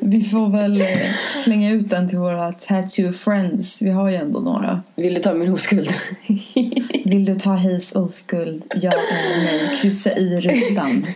Vi 0.00 0.22
får 0.22 0.48
väl 0.52 0.80
eh, 0.80 0.86
slänga 1.32 1.70
ut 1.70 1.90
den 1.90 2.08
till 2.08 2.18
våra 2.18 2.52
tattoo 2.52 3.12
friends. 3.12 3.82
Vi 3.82 3.90
har 3.90 4.10
ju 4.10 4.16
ändå 4.16 4.40
några. 4.40 4.82
Vill 4.94 5.14
du 5.14 5.20
ta 5.20 5.34
min 5.34 5.52
oskuld? 5.52 5.88
Vill 7.04 7.24
du 7.24 7.34
ta 7.34 7.50
Hayes 7.50 7.92
oskuld? 7.92 8.64
Ja 8.74 8.92
eller 8.92 9.44
nej? 9.44 9.78
Kryssa 9.80 10.16
i 10.16 10.40
rutan. 10.40 11.06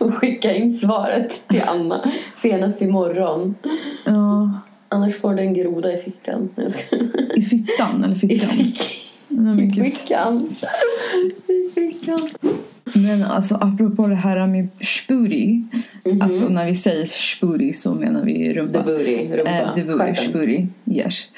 Och 0.00 0.14
skicka 0.14 0.54
in 0.54 0.72
svaret 0.72 1.48
till 1.48 1.62
Anna 1.66 2.10
senast 2.34 2.82
imorgon. 2.82 3.54
Ja, 4.04 4.12
Annars 4.92 5.16
får 5.16 5.34
du 5.34 5.42
en 5.42 5.54
groda 5.54 5.92
i 5.92 5.96
fickan. 5.96 6.48
Nej, 6.56 6.66
i 7.36 7.42
fittan 7.42 8.04
eller 8.04 8.16
I 8.16 8.18
fickan? 8.18 8.48
fickan. 8.48 8.86
Nej 9.28 9.54
men 9.54 9.64
I 9.64 9.90
fickan. 9.90 10.56
I 11.48 11.74
fickan. 11.74 12.18
Men 12.94 13.22
alltså 13.24 13.54
apropå 13.60 14.06
det 14.06 14.14
här 14.14 14.46
med 14.46 14.68
spuri. 14.84 15.64
Alltså 16.20 16.48
när 16.48 16.66
vi 16.66 16.74
säger 16.74 17.04
spuri 17.04 17.72
så 17.72 17.94
menar 17.94 18.24
vi 18.24 18.34
The 18.34 18.60
rumpa. 18.60 18.82
booty. 18.82 19.28
Rumpa. 19.32 19.50
Eh, 19.50 19.84
vore 19.86 19.98
Stjärten. 19.98 20.24
spuri, 20.24 20.66
yes. 20.86 21.28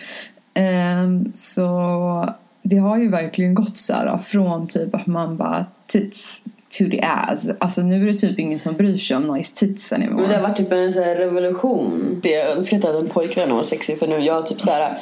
Ehm, 0.55 1.33
så 1.35 2.35
det 2.63 2.77
har 2.77 2.99
ju 2.99 3.09
verkligen 3.09 3.55
gått 3.55 3.77
så 3.77 3.93
här 3.95 4.17
från 4.19 4.67
typ 4.67 4.95
att 4.95 5.07
man 5.07 5.37
bara 5.37 5.67
tits 5.87 6.45
to 6.79 6.85
the 6.91 7.01
ass. 7.01 7.51
Alltså 7.59 7.83
nu 7.83 8.09
är 8.09 8.12
det 8.12 8.18
typ 8.18 8.39
ingen 8.39 8.59
som 8.59 8.77
bryr 8.77 8.97
sig 8.97 9.16
om 9.16 9.27
nice 9.27 9.57
tits 9.57 9.93
anymore. 9.93 10.20
Men 10.20 10.31
det 10.31 10.37
har 10.37 10.43
varit 10.43 10.57
typ 10.57 10.73
en 10.73 10.93
här 10.93 11.14
revolution. 11.16 12.20
Det 12.23 12.31
jag 12.31 12.49
önskar 12.49 12.77
att 12.77 12.85
jag 12.85 12.93
hade 12.93 13.05
en 13.05 13.11
pojkvän 13.11 13.55
var 13.55 13.62
sexig 13.62 13.99
för 13.99 14.07
nu 14.07 14.18
jag 14.18 14.35
har 14.35 14.43
typ 14.43 14.61
så 14.61 14.70
här 14.70 14.93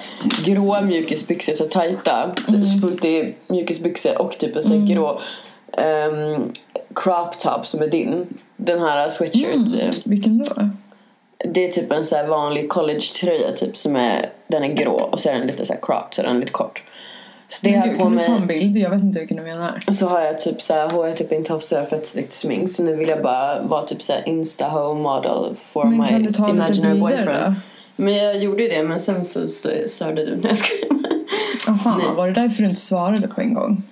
gråa 0.45 0.81
mjukisbyxor 0.81 1.53
så 1.53 1.65
tajta. 1.65 2.35
Mm. 2.49 2.67
Spultig 2.67 3.37
mjukisbyxor 3.47 4.23
och 4.23 4.39
typ 4.39 4.57
en 4.57 4.63
sån 4.63 4.81
här 4.81 4.95
grå 4.95 5.21
ehm, 5.73 6.53
crop 6.95 7.39
top 7.39 7.67
som 7.67 7.83
är 7.83 7.89
din. 7.89 8.27
Den 8.57 8.81
här 8.81 9.09
sweatshirt. 9.09 9.81
eh, 9.81 9.91
Vilken 10.05 10.39
då? 10.39 10.71
Det 11.55 11.69
är 11.69 11.73
typ 11.73 11.93
en 11.93 12.07
så 12.07 12.17
här 12.17 12.27
vanlig 12.27 12.69
college-tröja 12.69 13.53
typ 13.53 13.77
som 13.77 13.97
är, 13.97 14.31
den 14.47 14.65
är 14.65 14.69
grå 14.75 15.01
och 15.13 15.21
så 15.21 15.29
är 15.29 15.35
den 15.35 15.47
lite 15.47 15.67
så 15.67 15.73
här 15.73 15.81
cropped 15.83 16.15
så 16.15 16.23
den 16.23 16.37
är 16.37 16.41
lite 16.41 16.53
kort. 16.53 16.83
Så 17.53 17.67
det 17.67 17.71
Men 17.71 17.81
har 17.81 17.87
gud, 17.89 17.99
kan 17.99 18.17
du 18.17 18.25
ta 18.25 18.37
en 18.37 18.47
bild? 18.47 18.77
Jag 18.77 18.91
vet 18.91 19.03
inte 19.03 19.19
vilken 19.19 19.37
du 19.37 19.43
menar. 19.43 19.93
Så 19.93 20.07
har 20.07 20.21
jag 20.21 20.39
typ 20.39 20.63
så 20.63 20.75
här, 20.75 20.91
har 20.91 21.07
jag 21.07 21.17
typ 21.17 21.33
inte 21.33 21.61
så 21.61 21.77
här 21.77 21.85
fett 21.85 22.07
snyggt 22.07 22.33
smink 22.33 22.71
så 22.71 22.83
nu 22.83 22.97
vill 22.97 23.09
jag 23.09 23.23
bara 23.23 23.63
vara 23.63 23.83
typ 23.83 24.03
så 24.03 24.13
här 24.13 24.29
insta 24.29 24.69
home 24.69 25.01
model 25.03 25.55
for 25.57 25.85
Men 25.85 25.99
my 25.99 26.29
imaginary 26.51 27.01
boyfriend. 27.01 27.29
då? 27.29 27.55
Men 27.97 28.15
jag 28.15 28.39
gjorde 28.39 28.63
ju 28.63 28.69
det 28.69 28.83
men 28.83 29.01
sen 29.01 29.25
så 29.25 29.41
stö- 29.41 29.89
störde 29.89 30.27
du. 30.27 30.37
Nej 30.37 30.43
jag 30.49 30.59
skojar. 30.59 30.97
Jaha, 31.67 32.15
var 32.17 32.27
det 32.29 32.33
därför 32.35 32.63
du 32.63 32.69
inte 32.69 32.81
svarade 32.81 33.29
på 33.29 33.41
en 33.41 33.55
gång? 33.55 33.83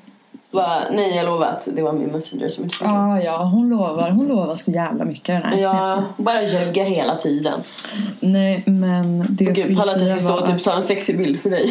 Bara, 0.51 0.91
Nej 0.91 1.17
jag 1.17 1.27
lovar 1.27 1.47
att 1.47 1.69
det 1.77 1.83
var 1.83 1.93
min 1.93 2.09
messenger 2.09 2.49
som 2.49 2.65
inte 2.65 2.77
Ja, 2.81 2.91
ah, 2.91 3.21
ja, 3.21 3.45
hon 3.45 3.69
lovar. 3.69 4.11
Hon 4.11 4.29
lovar 4.29 4.57
så 4.57 4.71
jävla 4.71 5.05
mycket 5.05 5.27
den 5.27 5.43
här. 5.43 5.59
Jag 5.59 6.03
bara 6.17 6.43
ljuger 6.43 6.85
hela 6.85 7.17
tiden. 7.17 7.61
Nej, 8.21 8.63
men 8.67 9.27
det 9.31 9.45
jag 9.45 9.55
Gud, 9.55 9.65
skulle 9.65 9.81
palla 9.81 9.93
att 9.93 10.01
jag 10.01 10.11
ska 10.11 10.21
stå 10.21 10.41
och 10.41 10.47
typ 10.47 10.65
ta 10.65 10.77
en 10.77 10.83
sexig 10.83 11.19
bild 11.19 11.41
för 11.41 11.51
dig. 11.51 11.71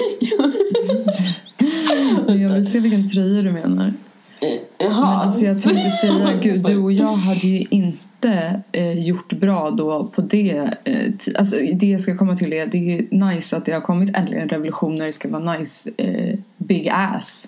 jag 2.42 2.54
vill 2.54 2.72
se 2.72 2.80
vilken 2.80 3.10
tröja 3.10 3.42
du 3.42 3.52
menar. 3.52 3.94
Men 4.40 4.60
Jaha. 4.78 5.24
alltså 5.24 5.46
jag 5.46 5.62
tänkte 5.62 5.92
säga, 5.92 6.34
gud 6.42 6.64
du 6.64 6.78
och 6.78 6.92
jag 6.92 7.14
hade 7.14 7.48
ju 7.48 7.66
inte 7.70 8.62
eh, 8.72 9.00
gjort 9.00 9.34
bra 9.34 9.72
då 9.72 10.08
på 10.08 10.22
det. 10.22 10.78
Eh, 10.84 11.12
alltså 11.36 11.56
det 11.74 11.88
jag 11.88 12.02
ska 12.02 12.18
komma 12.18 12.38
till 12.38 12.54
är, 12.54 12.66
det 12.66 12.78
är 12.78 13.26
nice 13.26 13.58
att 13.58 13.66
det 13.66 13.72
har 13.72 13.82
kommit 13.82 14.18
äntligen 14.18 14.44
en 14.44 14.50
revolution 14.50 14.98
när 14.98 15.06
det 15.06 15.14
ska 15.14 15.30
vara 15.30 15.54
nice 15.54 15.90
eh, 15.98 16.40
big 16.58 16.90
ass. 16.90 17.48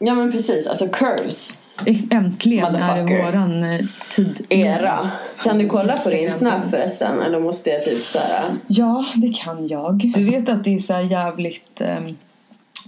Ja 0.00 0.14
men 0.14 0.32
precis, 0.32 0.66
alltså 0.66 0.88
curves. 0.88 1.62
Äntligen 2.10 2.74
är 2.74 3.04
det 3.04 3.22
våran 3.24 3.64
eh, 3.64 3.80
tid. 4.10 4.46
Era. 4.48 5.10
Kan 5.42 5.58
du 5.58 5.68
kolla 5.68 5.96
på 5.96 6.10
din 6.10 6.30
snap 6.30 6.70
förresten? 6.70 7.22
Eller 7.22 7.40
måste 7.40 7.70
jag 7.70 7.84
typ 7.84 7.98
såhär... 7.98 8.44
Ja, 8.66 9.04
det 9.16 9.34
kan 9.36 9.66
jag. 9.66 10.12
Du 10.14 10.24
vet 10.24 10.48
att 10.48 10.64
det 10.64 10.74
är 10.74 10.78
så 10.78 11.00
jävligt 11.10 11.80
eh, 11.80 12.00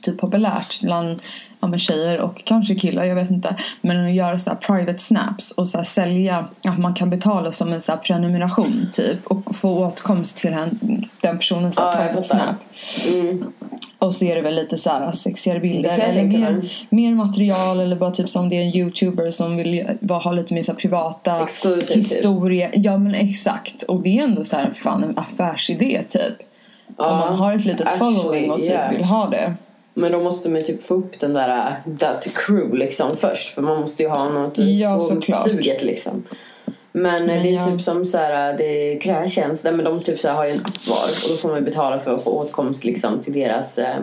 typ 0.03 0.19
populärt 0.19 0.81
bland 0.81 1.21
ja, 1.61 1.69
men 1.69 1.79
tjejer 1.79 2.21
och 2.21 2.45
kanske 2.45 2.75
killar, 2.75 3.05
jag 3.05 3.15
vet 3.15 3.31
inte. 3.31 3.57
Men 3.81 4.05
att 4.05 4.13
göra 4.13 4.39
så 4.39 4.51
här 4.51 4.57
private 4.57 4.99
snaps 4.99 5.51
och 5.51 5.69
så 5.69 5.85
sälja, 5.85 6.49
att 6.65 6.79
man 6.79 6.95
kan 6.95 7.11
betala 7.11 7.53
som 7.53 7.73
en 7.73 7.81
så 7.81 7.97
prenumeration 7.97 8.89
typ 8.93 9.27
och 9.27 9.57
få 9.57 9.87
åtkomst 9.87 10.39
till 10.39 10.51
den 10.51 11.09
personens 11.21 11.75
så 11.75 11.83
Ja, 11.83 11.93
private 11.93 12.23
snap. 12.23 12.57
Mm. 13.13 13.53
Och 14.03 14.15
så 14.15 14.25
är 14.25 14.35
det 14.35 14.43
väl 14.43 14.55
lite 14.55 14.79
så 14.79 14.91
här 14.91 15.13
sexigare 15.13 15.61
bilder 15.61 15.99
eller 15.99 16.23
mer, 16.23 16.73
mer 16.89 17.15
material 17.15 17.81
eller 17.81 17.97
bara 17.97 18.11
typ 18.11 18.31
som 18.31 18.49
det 18.49 18.57
är 18.57 18.61
en 18.61 18.77
youtuber 18.77 19.31
som 19.31 19.57
vill 19.57 19.85
bara 20.01 20.19
ha 20.19 20.33
lite 20.33 20.55
mer 20.55 20.63
så 20.63 20.75
privata 20.75 21.43
Exclusive, 21.43 21.87
typ. 21.87 21.97
historia. 21.97 22.71
Ja 22.75 22.99
men 22.99 23.15
exakt. 23.15 23.83
Och 23.83 24.03
det 24.03 24.19
är 24.19 24.23
ändå 24.23 24.45
så 24.45 24.57
här 24.57 24.71
fan 24.71 25.05
en 25.05 25.19
affärsidé 25.19 26.03
typ. 26.09 26.49
Ja, 26.97 27.11
Om 27.11 27.19
man 27.19 27.35
har 27.35 27.55
ett 27.55 27.65
litet 27.65 27.87
actually, 27.87 28.15
following 28.15 28.51
och 28.51 28.57
typ 28.59 28.67
yeah. 28.67 28.93
vill 28.93 29.05
ha 29.05 29.27
det. 29.27 29.55
Men 29.95 30.13
då 30.13 30.23
måste 30.23 30.51
man 30.51 30.63
typ 30.63 30.83
få 30.83 30.95
upp 30.95 31.21
den 31.21 31.35
där 31.35 31.49
uh, 31.87 31.97
that 31.99 32.29
crew 32.35 32.79
liksom 32.79 33.17
först. 33.17 33.49
För 33.49 33.63
man 33.63 33.81
måste 33.81 34.03
ju 34.03 34.09
ha 34.09 34.29
något 34.29 34.55
typ 34.55 34.81
Ja, 34.81 34.95
få 34.95 35.01
såklart. 35.01 35.45
suget 35.45 35.85
liksom. 35.85 36.23
Men, 36.93 37.15
eh, 37.21 37.27
Men 37.27 37.43
det 37.43 37.49
är 37.49 37.53
jag- 37.53 37.67
typ 37.73 37.81
som 37.81 38.05
så 38.05 38.19
här, 38.19 38.59
det 38.59 38.65
är 38.93 39.01
kräftjänst. 39.01 39.65
Men 39.65 39.85
de 39.85 40.01
typ 40.01 40.21
så 40.21 40.29
här 40.29 40.35
har 40.35 40.45
ju 40.45 40.51
en 40.53 40.61
app 40.67 40.89
var. 40.89 40.97
Och 41.25 41.29
då 41.31 41.35
får 41.37 41.49
man 41.49 41.65
betala 41.65 41.99
för 41.99 42.15
att 42.15 42.25
få 42.25 42.31
åtkomst 42.31 42.85
liksom 42.85 43.21
till 43.21 43.33
deras 43.33 43.79
eh, 43.79 43.97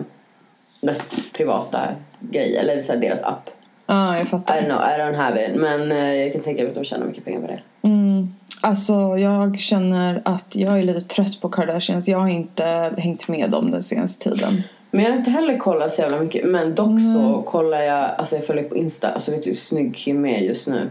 mest 0.82 1.32
privata 1.32 1.80
grej. 2.20 2.56
Eller 2.56 2.80
så 2.80 2.92
här, 2.92 3.00
deras 3.00 3.22
app. 3.22 3.50
Ja, 3.86 4.14
jag 4.16 4.22
I 4.22 4.26
fattar. 4.26 4.60
don't 4.60 4.64
know, 4.64 4.78
I 4.80 5.00
don't 5.00 5.16
have 5.16 5.46
it. 5.46 5.54
Men 5.60 5.92
eh, 5.92 6.14
jag 6.14 6.32
kan 6.32 6.40
tänka 6.42 6.62
mig 6.62 6.68
att 6.68 6.74
de 6.74 6.84
tjänar 6.84 7.06
mycket 7.06 7.24
pengar 7.24 7.40
på 7.40 7.46
det. 7.46 7.60
Mm. 7.88 8.28
Alltså 8.60 8.92
jag 9.18 9.58
känner 9.60 10.22
att 10.24 10.46
jag 10.56 10.78
är 10.78 10.82
lite 10.82 11.00
trött 11.00 11.40
på 11.40 11.48
Kardashians. 11.48 12.08
Jag 12.08 12.18
har 12.18 12.28
inte 12.28 12.64
hängt 12.98 13.28
med 13.28 13.50
dem 13.50 13.70
den 13.70 13.82
senaste 13.82 14.30
tiden. 14.30 14.62
Men 14.90 15.04
jag 15.04 15.10
har 15.10 15.18
inte 15.18 15.30
heller 15.30 15.56
kollat 15.58 15.92
så 15.92 16.02
jävla 16.02 16.20
mycket. 16.20 16.44
Men 16.48 16.74
dock 16.74 17.00
så 17.14 17.42
kollar 17.42 17.80
jag, 17.82 18.10
alltså 18.16 18.34
jag 18.36 18.46
följer 18.46 18.64
på 18.64 18.76
Insta. 18.76 19.08
Alltså 19.08 19.30
vet 19.30 19.42
du 19.42 19.50
hur 19.50 19.54
snygg 19.54 19.96
Kim 19.96 20.24
är 20.26 20.38
just 20.38 20.66
nu? 20.68 20.90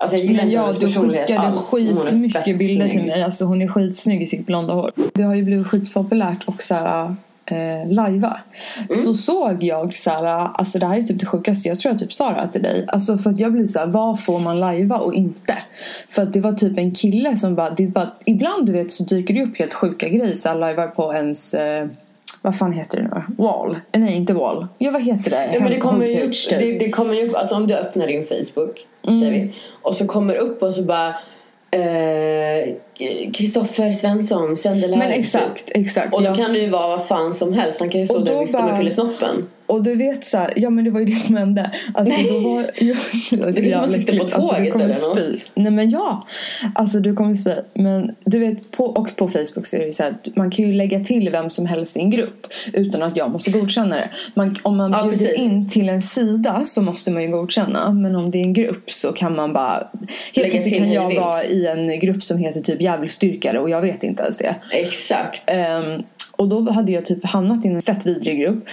Alltså 0.00 0.16
jag 0.16 0.26
gillar 0.26 0.36
Men 0.36 0.46
inte 0.46 0.56
ja, 0.56 0.72
hennes 0.72 0.94
du 0.94 1.10
skickade 1.10 1.58
skitmycket 1.58 2.58
bilder 2.58 2.88
till 2.88 3.04
mig. 3.04 3.22
Alltså 3.22 3.44
hon 3.44 3.62
är 3.62 3.68
skitsnygg 3.68 4.22
i 4.22 4.26
sitt 4.26 4.46
blonda 4.46 4.74
hår. 4.74 4.92
Det 5.14 5.22
har 5.22 5.34
ju 5.34 5.42
blivit 5.42 5.66
skitpopulärt 5.66 6.44
och 6.44 6.62
såhär 6.62 7.14
eh, 7.46 7.92
lajva. 7.92 8.40
Mm. 8.76 8.94
Så 8.94 9.14
såg 9.14 9.62
jag 9.62 9.94
såhär, 9.94 10.24
alltså 10.24 10.78
det 10.78 10.86
här 10.86 10.98
är 10.98 11.02
typ 11.02 11.20
det 11.20 11.26
sjukaste. 11.26 11.68
Jag 11.68 11.78
tror 11.78 11.92
jag 11.92 11.98
typ 11.98 12.12
sa 12.12 12.30
det 12.30 12.40
här 12.40 12.48
till 12.48 12.62
dig. 12.62 12.84
Alltså 12.88 13.18
för 13.18 13.30
att 13.30 13.40
jag 13.40 13.52
blir 13.52 13.66
såhär, 13.66 13.86
vad 13.86 14.24
får 14.24 14.38
man 14.38 14.60
lajva 14.60 14.96
och 14.98 15.14
inte? 15.14 15.58
För 16.10 16.22
att 16.22 16.32
det 16.32 16.40
var 16.40 16.52
typ 16.52 16.78
en 16.78 16.94
kille 16.94 17.36
som 17.36 17.54
bara, 17.54 17.70
det 17.70 17.86
bara 17.86 18.12
ibland 18.24 18.66
du 18.66 18.72
vet 18.72 18.92
så 18.92 19.04
dyker 19.04 19.34
det 19.34 19.42
upp 19.42 19.58
helt 19.58 19.74
sjuka 19.74 20.08
grejer 20.08 20.34
såhär 20.34 20.56
lajvar 20.56 20.86
på 20.86 21.14
ens 21.14 21.54
eh, 21.54 21.88
vad 22.42 22.58
fan 22.58 22.72
heter 22.72 22.98
det 22.98 23.04
nu? 23.04 23.44
Wall? 23.44 23.70
Eh, 23.92 24.00
Nej 24.00 24.16
inte 24.16 24.34
wall. 24.34 24.66
Ja 24.78 24.90
vad 24.90 25.02
heter 25.02 25.30
det? 25.30 25.50
Ja, 25.54 25.60
men 25.60 25.70
det 25.70 25.78
kommer 25.78 26.06
ju 26.06 26.30
typ. 26.30 26.50
det, 26.50 26.78
det 26.78 26.90
kommer 26.90 27.14
ju 27.14 27.36
alltså 27.36 27.54
om 27.54 27.66
du 27.66 27.74
öppnar 27.74 28.06
din 28.06 28.22
Facebook, 28.22 28.86
säger 29.04 29.30
vi, 29.30 29.54
och 29.82 29.96
så 29.96 30.06
kommer 30.06 30.34
upp 30.34 30.62
och 30.62 30.74
så 30.74 30.82
bara 30.82 31.08
eh, 31.70 32.74
Kristoffer 33.32 33.92
Svensson 33.92 34.56
sänder 34.56 34.88
live. 34.88 34.98
Men 34.98 35.12
exakt, 35.12 35.70
exakt. 35.74 36.14
Och 36.14 36.22
då 36.22 36.28
ja. 36.28 36.34
kan 36.34 36.52
det 36.52 36.58
ju 36.58 36.70
vara 36.70 36.88
vad 36.88 37.06
fan 37.06 37.34
som 37.34 37.52
helst. 37.52 37.80
Han 37.80 37.88
kan 37.88 38.00
ju 38.00 38.06
stå 38.06 38.18
Och 38.18 38.24
där 38.24 38.36
och 38.36 38.42
vifta 38.42 38.64
med 38.64 38.78
pillesnoppen. 38.78 39.48
Och 39.68 39.82
du 39.82 39.94
vet 39.94 40.24
så 40.24 40.38
här, 40.38 40.52
ja 40.56 40.70
men 40.70 40.84
det 40.84 40.90
var 40.90 41.00
ju 41.00 41.06
det 41.06 41.12
som 41.16 41.36
hände. 41.36 41.70
Alltså 41.94 42.22
då 42.28 42.38
var 42.38 42.70
jo, 42.80 42.94
det 43.30 43.46
är 43.48 43.70
som 43.72 43.84
att 43.84 43.90
sitta 43.92 44.12
på 44.16 44.24
äckligt. 44.24 44.34
alltså, 44.34 44.40
du 44.40 44.56
tåget 44.56 44.72
kommer 44.72 44.84
eller 44.84 44.94
spy. 44.94 45.20
något. 45.26 45.50
Nej 45.54 45.70
men 45.72 45.90
ja. 45.90 46.26
Alltså 46.74 47.00
du 47.00 47.14
kommer 47.14 47.34
spy. 47.34 47.50
Men 47.74 48.14
du 48.24 48.38
vet 48.38 48.70
på, 48.70 48.84
och 48.84 49.16
på 49.16 49.28
Facebook 49.28 49.66
så 49.66 49.76
är 49.76 49.80
det 49.80 49.86
ju 49.86 49.92
så 49.92 50.02
här, 50.02 50.10
att 50.10 50.36
man 50.36 50.50
kan 50.50 50.64
ju 50.64 50.72
lägga 50.72 51.00
till 51.00 51.30
vem 51.30 51.50
som 51.50 51.66
helst 51.66 51.96
i 51.96 52.00
en 52.00 52.10
grupp 52.10 52.46
utan 52.72 53.02
att 53.02 53.16
jag 53.16 53.30
måste 53.30 53.50
godkänna 53.50 53.96
det. 53.96 54.08
Man, 54.34 54.56
om 54.62 54.76
man 54.76 54.92
Ja, 54.92 55.02
bjuder 55.02 55.26
precis. 55.26 55.40
in 55.46 55.68
till 55.68 55.88
en 55.88 56.02
sida 56.02 56.64
så 56.64 56.82
måste 56.82 57.10
man 57.10 57.22
ju 57.22 57.28
godkänna. 57.28 57.92
Men 57.92 58.16
om 58.16 58.30
det 58.30 58.38
är 58.38 58.42
en 58.42 58.52
grupp 58.52 58.90
så 58.90 59.12
kan 59.12 59.36
man 59.36 59.52
bara 59.52 59.88
helt 60.34 60.50
plötsligt 60.50 60.76
kan 60.78 60.92
jag 60.92 61.14
vara 61.14 61.44
i 61.44 61.66
en 61.66 62.00
grupp 62.00 62.22
som 62.22 62.38
heter 62.38 62.60
typ 62.60 62.80
djävulsdyrkare 62.80 63.58
och 63.58 63.70
jag 63.70 63.80
vet 63.80 64.02
inte 64.02 64.22
ens 64.22 64.38
det. 64.38 64.54
Exakt. 64.72 65.42
Ehm, 65.46 66.02
och 66.36 66.48
då 66.48 66.70
hade 66.70 66.92
jag 66.92 67.04
typ 67.04 67.24
hamnat 67.24 67.64
i 67.64 67.68
en 67.68 67.82
fett 67.82 68.06
vidrig 68.06 68.40
grupp. 68.40 68.64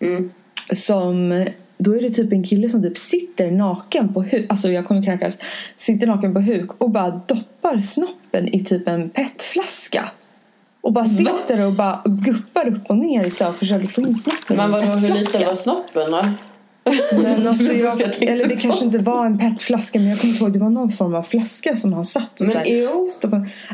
Mm. 0.00 0.30
Som, 0.72 1.44
då 1.78 1.96
är 1.96 2.02
det 2.02 2.10
typ 2.10 2.32
en 2.32 2.44
kille 2.44 2.68
som 2.68 2.82
typ 2.82 2.96
sitter 2.96 3.50
naken 3.50 4.14
på 4.14 4.22
huk. 4.22 4.46
Alltså 4.48 4.68
jag 4.68 4.86
kommer 4.86 5.02
kräkas. 5.02 5.38
Sitter 5.76 6.06
naken 6.06 6.34
på 6.34 6.40
huk 6.40 6.70
och 6.78 6.90
bara 6.90 7.10
doppar 7.10 7.78
snoppen 7.78 8.54
i 8.54 8.64
typ 8.64 8.88
en 8.88 9.10
petflaska. 9.10 10.10
Och 10.80 10.92
bara 10.92 11.04
sitter 11.04 11.60
och 11.60 11.72
bara 11.72 12.02
guppar 12.04 12.68
upp 12.68 12.90
och 12.90 12.96
ner 12.96 13.28
så 13.28 13.48
och 13.48 13.56
försöker 13.56 13.88
få 13.88 14.00
in 14.00 14.14
snoppen 14.14 14.56
Men 14.56 14.70
vadå, 14.70 14.86
hur 14.86 15.14
liten 15.14 15.46
var 15.46 15.54
snoppen 15.54 16.10
då? 16.10 16.24
Men 17.12 17.46
alltså 17.48 17.72
jag, 17.72 18.00
jag 18.00 18.22
eller 18.22 18.48
det 18.48 18.56
kanske 18.56 18.84
inte 18.84 18.98
var 18.98 19.26
en 19.26 19.38
petflaska 19.38 19.98
men 19.98 20.08
jag 20.08 20.20
kommer 20.20 20.32
inte 20.32 20.44
ihåg. 20.44 20.52
Det 20.52 20.58
var 20.58 20.70
någon 20.70 20.90
form 20.90 21.14
av 21.14 21.22
flaska 21.22 21.76
som 21.76 21.92
han 21.92 22.04
satt 22.04 22.40
och 22.40 22.46
Men 22.46 22.52
så 22.52 22.58
här. 22.58 22.66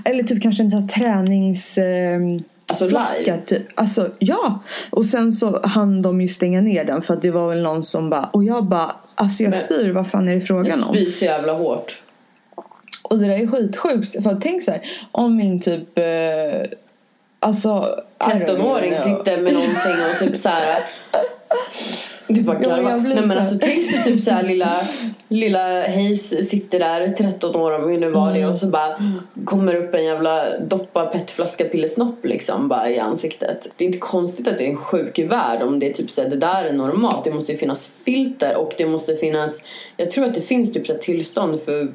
Eller 0.04 0.22
typ 0.22 0.42
kanske 0.42 0.62
en 0.62 0.70
sån 0.70 0.80
här 0.80 0.88
tränings... 0.88 1.78
ehm, 1.78 2.38
Alltså 2.68 2.86
live? 2.86 3.40
typ. 3.46 3.62
Alltså 3.74 4.10
ja. 4.18 4.60
Och 4.90 5.06
sen 5.06 5.32
så 5.32 5.60
hann 5.66 6.02
de 6.02 6.20
ju 6.20 6.28
stänga 6.28 6.60
ner 6.60 6.84
den 6.84 7.02
för 7.02 7.14
att 7.14 7.22
det 7.22 7.30
var 7.30 7.48
väl 7.48 7.62
någon 7.62 7.84
som 7.84 8.10
bara 8.10 8.24
och 8.32 8.44
jag 8.44 8.64
bara 8.64 8.96
alltså 9.14 9.42
jag 9.42 9.50
Men- 9.50 9.58
spyr 9.60 9.92
vad 9.92 10.10
fan 10.10 10.22
är 10.22 10.26
det 10.26 10.32
Jag 10.34 10.46
frågan 10.46 10.82
om? 10.82 10.88
spyr 10.88 11.10
så 11.10 11.24
jävla 11.24 11.52
hårt. 11.52 12.02
Och 13.02 13.18
det 13.18 13.24
där 13.26 13.34
är 13.42 13.46
skitsjukt. 13.46 14.22
För 14.24 14.38
tänk 14.40 14.62
så 14.62 14.70
här, 14.70 14.80
om 15.12 15.36
min 15.36 15.60
typ... 15.60 15.98
Eh, 15.98 16.04
alltså... 17.40 17.86
I 18.20 18.24
don't 18.24 18.46
13-åring 18.46 18.94
know. 18.94 19.16
sitter 19.18 19.40
med 19.42 19.52
någonting 19.52 20.04
och 20.12 20.18
typ 20.18 20.36
såhär 20.36 20.78
Du 22.28 22.42
bara 22.42 22.56
Ja, 22.62 22.68
garvar. 22.68 22.98
blir 22.98 23.14
Nej 23.14 23.26
men 23.26 23.28
så 23.28 23.32
här- 23.34 23.40
alltså 23.40 23.58
tänk 23.60 23.90
dig 23.92 24.02
typ 24.04 24.20
såhär 24.20 24.42
lilla 24.42 24.72
Lilla 25.28 25.88
Hayes 25.88 26.48
sitter 26.50 26.78
där 26.78 27.08
13 27.08 27.56
år 27.56 27.72
om 27.82 27.88
vi 27.88 27.96
nu 27.98 28.10
var 28.10 28.30
det 28.32 28.38
Mm. 28.38 28.50
och 28.50 28.56
så 28.56 28.66
bara 28.66 28.98
Kommer 29.44 29.74
upp 29.74 29.94
en 29.94 30.04
jävla 30.04 30.58
doppa 30.58 31.06
petflaska 31.06 31.64
pillesnopp 31.64 32.24
liksom 32.24 32.68
bara 32.68 32.90
i 32.90 32.98
ansiktet 32.98 33.68
Det 33.76 33.84
är 33.84 33.86
inte 33.86 33.98
konstigt 33.98 34.48
att 34.48 34.58
det 34.58 34.64
är 34.66 34.70
en 34.70 34.76
sjuk 34.76 35.18
värld 35.18 35.62
om 35.62 35.78
det 35.78 35.88
är 35.88 35.92
typ 35.92 36.10
såhär 36.10 36.28
det 36.30 36.36
där 36.36 36.64
är 36.64 36.72
normalt 36.72 37.24
Det 37.24 37.30
måste 37.32 37.52
ju 37.52 37.58
finnas 37.58 37.86
filter 38.04 38.56
och 38.56 38.74
det 38.78 38.86
måste 38.86 39.14
finnas 39.16 39.62
Jag 39.96 40.10
tror 40.10 40.24
att 40.24 40.34
det 40.34 40.40
finns 40.42 40.72
typ 40.72 40.86
såhär 40.86 41.00
tillstånd 41.00 41.60
för 41.62 41.88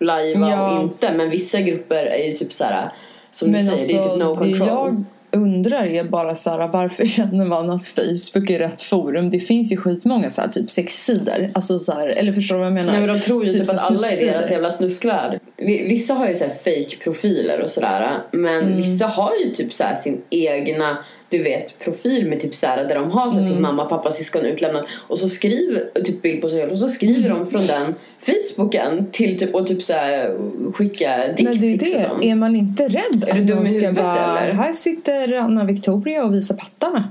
Lajva 0.00 0.50
Ja. 0.50 0.70
och 0.76 0.82
inte 0.82 1.12
men 1.12 1.30
vissa 1.30 1.60
grupper 1.60 2.04
är 2.04 2.24
ju 2.24 2.32
typ 2.32 2.52
såhär 2.52 2.90
Som 3.30 3.50
Men 3.50 3.66
du 3.66 3.78
säger, 3.78 4.02
det 4.02 4.08
är 4.08 4.10
typ 4.10 4.18
no 4.22 4.28
alltså, 4.28 4.44
det 4.44 4.50
control 4.58 4.68
jag 4.68 5.04
undrar 5.34 5.84
är 5.86 6.04
bara 6.04 6.34
så 6.34 6.50
här, 6.50 6.68
varför 6.68 7.04
känner 7.16 7.44
man 7.44 7.70
att 7.70 7.86
Facebook 7.86 8.50
är 8.50 8.58
rätt 8.58 8.82
forum? 8.82 9.30
Det 9.30 9.38
finns 9.40 9.72
ju 9.72 9.76
skitmånga 9.76 10.30
så 10.30 10.40
här, 10.40 10.48
typ 10.48 10.70
sexsidor. 10.70 11.50
Alltså 11.54 11.78
så 11.78 11.92
här, 11.92 12.08
eller 12.08 12.32
förstår 12.32 12.54
du 12.54 12.58
vad 12.58 12.66
jag 12.66 12.74
menar? 12.74 12.92
Nej 12.92 13.00
men 13.00 13.14
de 13.16 13.20
tror 13.20 13.44
ju 13.44 13.50
typ, 13.50 13.66
så 13.66 13.74
att 13.74 13.90
alla 13.90 14.08
är 14.08 14.26
deras 14.26 14.50
jävla 14.50 14.70
snuskvärld. 14.70 15.40
Vi- 15.56 15.88
Vissa 15.88 16.14
har 16.14 16.28
ju 16.28 16.34
så 16.34 16.44
här 16.44 16.50
fake 16.52 16.96
profiler 17.04 17.60
och 17.60 17.68
sådär. 17.70 18.18
Men 18.32 18.62
Mm. 18.62 18.76
vissa 18.76 19.06
har 19.06 19.32
ju 19.44 19.50
typ 19.52 19.72
så 19.72 19.84
sin 19.96 20.22
egna 20.30 20.98
du 21.38 21.42
vet 21.42 21.78
profil 21.78 22.26
med 22.28 22.40
typ 22.40 22.54
så 22.54 22.66
här 22.66 22.84
där 22.84 22.94
de 22.94 23.10
har 23.10 23.30
så 23.30 23.36
Mm. 23.38 23.48
sin 23.52 23.62
mamma, 23.62 23.84
pappa, 23.84 24.12
syskon 24.12 24.44
utlämnat 24.44 24.84
och 24.90 25.18
så 25.18 25.28
skriver 25.28 26.02
typ 26.04 26.22
bild 26.22 26.40
på 26.40 26.48
sig 26.48 26.60
själv 26.60 26.72
och 26.72 26.78
så 26.78 26.88
skriver 26.88 27.28
de 27.28 27.46
från 27.46 27.66
den 27.66 27.94
Facebooken 28.18 29.06
till 29.10 29.38
typ 29.38 29.54
och 29.54 29.66
typ 29.66 29.82
så 29.82 29.92
här 29.92 30.36
skicka 30.74 31.18
dickpics 31.36 31.56
och 31.56 32.00
det, 32.00 32.08
sånt. 32.08 32.24
är 32.24 32.34
man 32.34 32.56
inte 32.56 32.88
rädd 32.88 33.24
Är 33.28 33.40
du 33.40 33.54
att 33.54 33.64
i 33.64 33.66
ska 33.66 33.80
huvudet, 33.80 33.94
bara, 34.04 34.40
eller? 34.40 34.52
här 34.52 34.72
sitter 34.72 35.32
Anna 35.32 35.64
Victoria 35.64 36.24
och 36.24 36.34
visar 36.34 36.54
pattarna. 36.54 37.08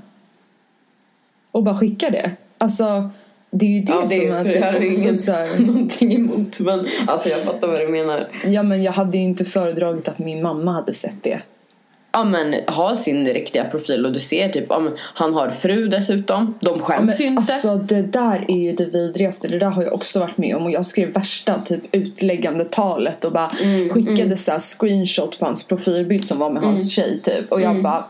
Och 1.51 1.63
bara 1.63 1.78
skicka 1.78 2.09
det. 2.09 2.32
Alltså, 2.57 3.09
det 3.51 3.65
är 3.65 3.69
ju 3.69 3.82
det 3.82 3.91
Ja, 3.91 4.01
det 4.01 4.07
som 4.07 4.32
är 4.32 4.43
typ 4.43 4.55
jag 4.55 4.71
har 4.74 4.80
ingen, 5.01 5.15
så 5.15 5.32
här, 5.32 5.59
någonting 5.65 6.13
emot 6.13 6.59
men 6.59 6.86
alltså 7.07 7.30
jag 7.30 7.39
fattar 7.39 7.67
vad 7.67 7.80
du 7.80 7.88
menar. 7.88 8.28
Ja 8.45 8.63
men 8.63 8.84
jag 8.84 8.91
hade 8.91 9.17
ju 9.17 9.24
inte 9.24 9.45
föredragit 9.45 10.07
att 10.07 10.19
min 10.19 10.41
mamma 10.41 10.71
hade 10.74 10.93
sett 10.93 11.24
det. 11.24 11.41
Ja 12.16 12.24
men 12.24 12.55
ha 12.68 12.95
sin 12.95 13.26
riktiga 13.26 13.64
profil 13.64 14.05
och 14.05 14.11
du 14.14 14.20
ser 14.20 14.49
typ, 14.49 14.66
ja, 14.70 14.80
men, 14.80 14.93
han 14.97 15.34
har 15.34 15.49
fru 15.49 15.88
dessutom. 15.88 16.57
De 16.61 16.76
Ja, 16.80 16.84
skäms 16.86 17.22
ju 17.22 17.26
men, 17.26 17.34
inte. 17.39 17.53
alltså 17.53 17.76
det 17.76 18.01
där 18.01 18.45
är 18.47 18.57
ju 18.57 18.72
det 18.74 18.86
vidrigaste. 18.86 19.47
Det 19.47 19.59
där 19.59 19.70
har 19.70 19.84
jag 19.84 19.93
också 19.93 20.20
varit 20.20 20.38
med 20.38 20.55
om. 20.55 20.64
Och 20.66 20.72
jag 20.72 20.86
skrev 20.86 21.14
värsta 21.14 21.59
typ 21.61 21.82
utläggande 21.91 22.66
talet 22.66 23.26
och 23.26 23.32
bara 23.32 23.51
Mm, 23.64 23.89
skickade 23.89 24.38
så 24.38 24.51
här 24.51 24.59
screenshot 24.59 25.39
på 25.39 25.45
hans 25.45 25.64
profilbild 25.64 26.26
som 26.26 26.39
var 26.39 26.49
med 26.49 26.64
hans 26.64 26.91
tjej 26.91 27.20
typ. 27.24 27.51
Och 27.51 27.61
jag 27.61 27.84
bara 27.84 28.03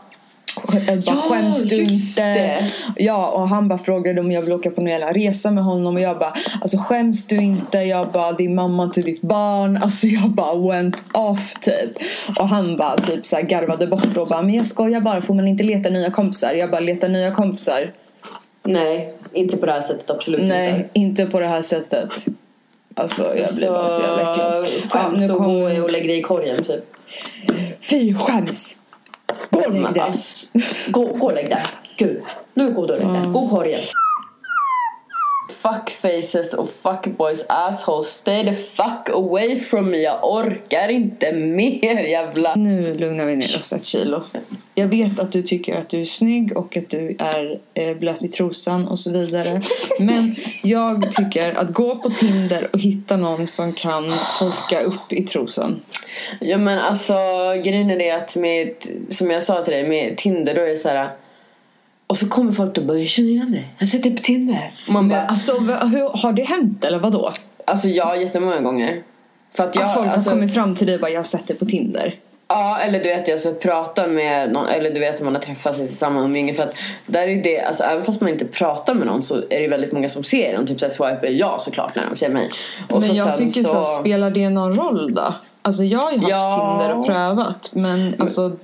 jag 0.56 0.72
bara, 0.72 0.92
Mm. 0.92 1.00
Ja, 1.06 1.14
skäms 1.14 1.62
du 1.64 1.82
inte? 1.82 2.22
det. 2.22 2.66
Ja, 2.96 3.28
och 3.30 3.48
han 3.48 3.68
bara 3.68 3.78
frågade 3.78 4.20
om 4.20 4.32
jag 4.32 4.42
vill 4.42 4.52
åka 4.52 4.70
på 4.70 4.80
någon 4.80 4.90
jävla 4.90 5.12
resa 5.12 5.50
med 5.50 5.64
honom 5.64 5.94
och 5.94 6.00
jag 6.00 6.18
bara, 6.18 6.34
alltså 6.60 6.78
skäms 6.78 7.26
du 7.26 7.36
inte? 7.36 7.78
Jag 7.78 8.12
bara, 8.12 8.32
din 8.32 8.54
mamma 8.54 8.88
till 8.88 9.02
ditt 9.04 9.22
barn. 9.22 9.76
Alltså 9.76 10.06
jag 10.06 10.30
bara 10.30 10.54
went 10.72 11.04
off 11.12 11.54
typ. 11.60 11.90
Och 12.38 12.48
han 12.48 12.76
bara 12.76 12.96
typ 12.96 13.26
så 13.26 13.36
här 13.36 13.42
garvade 13.42 13.86
bort 13.86 14.16
och 14.16 14.28
bara, 14.28 14.42
men 14.42 14.54
jag 14.54 14.66
skojar 14.66 15.00
bara, 15.00 15.22
får 15.22 15.34
man 15.34 15.48
inte 15.48 15.64
leta 15.64 15.90
nya 15.90 16.10
kompisar? 16.10 16.54
Jag 16.54 16.70
bara, 16.70 16.80
leta 16.80 17.08
nya 17.08 17.30
kompisar. 17.30 17.92
Nej, 18.66 19.14
inte 19.32 19.56
på 19.56 19.66
det 19.66 19.72
här 19.72 19.80
sättet 19.80 20.10
absolut 20.10 20.48
Nej, 20.48 20.70
inte. 20.70 20.88
inte 20.92 21.26
på 21.26 21.40
det 21.40 21.46
här 21.46 21.62
sättet. 21.62 22.10
Alltså 22.96 23.22
jag 23.36 23.54
blir 23.54 23.68
bara 23.68 23.86
så 23.86 24.00
jävla 24.02 24.30
äcklad. 24.32 24.64
Ja, 24.82 24.88
Skäms 24.90 25.20
nu 25.20 25.32
och 25.32 25.38
gå 25.38 25.44
kommer... 25.44 25.82
och 25.82 25.92
lägg 25.92 26.08
dig 26.08 26.18
i 26.18 26.22
korgen 26.22 26.62
typ. 26.62 26.84
Fy 27.90 28.14
skäms! 28.14 28.80
Gå 29.50 29.60
och 29.60 29.72
lägg 29.72 29.94
dig! 29.94 30.12
Gå, 30.88 31.06
gå 31.06 31.26
och 31.26 31.34
lägg 31.34 31.48
dig. 31.48 31.62
Gud, 31.96 32.22
nu 32.54 32.72
går 32.72 32.86
du 32.86 32.92
och 32.92 32.98
lägg 32.98 33.08
dig. 33.08 33.32
Gå 33.32 33.48
korgen. 33.48 33.80
Fuck 35.50 35.90
faces 35.90 36.54
och 36.54 36.70
fuck 36.70 37.06
boys 37.06 37.44
assholes. 37.48 38.06
Stay 38.06 38.44
the 38.44 38.54
fuck 38.54 39.10
away 39.10 39.60
from 39.60 39.90
me. 39.90 39.98
Jag 39.98 40.24
orkar 40.24 40.88
inte 40.88 41.32
mer 41.32 42.04
jävla... 42.04 42.54
Nu 42.54 42.94
lugnar 42.94 43.26
vi 43.26 43.36
ner 43.36 43.44
oss 43.60 43.72
ett 43.72 43.84
kilo. 43.84 44.22
Jag 44.74 44.86
vet 44.86 45.20
att 45.20 45.32
du 45.32 45.42
tycker 45.42 45.80
att 45.80 45.88
du 45.88 46.00
är 46.00 46.04
snygg 46.04 46.56
och 46.56 46.76
att 46.76 46.90
du 46.90 47.16
är 47.18 47.58
eh, 47.74 47.96
blöt 47.96 48.22
i 48.22 48.28
trosan 48.28 48.88
och 48.88 48.98
så 48.98 49.12
vidare. 49.12 49.60
Men 50.00 50.36
jag 50.62 51.12
tycker 51.12 51.54
att 51.54 51.70
gå 51.70 51.96
på 51.96 52.10
Tinder 52.10 52.70
och 52.72 52.80
hitta 52.80 53.16
någon 53.16 53.46
som 53.46 53.72
kan 53.72 54.04
torka 54.38 54.80
upp 54.80 55.12
i 55.12 55.26
trosan. 55.26 55.80
Ja 56.40 56.58
men 56.58 56.78
alltså 56.78 57.14
grejen 57.64 57.90
är 57.90 57.98
det 57.98 58.10
att 58.10 58.36
med, 58.36 58.74
som 59.08 59.30
jag 59.30 59.42
sa 59.42 59.62
till 59.62 59.72
dig 59.72 59.88
med 59.88 60.16
Tinder 60.16 60.54
då 60.54 60.60
är 60.60 60.68
det 60.68 60.76
så 60.76 60.88
här. 60.88 61.10
Och 62.06 62.16
så 62.16 62.28
kommer 62.28 62.52
folk 62.52 62.78
och 62.78 62.84
bara 62.84 62.98
jag 62.98 63.08
känner 63.08 63.28
igen 63.28 63.52
dig. 63.52 63.68
Jag 63.78 64.02
dig 64.02 64.16
på 64.16 64.22
Tinder. 64.22 64.74
Man 64.88 65.08
bara, 65.08 65.22
alltså 65.22 65.58
hur, 65.58 66.18
har 66.18 66.32
det 66.32 66.42
hänt 66.42 66.84
eller 66.84 66.98
vadå? 66.98 67.32
alltså 67.64 67.88
ja 67.88 68.16
jättemånga 68.16 68.60
gånger. 68.60 69.02
För 69.50 69.64
att 69.64 69.74
jag, 69.74 69.84
Att 69.84 69.94
folk 69.94 70.08
alltså, 70.08 70.30
har 70.30 70.36
kommit 70.36 70.54
fram 70.54 70.76
till 70.76 70.86
dig 70.86 70.94
och 70.94 71.00
bara 71.00 71.10
jag 71.10 71.18
har 71.18 71.24
sett 71.24 71.46
det 71.46 71.54
på 71.54 71.66
Tinder. 71.66 72.14
Ja, 72.48 72.78
eller 72.78 72.98
du 73.02 73.08
vet 73.08 73.28
jag 73.28 73.40
ska 73.40 73.52
prata 73.52 74.06
med 74.06 74.52
någon, 74.52 74.68
eller 74.68 74.90
du 74.90 75.00
vet 75.00 75.20
man 75.20 75.34
har 75.34 75.42
träffats 75.42 75.78
i 75.78 75.86
samma 75.86 76.22
umgänge 76.22 76.54
för 76.54 76.62
att 76.62 76.74
där 77.06 77.28
är 77.28 77.42
det, 77.42 77.60
alltså 77.60 77.84
även 77.84 78.04
fast 78.04 78.20
man 78.20 78.30
inte 78.30 78.44
pratar 78.44 78.94
med 78.94 79.06
någon 79.06 79.22
så 79.22 79.36
är 79.36 79.60
det 79.60 79.68
väldigt 79.68 79.92
många 79.92 80.08
som 80.08 80.24
ser 80.24 80.54
en, 80.54 80.66
typ 80.66 80.80
såhär 80.80 80.92
swipar 80.92 81.26
ja 81.26 81.58
såklart 81.58 81.94
när 81.96 82.06
de 82.06 82.16
ser 82.16 82.28
mig. 82.28 82.50
Och 82.90 83.00
men 83.00 83.02
så 83.02 83.14
jag 83.14 83.36
tycker 83.36 83.60
så, 83.60 83.82
spelar 83.84 84.30
det 84.30 84.50
någon 84.50 84.78
roll 84.78 85.14
då? 85.14 85.34
Alltså 85.62 85.84
jag 85.84 85.98
har 85.98 86.12
ju 86.12 86.18
haft 86.18 86.30
Ja. 86.30 86.78
Tinder 86.78 86.98
och 86.98 87.06
prövat 87.06 87.70
men 87.72 88.14
alltså 88.18 88.56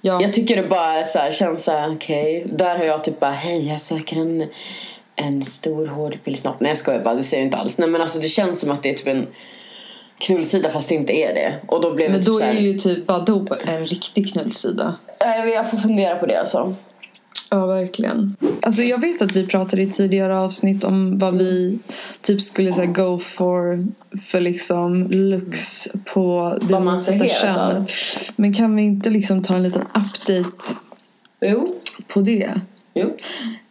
ja. 0.00 0.22
Jag 0.22 0.32
tycker 0.32 0.56
det 0.56 0.68
bara 0.68 0.92
är 0.92 1.04
så 1.04 1.18
här, 1.18 1.32
känns 1.32 1.64
såhär 1.64 1.94
okej, 1.94 2.46
där 2.46 2.78
har 2.78 2.84
jag 2.84 3.04
typ 3.04 3.20
bara 3.20 3.30
hej 3.30 3.68
jag 3.68 3.80
söker 3.80 4.16
en 4.16 4.48
en 5.16 5.42
stor 5.42 5.86
hård 5.86 6.18
pillsnopp. 6.24 6.60
Nej 6.60 6.70
jag 6.70 6.78
skojar 6.78 7.00
bara, 7.04 7.14
det 7.14 7.22
säger 7.22 7.42
jag 7.42 7.46
inte 7.46 7.56
alls. 7.56 7.78
Nej 7.78 7.88
men 7.88 8.00
alltså 8.00 8.18
det 8.18 8.28
känns 8.28 8.60
som 8.60 8.70
att 8.70 8.82
det 8.82 8.90
är 8.90 8.94
typ 8.94 9.08
en 9.08 9.26
knullsida 10.26 10.68
fast 10.68 10.88
det 10.88 10.94
inte 10.94 11.12
är 11.12 11.34
det. 11.34 11.54
Och 11.66 11.82
då 11.82 11.94
blev 11.94 12.10
Men 12.10 12.20
typ 12.20 12.26
då 12.26 12.34
så 12.34 12.44
här, 12.44 12.54
är 12.54 12.60
ju 12.60 12.78
typ 12.78 13.06
Badoo 13.06 13.48
en 13.66 13.86
riktig 13.86 14.32
knullsida. 14.32 14.94
äh, 15.20 15.50
jag 15.54 15.70
får 15.70 15.78
fundera 15.78 16.16
på 16.16 16.26
det 16.26 16.40
alltså. 16.40 16.74
Ja, 17.50 17.66
verkligen. 17.66 18.36
Alltså 18.62 18.82
jag 18.82 19.00
vet 19.00 19.22
att 19.22 19.32
vi 19.36 19.46
pratade 19.46 19.82
i 19.82 19.90
tidigare 19.90 20.38
avsnitt 20.38 20.84
om 20.84 21.18
vad 21.18 21.38
vi 21.38 21.78
typ 22.20 22.42
skulle 22.42 22.72
säga 22.72 22.86
go 22.86 23.18
for 23.18 23.86
för 24.22 24.40
liksom 24.40 25.10
looks 25.10 25.88
på 26.14 26.58
det 26.60 26.72
Vad 26.72 26.82
man 26.82 26.94
motsatta 26.94 27.28
könet. 27.28 27.90
Men 28.36 28.54
kan 28.54 28.76
vi 28.76 28.82
inte 28.82 29.10
liksom 29.10 29.42
ta 29.42 29.54
en 29.54 29.62
liten 29.62 29.82
update 29.82 30.74
Jo, 31.40 31.74
på 32.08 32.20
det? 32.20 32.60
jo. 32.94 33.16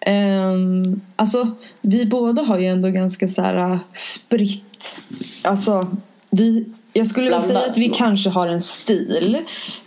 Um, 0.07 1.01
alltså 1.15 1.47
vi 1.81 2.05
båda 2.05 2.41
har 2.41 2.57
ju 2.57 2.65
ändå 2.65 2.89
ganska 2.89 3.27
så 3.27 3.41
här 3.41 3.71
uh, 3.71 3.77
spritt. 3.93 4.95
Alltså 5.41 5.87
vi 6.31 6.65
jag 6.93 7.07
skulle 7.07 7.23
vilja 7.23 7.41
säga 7.41 7.59
att 7.59 7.77
vi 7.77 7.89
kanske 7.89 8.29
har 8.29 8.47
en 8.47 8.61
stil 8.61 9.37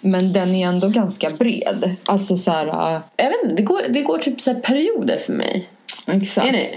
men 0.01 0.33
den 0.33 0.55
är 0.55 0.69
ändå 0.69 0.89
ganska 0.89 1.31
bred. 1.31 1.97
Alltså 2.05 2.37
så 2.37 2.51
här, 2.51 2.67
uh, 2.67 3.01
Jag 3.17 3.25
vet 3.27 3.43
inte, 3.45 3.55
det 3.55 3.63
går, 3.63 3.81
det 3.91 4.03
går 4.03 4.19
typ 4.19 4.41
så 4.41 4.55
perioder 4.55 5.17
för 5.17 5.33
mig. 5.33 5.69
exakt. 6.07 6.49
Är 6.49 6.53
det? 6.53 6.71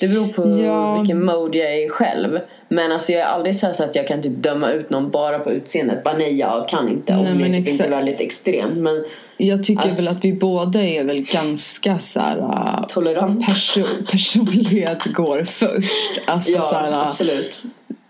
Det 0.00 0.08
beror 0.08 0.28
på 0.28 0.60
Ja. 0.62 0.98
vilken 0.98 1.24
mode 1.24 1.58
jag 1.58 1.74
är 1.82 1.88
själv. 1.88 2.38
Men 2.68 2.92
alltså 2.92 3.12
jag 3.12 3.20
är 3.20 3.24
aldrig 3.26 3.56
så, 3.56 3.72
så 3.74 3.84
att 3.84 3.94
jag 3.96 4.08
kan 4.08 4.22
typ 4.22 4.36
döma 4.42 4.70
ut 4.70 4.90
någon 4.90 5.10
bara 5.10 5.38
på 5.38 5.50
utseendet. 5.52 6.04
Bara 6.04 6.16
nej 6.16 6.36
jag 6.36 6.68
kan 6.68 6.88
inte. 6.88 7.12
Om 7.12 7.18
Nej, 7.24 7.34
det 7.34 7.44
är 7.44 7.48
men 7.48 7.64
typ 7.64 7.68
inte 7.68 7.88
väldigt 7.88 8.20
extremt. 8.20 8.76
Men 8.76 9.04
Jag 9.36 9.64
tycker 9.64 9.82
Alltså- 9.82 9.96
väl 10.02 10.08
att 10.08 10.24
vi 10.24 10.32
båda 10.32 10.82
är 10.82 11.04
väl 11.04 11.20
ganska 11.32 11.98
så 11.98 12.20
här, 12.20 12.38
uh, 12.38 12.86
tolerant. 12.88 13.46
perso- 13.48 14.06
personlighet 14.10 15.04
går 15.04 15.44
först. 15.44 16.20
Alltså 16.26 16.50
Ja 16.52 16.60
så 16.60 16.74
här, 16.74 16.90
uh, 16.90 17.06
absolut. 17.06 17.62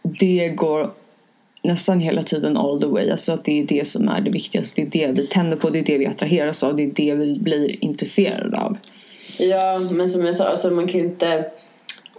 Det 0.03 0.49
går 0.49 0.91
nästan 1.63 2.01
hela 2.01 2.23
tiden 2.23 2.57
all 2.57 2.81
the 2.81 2.87
way. 2.87 3.11
Alltså 3.11 3.33
att 3.33 3.45
det 3.45 3.61
är 3.61 3.65
det 3.65 3.87
som 3.87 4.09
är 4.09 4.21
det 4.21 4.31
viktigaste. 4.31 4.83
Det 4.91 5.05
är 5.05 5.09
det 5.09 5.21
vi 5.21 5.27
tänder 5.27 5.57
på, 5.57 5.71
det 5.71 5.79
är 5.79 5.83
det 5.83 5.99
vi 5.99 6.07
attraheras 6.07 6.65
av, 6.65 6.77
det 6.77 6.83
är 6.83 6.91
det 6.95 7.15
vi 7.15 7.39
blir 7.39 7.85
intresserade 7.85 8.59
av. 8.59 8.77
Ja 9.39 9.79
men 9.91 10.11
som 10.11 10.27
jag 10.27 10.37
sa, 10.37 10.45
alltså 10.45 10.71
man 10.71 10.89
kan 10.89 11.01
ju 11.01 11.07
inte. 11.07 11.51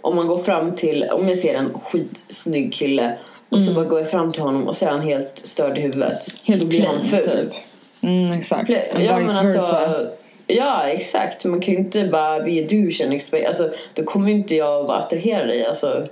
Om 0.00 0.16
man 0.16 0.26
går 0.26 0.38
fram 0.38 0.74
till, 0.74 1.04
om 1.12 1.28
jag 1.28 1.38
ser 1.38 1.54
en 1.54 1.70
skitsnygg 1.84 2.72
kille. 2.72 3.18
Och 3.48 3.60
så 3.60 3.74
bara 3.74 3.84
går 3.84 3.98
jag 3.98 4.10
fram 4.10 4.32
till 4.32 4.42
honom 4.42 4.68
och 4.68 4.76
så 4.76 4.86
är 4.86 4.90
han 4.90 5.00
helt 5.00 5.40
störd 5.44 5.78
i 5.78 5.80
huvudet. 5.80 6.28
Mm. 6.28 6.38
Helt 6.44 6.60
Då 6.60 6.66
blir 6.66 6.86
han 6.86 7.00
ful. 7.00 7.24
typ. 7.24 7.52
Mm, 8.00 8.38
exakt. 8.38 8.70
And 8.70 9.04
Ja 9.04 9.16
men 9.16 9.26
vice 9.26 9.38
alltså, 9.38 9.58
versa. 9.58 10.06
ja 10.46 10.82
exakt. 10.82 11.44
Man 11.44 11.60
kan 11.60 11.74
ju 11.74 11.80
inte 11.80 12.04
bara 12.04 12.40
be 12.40 12.50
a 12.64 12.66
douche 12.70 13.04
and 13.04 13.12
expect, 13.12 13.46
alltså 13.46 13.70
då 13.94 14.04
kommer 14.04 14.28
ju 14.28 14.34
inte 14.34 14.54
jag 14.56 14.82
vara 14.82 14.98
attraherad 14.98 15.48
dig. 15.48 15.66
Alltså, 15.66 16.06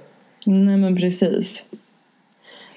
Nej 0.45 0.76
men 0.76 0.97
precis. 0.97 1.64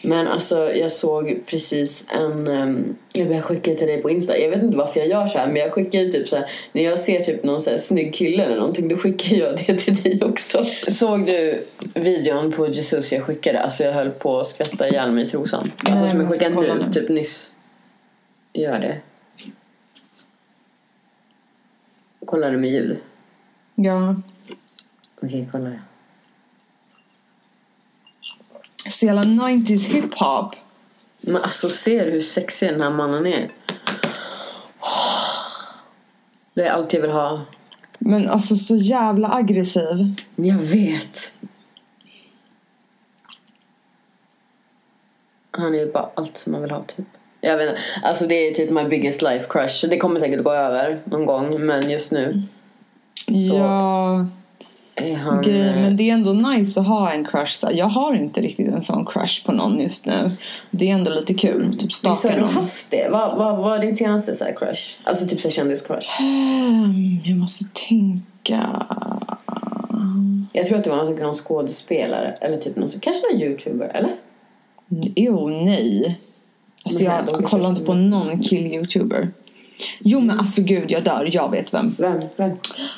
Men 0.05 0.27
alltså 0.27 0.73
jag 0.73 0.91
såg 0.91 1.39
precis 1.45 2.05
en... 2.09 2.47
Um, 2.47 2.95
jag 3.13 3.43
skickade 3.43 3.77
till 3.77 3.87
dig 3.87 4.01
på 4.01 4.09
Insta. 4.09 4.37
Jag 4.37 4.49
vet 4.49 4.63
inte 4.63 4.77
varför 4.77 4.99
jag 4.99 5.09
gör 5.09 5.27
så 5.27 5.37
här 5.37 5.47
men 5.47 5.55
jag 5.55 5.73
skickar 5.73 5.99
ju 5.99 6.11
typ 6.11 6.29
så 6.29 6.35
här, 6.35 6.51
När 6.71 6.83
jag 6.83 6.99
ser 6.99 7.19
typ 7.19 7.43
någon 7.43 7.61
så 7.61 7.69
här 7.69 7.77
snygg 7.77 8.13
kille 8.13 8.43
eller 8.43 8.57
någonting 8.57 8.87
då 8.87 8.97
skickar 8.97 9.35
jag 9.35 9.57
det 9.57 9.77
till 9.77 9.95
dig 9.95 10.19
också. 10.23 10.63
Såg 10.87 11.25
du 11.25 11.65
videon 11.93 12.51
på 12.51 12.67
Jesus 12.67 13.13
jag 13.13 13.23
skickade? 13.23 13.59
Alltså 13.59 13.83
jag 13.83 13.93
höll 13.93 14.09
på 14.11 14.39
att 14.39 14.47
skvätta 14.47 14.89
ihjäl 14.89 15.11
mig 15.11 15.23
i 15.23 15.27
trosan. 15.27 15.71
Alltså 15.77 15.93
Nej, 15.93 16.09
som 16.09 16.17
men 16.17 16.25
jag 16.25 16.33
skickade 16.33 16.55
nu, 16.55 16.85
nu. 16.85 16.93
typ 16.93 17.09
nyss. 17.09 17.55
Gör 18.53 18.79
det. 18.79 18.97
Kollar 22.25 22.51
du 22.51 22.57
med 22.57 22.69
ljud? 22.69 22.97
Ja. 23.75 24.15
Okej, 25.21 25.47
kolla. 25.51 25.71
Så 28.89 29.05
jävla 29.05 29.23
90s 29.23 29.87
hiphop. 29.93 30.55
Men 31.21 31.35
alltså 31.43 31.69
ser 31.69 32.05
du 32.05 32.11
hur 32.11 32.21
sexig 32.21 32.69
den 32.69 32.81
här 32.81 32.89
mannen 32.89 33.25
är? 33.27 33.49
Det 36.53 36.63
är 36.67 36.71
allt 36.71 36.93
jag 36.93 37.01
vill 37.01 37.11
ha. 37.11 37.41
Men 37.99 38.29
alltså 38.29 38.55
så 38.55 38.75
jävla 38.77 39.33
aggressiv. 39.33 40.21
Jag 40.35 40.57
vet. 40.57 41.35
Han 45.51 45.75
är 45.75 45.79
ju 45.79 45.91
bara 45.91 46.09
allt 46.15 46.37
som 46.37 46.51
man 46.51 46.61
vill 46.61 46.71
ha 46.71 46.83
typ. 46.83 47.05
Jag 47.41 47.57
vet 47.57 47.69
inte. 47.69 47.81
Alltså 48.03 48.27
det 48.27 48.35
är 48.35 48.53
typ 48.53 48.69
my 48.71 48.83
biggest 48.83 49.21
life 49.21 49.45
crush. 49.49 49.85
Det 49.89 49.97
kommer 49.97 50.19
säkert 50.19 50.43
gå 50.43 50.51
över 50.53 51.01
någon 51.05 51.25
gång. 51.25 51.65
Men 51.65 51.89
just 51.89 52.11
nu 52.11 52.41
Så- 53.25 53.31
Ja, 53.57 54.27
han... 55.11 55.41
grej, 55.41 55.69
eh, 55.69 55.75
men 55.75 55.97
det 55.97 56.09
är 56.09 56.13
ändå 56.13 56.33
nice 56.33 56.79
att 56.79 56.87
ha 56.87 57.11
en 57.11 57.25
crush. 57.25 57.65
Jag 57.71 57.85
har 57.85 58.13
inte 58.15 58.41
riktigt 58.41 58.67
en 58.67 58.81
sån 58.81 59.05
crush 59.05 59.45
på 59.45 59.51
någon 59.51 59.79
just 59.79 60.05
nu. 60.05 60.31
Det 60.71 60.89
är 60.89 60.93
ändå 60.93 61.11
lite 61.11 61.33
kul. 61.33 61.77
Typ 61.79 61.89
Visst 61.89 62.05
har 62.05 62.31
du 62.31 62.45
haft 62.45 62.91
det? 62.91 63.07
Vad 63.11 63.37
vad 63.37 63.57
var 63.57 63.79
din 63.79 63.95
senaste 63.95 64.35
så 64.35 64.45
crush? 64.45 64.93
Alltså 65.03 65.27
typ 65.27 65.41
så 65.41 65.49
kändiscrush. 65.49 66.21
Ehm, 66.21 67.19
Jag 67.23 67.37
måste 67.37 67.65
tänka. 67.87 68.85
Jag 70.53 70.67
tror 70.67 70.77
att 70.77 70.83
det 70.83 70.89
var 70.89 70.97
någon, 70.97 71.15
någon 71.15 71.33
skådespelare. 71.33 72.37
Eller 72.41 72.57
typ 72.57 72.75
någon, 72.75 72.89
kanske 72.89 73.21
någon 73.31 73.41
youtuber. 73.41 73.91
Eller? 73.93 74.11
Jo, 75.15 75.49
nej. 75.49 76.19
Alltså 76.83 77.03
jag 77.03 77.27
kanske 77.27 77.43
kollar 77.43 77.69
inte 77.69 77.81
på 77.81 77.93
någon 77.93 78.29
kill-youtuber. 78.29 79.27
Jo 79.99 80.19
men 80.19 80.39
alltså 80.39 80.61
gud 80.61 80.91
jag 80.91 81.03
dör, 81.03 81.29
jag 81.31 81.51
vet 81.51 81.73
vem. 81.73 81.95
Vem? 81.99 82.21
Vem? 82.35 82.51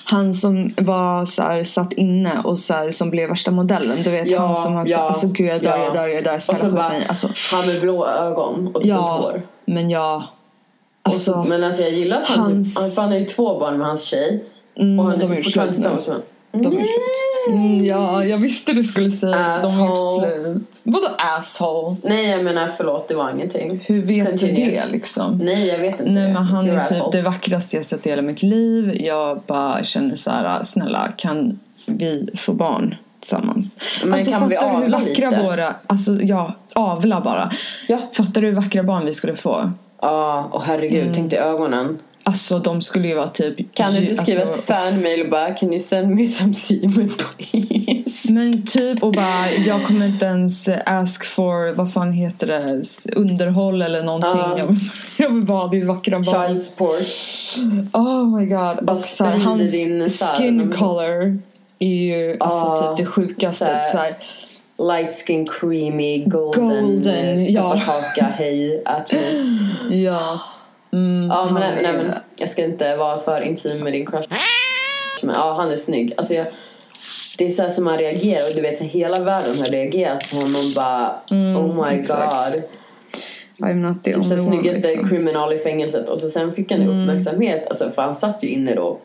Han 0.06 0.34
som 0.34 0.74
var 0.78 1.26
så 1.26 1.42
här, 1.42 1.64
satt 1.64 1.94
inne 1.94 2.42
och 2.44 2.60
så 2.60 2.74
här, 2.74 2.92
som 2.92 3.10
blev 3.10 3.30
värsta 3.30 3.52
modellen. 3.52 4.04
Du 4.04 4.12
vet 4.12 4.28
Ja, 4.28 4.40
han 4.40 4.56
som 4.56 4.74
har 4.74 4.86
ja, 4.88 4.98
alltså 5.00 5.28
gud 5.28 5.48
jag 5.48 5.64
dör, 5.64 5.78
ja. 5.78 5.84
jag 5.84 5.94
dör, 5.94 6.08
jag 6.08 6.24
dör. 6.24 6.36
Och 6.36 6.42
så 6.58 6.72
bara, 6.72 6.90
mig. 6.90 7.06
Alltså, 7.10 7.30
han 7.52 7.68
med 7.68 7.82
blå 7.82 8.08
ögon 8.08 8.68
och 8.76 8.82
typ 8.82 8.90
ja, 8.90 9.18
hår. 9.22 9.42
men 9.66 9.90
jag... 9.90 10.16
Och 10.16 11.16
så, 11.16 11.34
Alltså, 11.34 11.44
men 11.50 11.64
alltså 11.64 11.82
jag 11.82 11.92
gillar 11.92 12.22
att 12.22 12.28
han 12.28 12.40
hans- 12.40 12.76
typ, 12.76 12.98
han- 12.98 13.08
har 13.12 13.18
ju 13.20 13.26
två 13.26 13.60
barn 13.60 13.78
med 13.78 13.88
hans 13.88 14.04
tjej. 14.04 14.44
mm, 14.80 15.00
Och 15.00 15.06
han 15.06 15.22
är 15.22 15.28
typ 15.28 15.44
fortfarande 15.44 15.74
tillsammans 15.74 16.08
med 16.08 16.22
De 16.64 16.68
är 16.78 16.86
slut. 16.86 17.50
Mm, 17.50 17.86
ja, 17.86 18.26
jag 18.26 18.38
visste 18.38 18.74
du 18.74 18.84
skulle 18.84 19.12
säga 19.12 19.36
att 19.36 19.62
de 19.62 19.74
har 19.74 19.88
gjort 19.88 20.20
slut. 20.20 20.80
Vadå 20.84 21.08
asshole? 21.18 21.96
Nej 22.04 22.30
jag 22.30 22.44
menar 22.44 22.68
förlåt 22.78 23.08
det 23.08 23.16
var 23.16 23.32
ingenting. 23.32 23.80
Hur 23.86 24.02
vet 24.02 24.28
Continue. 24.30 24.56
du 24.66 24.72
det 24.72 24.86
liksom? 24.92 25.38
Nej 25.38 25.68
jag 25.68 25.80
vet 25.80 26.00
inte 26.00 26.12
Nej 26.12 26.34
men 26.34 26.44
han 26.44 26.70
är 26.70 26.84
typ 26.86 27.12
det 27.12 27.22
vackraste 27.22 27.76
jag 27.76 27.86
sett 27.86 28.06
i 28.06 28.10
hela 28.10 28.22
mitt 28.22 28.44
liv. 28.44 28.96
Jag 29.02 29.40
bara 29.48 29.84
känner 29.84 30.16
så 30.16 30.32
här, 30.32 30.64
snälla 30.64 31.08
kan 31.18 31.60
vi 31.86 32.30
få 32.38 32.54
barn 32.54 32.96
tillsammans? 33.20 33.76
Men 34.04 34.14
alltså 34.14 34.32
kan 34.32 34.42
fattar 34.50 34.78
du 34.80 34.84
hur 34.86 34.92
vackra 34.92 35.30
lite? 35.30 35.44
våra, 35.44 35.74
alltså 35.88 36.22
ja, 36.22 36.56
avla 36.74 37.22
bara. 37.22 37.52
Ja. 37.88 37.98
Fattar 38.14 38.42
du 38.42 38.48
hur 38.48 38.56
vackra 38.56 38.84
barn 38.84 39.06
vi 39.06 39.14
skulle 39.14 39.36
få? 39.36 39.72
Ja, 40.02 40.50
och 40.52 40.62
herregud, 40.64 41.02
Mm. 41.02 41.14
tänk 41.14 41.32
dig 41.32 41.40
ögonen. 41.40 42.00
Alltså 42.28 42.60
de 42.60 42.82
skulle 42.82 43.08
ju 43.08 43.16
vara 43.16 43.30
typ... 43.30 43.74
Kan 43.76 43.94
du 43.94 44.02
inte 44.04 44.16
skriva 44.16 44.44
alltså, 44.46 44.60
ett 44.60 44.66
fanmail 44.66 45.22
och 45.22 45.30
bara 45.30 45.54
Can 45.54 45.70
you 45.70 45.80
send 45.80 46.16
me 46.16 46.28
some 46.28 46.54
semen 46.54 47.10
please? 47.18 48.34
Men 48.34 48.66
typ 48.66 49.04
och 49.04 49.12
bara, 49.12 49.52
jag 49.52 49.86
kommer 49.86 50.06
inte 50.06 50.26
ens 50.26 50.70
ask 50.86 51.26
for, 51.26 51.74
vad 51.74 51.94
fan 51.94 52.12
heter 52.14 52.48
det, 52.48 52.84
underhåll 53.16 53.82
eller 53.82 54.04
någonting. 54.04 54.30
Ja. 54.34 54.58
Jag, 54.58 54.76
jag 55.18 55.30
vill 55.30 55.44
bara 55.44 55.60
ha 55.60 55.68
ditt 55.68 55.86
vackra 55.86 56.20
barn. 56.20 56.48
Child 56.48 56.62
support. 56.62 57.02
Oh 57.94 58.38
my 58.40 58.46
god. 58.46 58.86
Bara 58.86 58.94
Och 58.94 59.00
så 59.00 59.26
här, 59.26 59.38
hans 59.38 59.72
din 59.72 60.10
skin 60.10 60.74
color 60.74 61.40
är 61.80 61.88
ju 61.88 62.38
alltså 62.40 62.88
typ 62.88 62.98
det 62.98 63.06
sjukaste. 63.06 63.66
så 63.66 63.72
här- 63.72 63.84
Så 63.84 63.98
här, 63.98 64.18
Light 64.78 65.14
skin 65.26 65.48
creamy 65.48 66.24
golden, 66.26 66.86
Golden, 66.86 67.54
ja. 67.54 67.80
hej, 68.18 68.84
mig. 68.84 68.84
ja. 70.04 70.40
Mm, 70.96 71.28
Ja 71.30 71.46
men, 71.54 71.64
han 71.64 71.74
nej, 71.76 71.86
är- 71.86 71.94
men 71.94 72.12
jag 72.38 72.50
ska 72.50 72.64
inte 72.64 72.96
vara 72.96 73.20
för 73.20 73.42
intim 73.42 73.84
med 73.84 73.94
din 73.94 74.06
crush. 74.06 74.30
Men 75.24 75.36
ja, 75.36 75.54
han 75.54 75.72
är 75.72 75.76
snygg. 75.76 76.14
Alltså 76.18 76.34
jag, 76.34 76.46
det 77.38 77.46
är 77.46 77.50
så 77.52 77.70
som 77.70 77.84
man 77.84 77.98
reagerar 77.98 78.50
och 78.50 78.56
du 78.56 78.62
vet 78.62 78.78
så 78.78 78.84
hela 78.84 79.20
världen 79.20 79.58
har 79.60 79.66
reagerat 79.68 80.30
på 80.32 80.36
honom 80.36 80.72
bara 80.76 81.16
oh 81.30 81.86
my 81.90 82.00
exakt. 82.00 82.54
god. 82.56 82.64
I'm 83.70 83.74
not 83.74 84.04
the 84.04 84.12
Typ 84.14 84.22
only 84.22 84.36
one. 84.36 84.44
snyggaste 84.46 84.88
Liksom. 84.88 85.10
criminal 85.10 85.54
i 85.54 85.58
fängelset 85.58 86.10
och 86.10 86.20
så 86.20 86.30
sen 86.30 86.52
fick 86.52 86.72
han 86.72 86.82
ju 86.82 86.88
uppmärksamhet, 86.88 87.68
alltså 87.68 87.90
för 87.90 88.02
han 88.02 88.16
satt 88.16 88.44
ju 88.44 88.48
inne 88.48 88.76
då. 88.76 89.00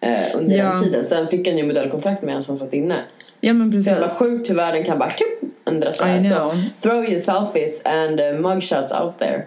Eh, 0.00 0.10
under 0.34 0.56
Ja. 0.56 0.64
den 0.64 0.82
tiden. 0.84 1.04
Sen 1.04 1.26
fick 1.26 1.48
han 1.48 1.58
ju 1.58 1.66
modellkontrakt 1.66 2.22
med 2.22 2.34
en 2.34 2.42
som 2.42 2.56
satt 2.56 2.74
inne. 2.74 2.96
Ja 3.40 3.52
men 3.52 3.82
Så 3.82 3.90
jävla 3.90 4.06
precis. 4.06 4.18
sjukt 4.22 4.50
hur 4.50 4.54
världen 4.54 4.84
kan 4.84 4.98
bara 4.98 5.10
tjup, 5.10 5.50
ändra 5.68 5.92
sig. 5.92 6.20
Så 6.20 6.52
throw 6.82 7.04
your 7.04 7.18
selfies 7.18 7.82
and 7.84 8.20
uh, 8.20 8.32
mugshots 8.40 8.92
out 8.92 9.18
there. 9.18 9.42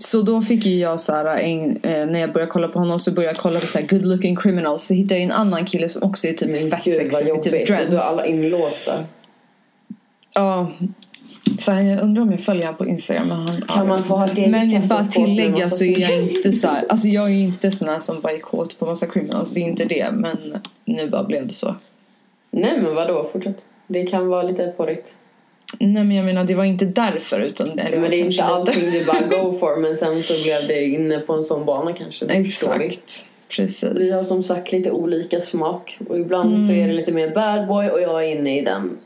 Så 0.00 0.22
då 0.22 0.42
fick 0.42 0.66
ju 0.66 0.78
jag 0.78 1.00
så 1.00 1.12
här, 1.12 1.24
en, 1.38 1.70
eh, 1.82 2.06
när 2.06 2.20
jag 2.20 2.32
började 2.32 2.52
kolla 2.52 2.68
på 2.68 2.78
honom 2.78 3.00
så 3.00 3.12
började 3.12 3.34
jag 3.34 3.42
kolla 3.42 3.60
på 3.60 3.66
så 3.66 3.78
här 3.78 3.86
good 3.86 4.06
looking 4.06 4.36
criminals 4.36 4.82
så 4.82 4.94
hittade 4.94 5.14
jag 5.14 5.22
en 5.24 5.32
annan 5.32 5.64
kille 5.66 5.88
som 5.88 6.02
också 6.02 6.28
är 6.28 6.32
typ 6.32 6.70
fett 6.70 6.84
Gud 6.84 6.94
sexig 6.94 7.12
med 7.12 7.28
jobbigt. 7.28 7.44
typ 7.44 7.66
Du 7.66 7.74
har 7.74 7.84
dreads. 7.84 8.06
alla 8.06 8.26
inlåsta. 8.26 8.92
Ja. 10.34 10.70
Fan, 11.60 11.86
jag 11.86 12.02
undrar 12.02 12.22
om 12.22 12.30
jag 12.30 12.40
följer 12.40 12.64
honom 12.64 12.78
på 12.78 12.86
Instagram. 12.86 13.28
Men, 13.28 13.38
han, 13.38 13.62
Kan 13.62 13.88
man 13.88 14.04
få 14.04 14.16
ha 14.16 14.28
eget 14.28 14.50
men 14.50 14.70
bara 14.70 14.80
kassaskåp 14.80 15.16
med 15.18 15.26
tillägga 15.26 15.70
så 15.70 15.84
är 15.84 16.00
jag 16.00 16.22
inte 16.22 16.52
så 16.52 16.68
här, 16.68 16.84
Alltså 16.88 17.08
jag 17.08 17.24
är 17.24 17.34
inte 17.34 17.70
sån 17.70 17.88
här 17.88 18.00
som 18.00 18.20
bara 18.20 18.32
är 18.32 18.40
kåt 18.40 18.78
på 18.78 18.86
massa 18.86 19.06
criminals. 19.06 19.50
Det 19.50 19.60
är 19.60 19.68
inte 19.68 19.84
det. 19.84 20.10
Men 20.12 20.36
nu 20.84 21.10
bara 21.10 21.24
blev 21.24 21.46
det 21.46 21.54
så. 21.54 21.74
Nej 22.50 22.80
men 22.82 22.94
vadå, 22.94 23.24
fortsätt. 23.32 23.64
Det 23.86 24.06
kan 24.06 24.28
vara 24.28 24.42
lite 24.42 24.66
porrigt. 24.76 25.16
Nej 25.80 26.04
men 26.04 26.16
jag 26.16 26.24
menar 26.24 26.44
det 26.44 26.54
var 26.54 26.64
inte 26.64 26.84
därför 26.84 27.40
utan 27.40 27.78
eller 27.78 27.98
Men 27.98 28.10
det 28.10 28.16
är 28.16 28.18
inte 28.18 28.30
lite. 28.30 28.44
allting 28.44 28.90
du 28.90 29.04
bara 29.04 29.20
go 29.42 29.58
for 29.58 29.76
men 29.76 29.96
sen 29.96 30.22
så 30.22 30.34
blev 30.44 30.68
det 30.68 30.84
inne 30.84 31.18
på 31.18 31.32
en 31.32 31.44
sån 31.44 31.64
bana 31.66 31.92
kanske. 31.92 32.26
Exakt. 32.26 33.26
Precis. 33.56 33.84
Vi 33.96 34.12
har 34.12 34.22
som 34.22 34.42
sagt 34.42 34.72
lite 34.72 34.90
olika 34.90 35.40
smak 35.40 35.98
och 36.08 36.18
ibland 36.18 36.58
så 36.58 36.72
Mm. 36.72 36.84
är 36.84 36.88
det 36.88 36.94
lite 36.94 37.12
mer 37.12 37.30
bad 37.34 37.66
boy 37.68 37.88
och 37.88 38.00
jag 38.00 38.24
är 38.24 38.36
inne 38.36 38.58
i 38.58 38.62
den 38.62 38.98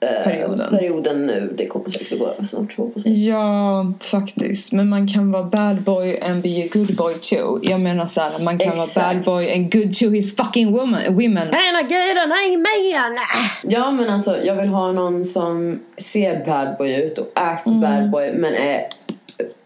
Perioden. 0.00 0.70
perioden 0.70 1.26
nu. 1.26 1.54
Det 1.56 1.66
kommer 1.66 1.90
säkert 1.90 2.12
att 2.12 2.18
gå 2.18 2.26
över 2.26 2.44
snart. 2.44 2.74
Ja, 3.04 3.92
faktiskt. 4.00 4.72
Men 4.72 4.88
man 4.88 5.08
kan 5.08 5.32
vara 5.32 5.42
bad 5.44 5.82
boy 5.82 6.20
and 6.20 6.42
be 6.42 6.64
a 6.64 6.68
good 6.72 6.96
boy 6.96 7.14
too. 7.14 7.60
Jag 7.62 7.80
menar 7.80 8.06
så 8.06 8.20
här, 8.20 8.38
man 8.38 8.58
kan 8.58 8.68
Exakt. 8.72 8.96
vara 8.96 9.14
bad 9.14 9.24
boy 9.24 9.52
and 9.52 9.72
good 9.72 9.94
to 9.94 10.08
his 10.10 10.36
fucking 10.36 10.72
woman, 10.72 11.00
women. 11.08 11.38
And 11.48 11.54
I 11.54 11.94
get 11.94 12.16
an 12.24 12.32
amen! 12.32 13.18
Ja 13.62 13.90
men 13.90 14.08
alltså 14.10 14.44
jag 14.44 14.54
vill 14.56 14.68
ha 14.68 14.92
någon 14.92 15.24
som 15.24 15.80
ser 15.98 16.44
bad 16.46 16.76
boy 16.78 16.94
ut 16.94 17.18
och 17.18 17.30
acts 17.34 17.66
Mm. 17.66 17.80
bad 17.80 18.10
boy 18.10 18.32
men 18.32 18.54
är 18.54 18.82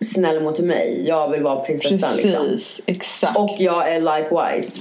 snäll 0.05 0.43
mot 0.43 0.61
mig. 0.61 1.05
Jag 1.07 1.29
vill 1.31 1.43
vara 1.43 1.57
prinsessan 1.61 2.17
liksom. 2.17 2.47
Precis, 2.47 2.81
exakt. 2.87 3.39
Och 3.39 3.57
jag 3.59 3.89
är 3.93 4.01
likewise. 4.01 4.81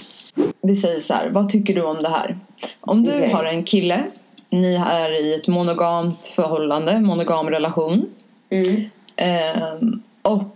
vi 0.62 0.76
säger 0.76 1.00
så 1.00 1.14
här, 1.14 1.30
vad 1.30 1.50
tycker 1.50 1.74
du 1.76 1.82
om 1.82 1.98
det 2.04 2.10
här? 2.10 2.38
Om 2.82 3.04
du 3.04 3.12
Okej. 3.16 3.30
har 3.30 3.46
en 3.46 3.64
kille, 3.64 4.04
ni 4.50 4.76
är 4.76 5.26
i 5.26 5.34
ett 5.34 5.48
monogamt 5.48 6.28
förhållande, 6.28 7.00
monogam 7.00 7.50
relation. 7.50 8.06
Mm. 8.50 8.90
Ehm, 9.16 10.02
och 10.22 10.56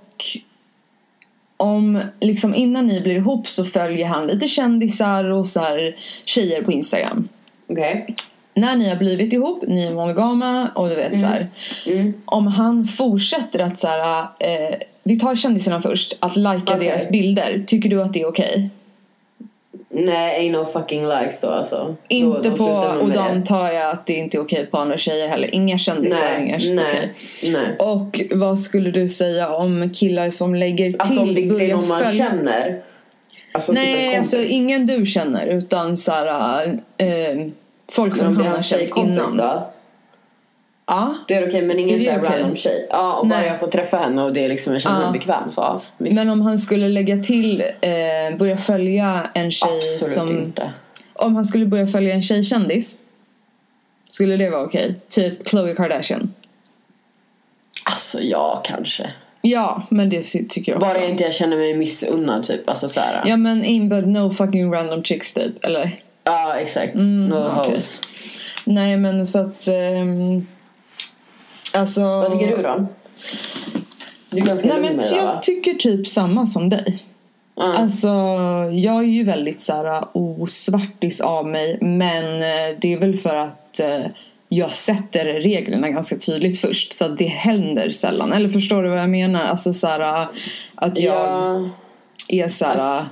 om 1.57 2.01
liksom 2.19 2.55
innan 2.55 2.87
ni 2.87 3.01
blir 3.01 3.15
ihop 3.15 3.47
så 3.47 3.65
följer 3.65 4.07
han 4.07 4.27
lite 4.27 4.47
kändisar 4.47 5.23
och 5.23 5.47
så 5.47 5.59
här 5.59 5.95
tjejer 6.25 6.61
på 6.61 6.71
Instagram. 6.71 7.27
Okej. 7.67 8.15
När 8.53 8.75
ni 8.75 8.89
har 8.89 8.95
blivit 8.95 9.33
ihop, 9.33 9.63
ni 9.67 9.83
är 9.83 9.93
monogama 9.93 10.69
och 10.75 10.89
du 10.89 10.95
vet 10.95 11.19
så 11.19 11.25
här. 11.25 11.47
Mm. 11.85 12.13
Om 12.25 12.47
han 12.47 12.85
fortsätter 12.85 13.59
att 13.59 13.77
så 13.77 13.87
här, 13.87 14.27
eh, 14.39 14.75
vi 15.03 15.19
tar 15.19 15.35
kändisarna 15.35 15.81
först, 15.81 16.17
att 16.19 16.35
lajka 16.35 16.75
Okej. 16.75 16.87
deras 16.87 17.09
bilder. 17.09 17.63
Tycker 17.67 17.89
du 17.89 18.01
att 18.01 18.13
det 18.13 18.21
är 18.21 18.27
okej? 18.27 18.69
Nej, 19.89 20.39
ain't 20.39 20.51
no 20.51 20.65
fucking 20.65 21.07
likes 21.07 21.41
då 21.41 21.49
alltså. 21.49 21.95
Inte 22.07 22.49
då, 22.49 22.55
på, 22.55 22.65
och 23.01 23.09
det. 23.09 23.19
antar 23.21 23.71
jag 23.71 23.89
att 23.91 24.05
det 24.05 24.13
inte 24.13 24.37
är 24.37 24.41
okej 24.41 24.65
på 24.65 24.77
andra 24.77 24.97
tjejer 24.97 25.27
heller. 25.27 25.55
Inga 25.55 25.77
kändisar, 25.77 26.37
inga 26.39 26.57
Nej, 26.57 26.69
nej, 26.73 27.11
nej. 27.53 27.75
Och 27.79 28.21
vad 28.31 28.59
skulle 28.59 28.91
du 28.91 29.07
säga 29.07 29.49
om 29.55 29.89
killar 29.93 30.29
som 30.29 30.55
lägger 30.55 30.85
till, 30.91 30.95
Alltså 31.01 31.21
om 31.21 31.35
det 31.35 31.41
inte 31.41 31.63
är 31.65 31.75
någon 31.75 31.87
man 31.87 32.03
följa- 32.03 32.29
känner. 32.29 32.81
Alltså 33.51 33.71
typ 33.73 33.83
Nej, 33.83 34.15
kompis. 34.15 34.17
alltså 34.33 34.53
ingen 34.53 34.85
du 34.85 35.05
känner 35.05 35.45
utan 35.45 35.97
så 35.97 36.11
här, 36.11 36.65
eh, 36.97 37.07
folk 37.91 38.17
som 38.17 38.35
han 38.37 38.45
är 38.45 38.49
har 38.51 38.59
känt 38.61 38.97
innan. 38.97 39.37
då? 39.37 39.72
Ja. 40.95 41.15
Det 41.27 41.33
är 41.33 41.47
okej 41.47 41.61
men 41.61 41.79
ingen 41.79 41.95
Är 41.95 41.99
det 41.99 42.05
så 42.05 42.11
här 42.11 42.19
okej? 42.23 42.39
random 42.41 42.55
tjej. 42.55 42.87
Ja 42.89 43.13
och 43.13 43.27
bara 43.27 43.39
Nej. 43.39 43.47
jag 43.47 43.59
får 43.59 43.67
träffa 43.67 43.97
henne 43.97 44.23
och 44.23 44.33
det 44.33 44.45
är 44.45 44.49
liksom, 44.49 44.73
jag 44.73 44.81
känner 44.81 44.99
mig 44.99 45.11
bekväm 45.11 45.49
så 45.49 45.81
visst. 45.97 46.15
Men 46.15 46.29
om 46.29 46.41
han 46.41 46.57
skulle 46.57 46.87
lägga 46.89 47.17
till, 47.23 47.61
eh, 47.81 48.37
börja 48.37 48.57
följa 48.57 49.29
en 49.33 49.51
tjej 49.51 49.69
Absolut 49.77 50.13
som... 50.13 50.29
inte. 50.39 50.71
Om 51.13 51.35
han 51.35 51.45
skulle 51.45 51.65
börja 51.65 51.87
följa 51.87 52.13
en 52.13 52.21
tjejkändis. 52.21 52.97
Skulle 54.07 54.37
det 54.37 54.49
vara 54.49 54.61
okej? 54.63 54.95
Typ 55.09 55.45
Khloe 55.47 55.75
Kardashian. 55.75 56.33
Alltså 57.85 58.21
ja 58.21 58.61
kanske. 58.65 59.11
Ja, 59.41 59.81
men 59.89 60.09
det 60.09 60.21
tycker 60.21 60.71
jag 60.71 60.83
också. 60.83 60.93
Bara 60.93 61.05
inte 61.07 61.23
jag 61.23 61.33
känner 61.33 61.57
mig 61.57 61.77
missunnad 61.77 62.43
typ. 62.43 62.69
Alltså 62.69 62.89
så 62.89 62.99
här. 62.99 63.23
Ja 63.25 63.37
men 63.37 63.63
in 63.65 63.89
but 63.89 64.05
no 64.07 64.29
fucking 64.29 64.73
random 64.73 65.03
chicks 65.03 65.33
typ, 65.33 65.65
eller? 65.65 65.99
Ja 66.23 66.55
exakt. 66.55 66.95
no 66.95 66.99
Mm, 67.01 67.33
okej. 67.33 67.73
hoes. 67.73 68.01
Nej 68.65 68.97
men 68.97 69.27
för 69.27 69.39
att... 69.39 69.67
ehm, 69.67 70.47
alltså... 71.73 72.01
Vad 72.01 72.31
tycker 72.31 72.57
du 72.57 72.63
då? 72.63 72.85
Du 74.29 74.37
är 74.41 74.45
ganska 74.45 74.67
Nej 74.67 74.77
lugn 74.77 74.87
men 74.87 75.05
det 75.05 75.11
va? 75.11 75.31
jag 75.33 75.43
tycker 75.43 75.73
typ 75.73 76.07
samma 76.07 76.45
som 76.45 76.69
dig. 76.69 77.03
Ja. 77.55 77.73
Alltså 77.73 78.07
jag 78.73 78.97
är 79.03 79.07
ju 79.07 79.23
väldigt 79.23 79.61
såhär 79.61 80.03
osvartis 80.13 81.21
av 81.21 81.47
mig 81.47 81.77
men 81.81 82.25
eh, 82.35 82.77
det 82.81 82.93
är 82.93 82.97
väl 82.99 83.15
för 83.15 83.35
att 83.35 83.79
eh, 83.79 83.99
jag 84.49 84.73
sätter 84.73 85.25
reglerna 85.25 85.89
ganska 85.89 86.17
tydligt 86.17 86.59
först 86.59 86.93
så 86.93 87.07
det 87.07 87.25
händer 87.25 87.89
sällan. 87.89 88.33
Eller 88.33 88.49
förstår 88.49 88.83
du 88.83 88.89
vad 88.89 88.99
jag 88.99 89.09
menar? 89.09 89.43
Alltså 89.43 89.73
såhär 89.73 90.27
att 90.75 90.99
jag 90.99 91.15
Ja. 91.27 91.69
är 92.27 92.49
såhär 92.49 92.71
Alltså- 92.71 93.09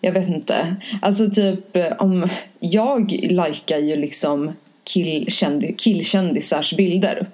jag 0.00 0.12
vet 0.12 0.28
inte. 0.28 0.76
Alltså 1.02 1.30
typ 1.30 1.76
eh, 1.76 1.92
om 1.98 2.28
jag 2.60 3.12
likar 3.12 3.78
ju 3.78 3.96
liksom 3.96 4.52
killkändi, 4.92 5.74
killkändisars 5.78 6.72
bilder 6.76 7.26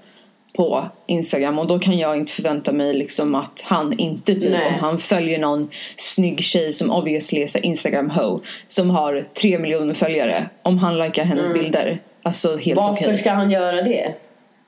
på 0.57 0.88
Instagram 1.07 1.59
och 1.59 1.66
då 1.66 1.78
kan 1.78 1.98
jag 1.98 2.16
inte 2.16 2.32
förvänta 2.32 2.72
mig 2.72 2.94
liksom 2.94 3.34
att 3.34 3.61
han 3.64 3.92
inte 3.98 4.34
typ 4.34 4.52
Nej. 4.52 4.66
om 4.66 4.74
han 4.80 4.98
följer 4.98 5.38
någon 5.38 5.68
snygg 5.96 6.40
tjej 6.40 6.72
som 6.72 6.90
obviously 6.90 7.40
är 7.42 7.66
Instagram 7.66 8.11
ho 8.11 8.40
som 8.68 8.90
har 8.90 9.24
tre 9.40 9.59
miljoner 9.59 9.94
följare 9.94 10.48
om 10.62 10.78
han 10.78 10.98
likar 10.98 11.24
hennes 11.24 11.52
bilder 11.52 11.98
alltså 12.22 12.57
helt 12.57 12.78
Mm. 12.78 12.90
Varför 12.90 13.04
okej. 13.04 13.18
ska 13.18 13.30
han 13.30 13.50
göra 13.50 13.82
det? 13.82 14.12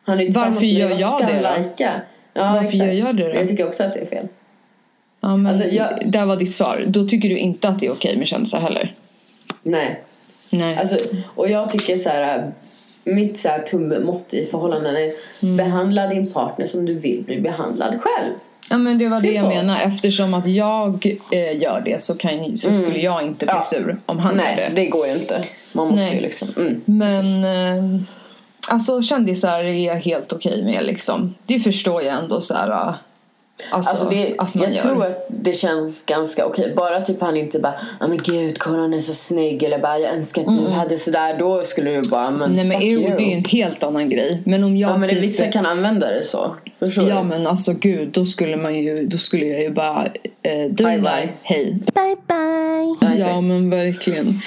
Han 0.05 0.21
är 0.21 0.25
tillsammans 0.25 0.55
Varför 0.55 0.67
gör 0.67 0.91
jag 1.01 1.27
det 1.27 1.41
då? 1.41 1.63
Lika? 1.69 2.01
Ja, 2.35 2.43
Varför 2.43 2.59
exakt. 2.61 2.75
gör 2.75 2.93
jag 2.93 3.17
det 3.17 3.29
då? 3.29 3.35
Jag 3.35 3.49
tycker 3.49 3.67
också 3.67 3.85
att 3.85 3.93
det 3.95 4.01
är 4.01 4.07
fel. 4.07 4.29
Ja, 5.21 5.37
men 5.37 5.47
Alltså, 5.47 5.69
jag- 5.69 6.11
Där 6.13 6.27
var 6.27 6.37
ditt 6.37 6.53
svar. 6.53 6.85
Då 6.87 7.09
tycker 7.09 7.29
du 7.29 7.39
inte 7.39 7.69
att 7.69 7.81
det 7.81 7.87
är 7.87 7.93
okej 7.93 8.17
med 8.17 8.29
kändisar 8.29 8.61
heller? 8.61 8.95
Nej. 9.63 10.03
Nej. 10.51 10.77
Alltså, 10.77 10.97
och 11.35 11.51
jag 11.51 11.73
tycker 11.73 11.99
så 11.99 12.09
här. 12.11 12.53
Mitt 13.15 13.39
så 13.39 13.49
här 13.49 13.59
tummått 13.63 14.35
i 14.35 14.45
förhållanden 14.45 14.97
är 14.97 15.13
Mm. 15.43 15.57
behandla 15.57 16.07
din 16.07 16.33
partner 16.33 16.67
som 16.67 16.85
du 16.87 16.95
vill 16.95 17.23
bli 17.27 17.41
behandlad 17.41 17.91
själv. 18.01 18.33
Ja 18.71 18.79
men 18.79 18.99
det 18.99 19.09
var 19.09 19.21
det 19.21 19.27
jag 19.29 19.37
Simple. 19.37 19.57
menar. 19.63 19.79
Eftersom 19.81 20.35
att 20.35 20.47
jag 20.47 21.07
eh, 21.31 21.59
gör 21.63 21.83
det 21.85 22.03
så, 22.03 22.15
kan, 22.15 22.59
så 22.59 22.75
skulle 22.75 22.99
jag 22.99 23.23
inte 23.23 23.47
bli 23.47 23.55
Ja. 23.55 23.63
sur 23.63 23.97
om 24.07 24.19
han 24.19 24.37
gör 24.37 24.43
Nej, 24.43 24.57
det. 24.75 24.83
det 24.83 24.87
går 24.87 25.07
ju 25.07 25.13
inte. 25.13 25.45
Man 25.73 25.89
måste 25.89 26.05
Nej. 26.05 26.15
ju 26.15 26.21
liksom. 26.21 26.49
Mm. 26.57 26.81
Men 26.85 27.45
eh, 27.45 28.01
alltså 28.69 29.03
kändisar 29.03 29.59
är 29.65 29.87
jag 29.87 29.95
helt 29.95 30.33
okej 30.33 30.65
med 30.65 30.85
liksom. 30.87 31.35
Det 31.47 31.59
förstår 31.59 32.03
jag 32.03 32.15
ändå 32.23 32.41
så 32.41 32.55
här. 32.55 32.95
Alltså, 33.71 33.91
Alltså 33.91 34.09
det, 34.09 34.35
jag 34.55 34.71
gör. 34.73 34.77
tror 34.83 35.05
att 35.07 35.27
det 35.29 35.53
känns 35.53 36.07
ganska 36.07 36.47
okej. 36.47 36.73
Bara 36.77 37.01
typ 37.01 37.21
han 37.21 37.37
inte 37.37 37.59
bara 37.59 37.75
ja 38.01 38.07
men 38.07 38.19
gud 38.25 38.59
kolla 38.59 38.97
är 38.97 39.01
så 39.01 39.15
snygg 39.15 39.63
eller 39.63 39.79
bara 39.79 39.99
jag 39.99 40.15
önskar 40.15 40.43
att 40.43 40.59
du 40.59 40.69
hade 40.69 40.99
sådär. 40.99 41.39
Då 41.39 41.65
skulle 41.65 41.91
du 41.91 42.09
bara 42.09 42.31
men 42.31 42.43
Mm. 42.43 42.57
Nej 42.57 42.65
men 42.79 42.83
you. 42.83 43.03
det 43.17 43.23
är 43.23 43.27
ju 43.27 43.33
en 43.33 43.45
helt 43.45 43.83
annan 43.83 44.09
grej. 44.09 44.43
Men 44.45 44.65
om 44.65 44.77
jag 44.77 44.91
Ja 44.91 44.97
men 44.97 45.09
det, 45.09 45.15
typ... 45.15 45.25
vissa 45.25 45.47
kan 45.47 45.67
använda 45.67 46.11
det 46.11 46.23
så. 46.25 46.57
Förstår 46.79 47.09
Ja 47.09 47.19
du? 47.23 47.29
men 47.29 47.47
alltså 47.47 47.73
gud, 47.73 48.09
då 48.13 48.27
skulle 48.27 48.57
man 48.57 48.75
ju, 48.77 49.07
då 49.07 49.19
skulle 49.19 49.47
jag 49.47 49.61
ju 49.63 49.71
bara 49.71 50.07
eh, 50.43 50.65
du 50.71 50.85
Bye, 50.85 50.99
bye. 50.99 51.29
hej. 51.43 51.77
Bye 51.95 52.17
bye. 52.29 53.19
Ja, 53.19 53.41
men 53.41 53.71
verkligen. 53.71 54.41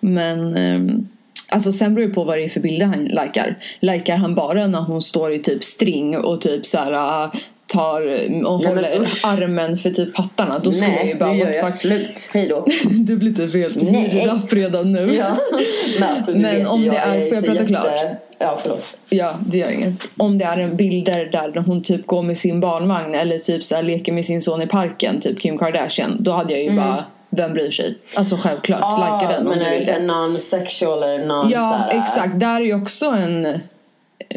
Men 0.00 0.56
ehm, 0.56 1.08
alltså 1.48 1.72
sen 1.72 1.94
beror 1.94 2.08
det 2.08 2.14
på 2.14 2.24
vad 2.24 2.38
det 2.38 2.44
är 2.44 2.48
för 2.48 2.60
bilder 2.60 2.86
han 2.86 3.04
likar. 3.04 3.56
Likar 3.80 4.16
han 4.16 4.34
bara 4.34 4.66
när 4.66 4.80
hon 4.80 5.02
står 5.02 5.32
i 5.32 5.38
typ 5.38 5.64
string 5.64 6.16
och 6.18 6.40
typ 6.40 6.66
så 6.66 6.78
här 6.78 6.92
äh, 7.24 7.30
tar 7.74 8.00
och 8.46 8.62
men 8.62 8.74
håller 8.74 9.00
usch. 9.00 9.24
armen 9.26 9.76
för 9.76 9.90
typ 9.90 10.14
pattarna. 10.14 10.58
Då 10.58 10.72
skulle 10.72 10.90
jag 10.92 11.00
ju 11.02 11.08
Nej, 11.08 11.14
bara 11.14 11.32
nu 11.32 11.38
gör 11.38 11.46
jag 11.54 11.66
fuck. 11.66 11.74
slut. 11.80 12.28
Hej 12.34 12.48
då. 12.48 12.66
Du 12.90 13.16
blir 13.16 13.32
typ 13.34 13.54
helt 13.54 13.82
Nej. 13.82 14.14
myrrapp 14.14 14.52
redan 14.52 14.92
nu. 14.92 15.14
Ja. 15.14 15.36
Men, 16.00 16.08
alltså, 16.10 16.32
du 16.32 16.38
Men 16.38 16.66
om 16.66 16.82
det 16.88 16.96
är- 16.96 17.20
får 17.20 17.34
jag 17.36 17.44
prata 17.44 17.64
klart? 17.66 18.10
Ja 18.38 18.58
förlåt. 18.62 18.96
Ja, 19.08 19.34
det 19.46 19.58
gör 19.58 19.68
inget. 19.70 19.94
Om 20.16 20.38
det 20.38 20.44
är 20.44 20.56
en 20.58 20.76
bilder 20.76 21.28
där 21.32 21.60
hon 21.66 21.82
typ 21.82 22.06
går 22.06 22.22
med 22.22 22.38
sin 22.38 22.60
barnvagn 22.60 23.14
eller 23.14 23.38
typ 23.38 23.64
så 23.64 23.74
här 23.76 23.82
leker 23.82 24.12
med 24.12 24.24
sin 24.26 24.40
son 24.42 24.62
i 24.62 24.66
parken, 24.66 25.20
typ 25.20 25.40
Kim 25.40 25.58
Kardashian. 25.58 26.16
Då 26.20 26.32
hade 26.32 26.52
jag 26.52 26.62
ju 26.62 26.76
bara, 26.76 27.04
vem 27.30 27.52
bryr 27.54 27.70
sig? 27.70 27.98
Alltså 28.16 28.36
självklart, 28.36 28.98
likea 28.98 29.32
den 29.32 29.46
om 29.46 29.52
Mm. 29.52 29.58
men 29.58 29.58
du 29.58 29.64
är 29.64 29.70
det 29.70 29.76
vill 29.78 29.86
det. 30.08 30.12
non-sexual 30.14 31.02
eller 31.02 31.26
non 31.26 31.50
Ja, 31.50 31.58
såhär, 31.58 32.00
exakt. 32.02 32.40
Där 32.40 32.56
är 32.60 32.64
ju 32.64 32.74
också 32.82 33.06
en 33.06 33.46
eh, 33.46 33.52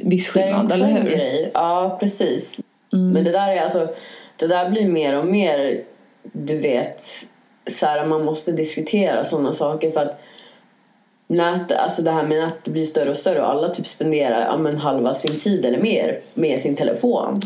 viss 0.04 0.30
skillnad, 0.30 0.72
eller 0.72 0.86
hur? 0.88 0.98
Mm. 1.00 1.06
grej. 1.14 1.52
Ja, 1.54 1.98
precis. 2.00 2.60
Men 2.98 3.24
det 3.24 3.32
där 3.32 3.50
är 3.50 3.62
alltså, 3.62 3.90
det 4.38 4.48
där 4.48 4.70
blir 4.70 4.88
mer 4.88 5.18
och 5.18 5.26
mer, 5.26 5.82
du 6.24 6.58
vet, 6.58 7.04
så 7.72 7.86
här, 7.86 8.06
man 8.06 8.26
måste 8.26 8.52
diskutera 8.52 9.26
sådana 9.26 9.54
saker 9.54 9.90
för 9.90 10.02
att 10.02 10.20
nät, 11.28 11.72
alltså 11.72 12.02
det 12.02 12.12
här 12.12 12.24
med 12.24 12.38
nät 12.38 12.68
blir 12.68 12.86
större 12.86 13.10
och 13.10 13.18
större 13.18 13.42
och 13.42 13.50
alla 13.50 13.70
typ 13.70 13.88
spenderar 13.88 14.42
ja, 14.42 14.58
men 14.58 14.78
halva 14.78 15.16
sin 15.16 15.40
tid 15.40 15.66
eller 15.66 15.82
mer 15.82 16.20
med 16.34 16.60
sin 16.60 16.76
telefon. 16.76 17.42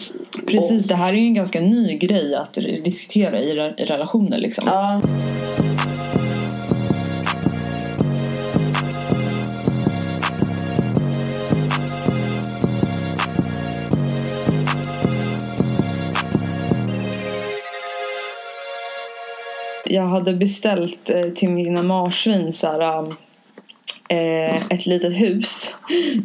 Precis, 0.47 0.83
det 0.83 0.95
här 0.95 1.13
är 1.13 1.17
ju 1.17 1.25
en 1.27 1.33
ganska 1.33 1.61
ny 1.61 1.97
grej 1.97 2.35
att 2.35 2.53
diskutera 2.83 3.39
i, 3.39 3.55
re- 3.55 3.73
i 3.77 3.85
relationer 3.85 4.37
liksom. 4.37 4.63
Ja. 4.67 5.01
Jag 19.91 20.07
hade 20.07 20.33
beställt 20.33 21.09
eh, 21.09 21.21
till 21.21 21.49
mina 21.49 21.83
marsvin 21.83 22.53
så 22.53 22.67
här, 22.67 23.07
eh, 24.09 24.71
ett 24.71 24.85
litet 24.85 25.13
hus 25.13 25.69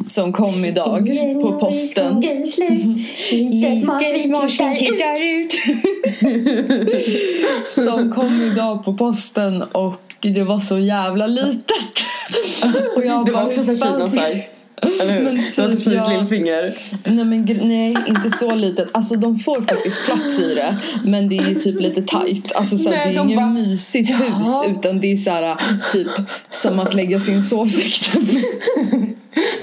som 0.05 0.33
kom 0.33 0.65
idag 0.65 1.09
på 1.41 1.59
posten. 1.59 2.21
Litet 3.31 3.83
marsvin 3.85 4.77
tittar 4.77 5.23
ut. 5.23 5.53
Som 7.67 8.13
kom 8.13 8.41
idag 8.41 8.85
på 8.85 8.93
posten 8.93 9.61
och 9.61 10.01
det 10.19 10.43
var 10.43 10.59
så 10.59 10.79
jävla 10.79 11.27
litet. 11.27 11.71
Och 12.95 13.05
jag 13.05 13.25
Det 13.25 13.31
var 13.31 13.39
bara, 13.39 13.45
också 13.45 13.63
så 13.63 13.75
Kina 13.75 14.09
size. 14.09 14.56
Eller 14.81 15.13
hur? 15.13 15.23
Men 15.23 15.37
typ, 15.37 15.71
typ 15.71 15.81
som 15.81 15.93
ett 15.93 15.99
ja. 16.07 16.17
lillfinger. 16.17 16.77
Nej, 17.03 17.25
men, 17.25 17.45
nej, 17.61 17.97
inte 18.07 18.29
så 18.29 18.55
litet. 18.55 18.89
Alltså 18.91 19.15
de 19.15 19.37
får 19.37 19.61
faktiskt 19.61 20.05
plats 20.05 20.39
i 20.39 20.55
det. 20.55 20.77
Men 21.03 21.29
det 21.29 21.37
är 21.37 21.47
ju 21.47 21.55
typ 21.55 21.81
lite 21.81 22.01
tight. 22.01 22.51
Alltså 22.55 22.77
så 22.77 22.89
Nej, 22.89 22.99
det 23.05 23.11
är 23.11 23.15
de 23.15 23.27
inget 23.27 23.39
bara, 23.39 23.49
mysigt 23.49 24.09
hus. 24.09 24.19
"Ja." 24.45 24.65
Utan 24.71 24.99
det 24.99 25.11
är 25.11 25.15
så 25.15 25.31
här, 25.31 25.57
typ 25.91 26.07
som 26.49 26.79
att 26.79 26.93
lägga 26.93 27.19
sin 27.19 27.43
sovsäck. 27.43 27.99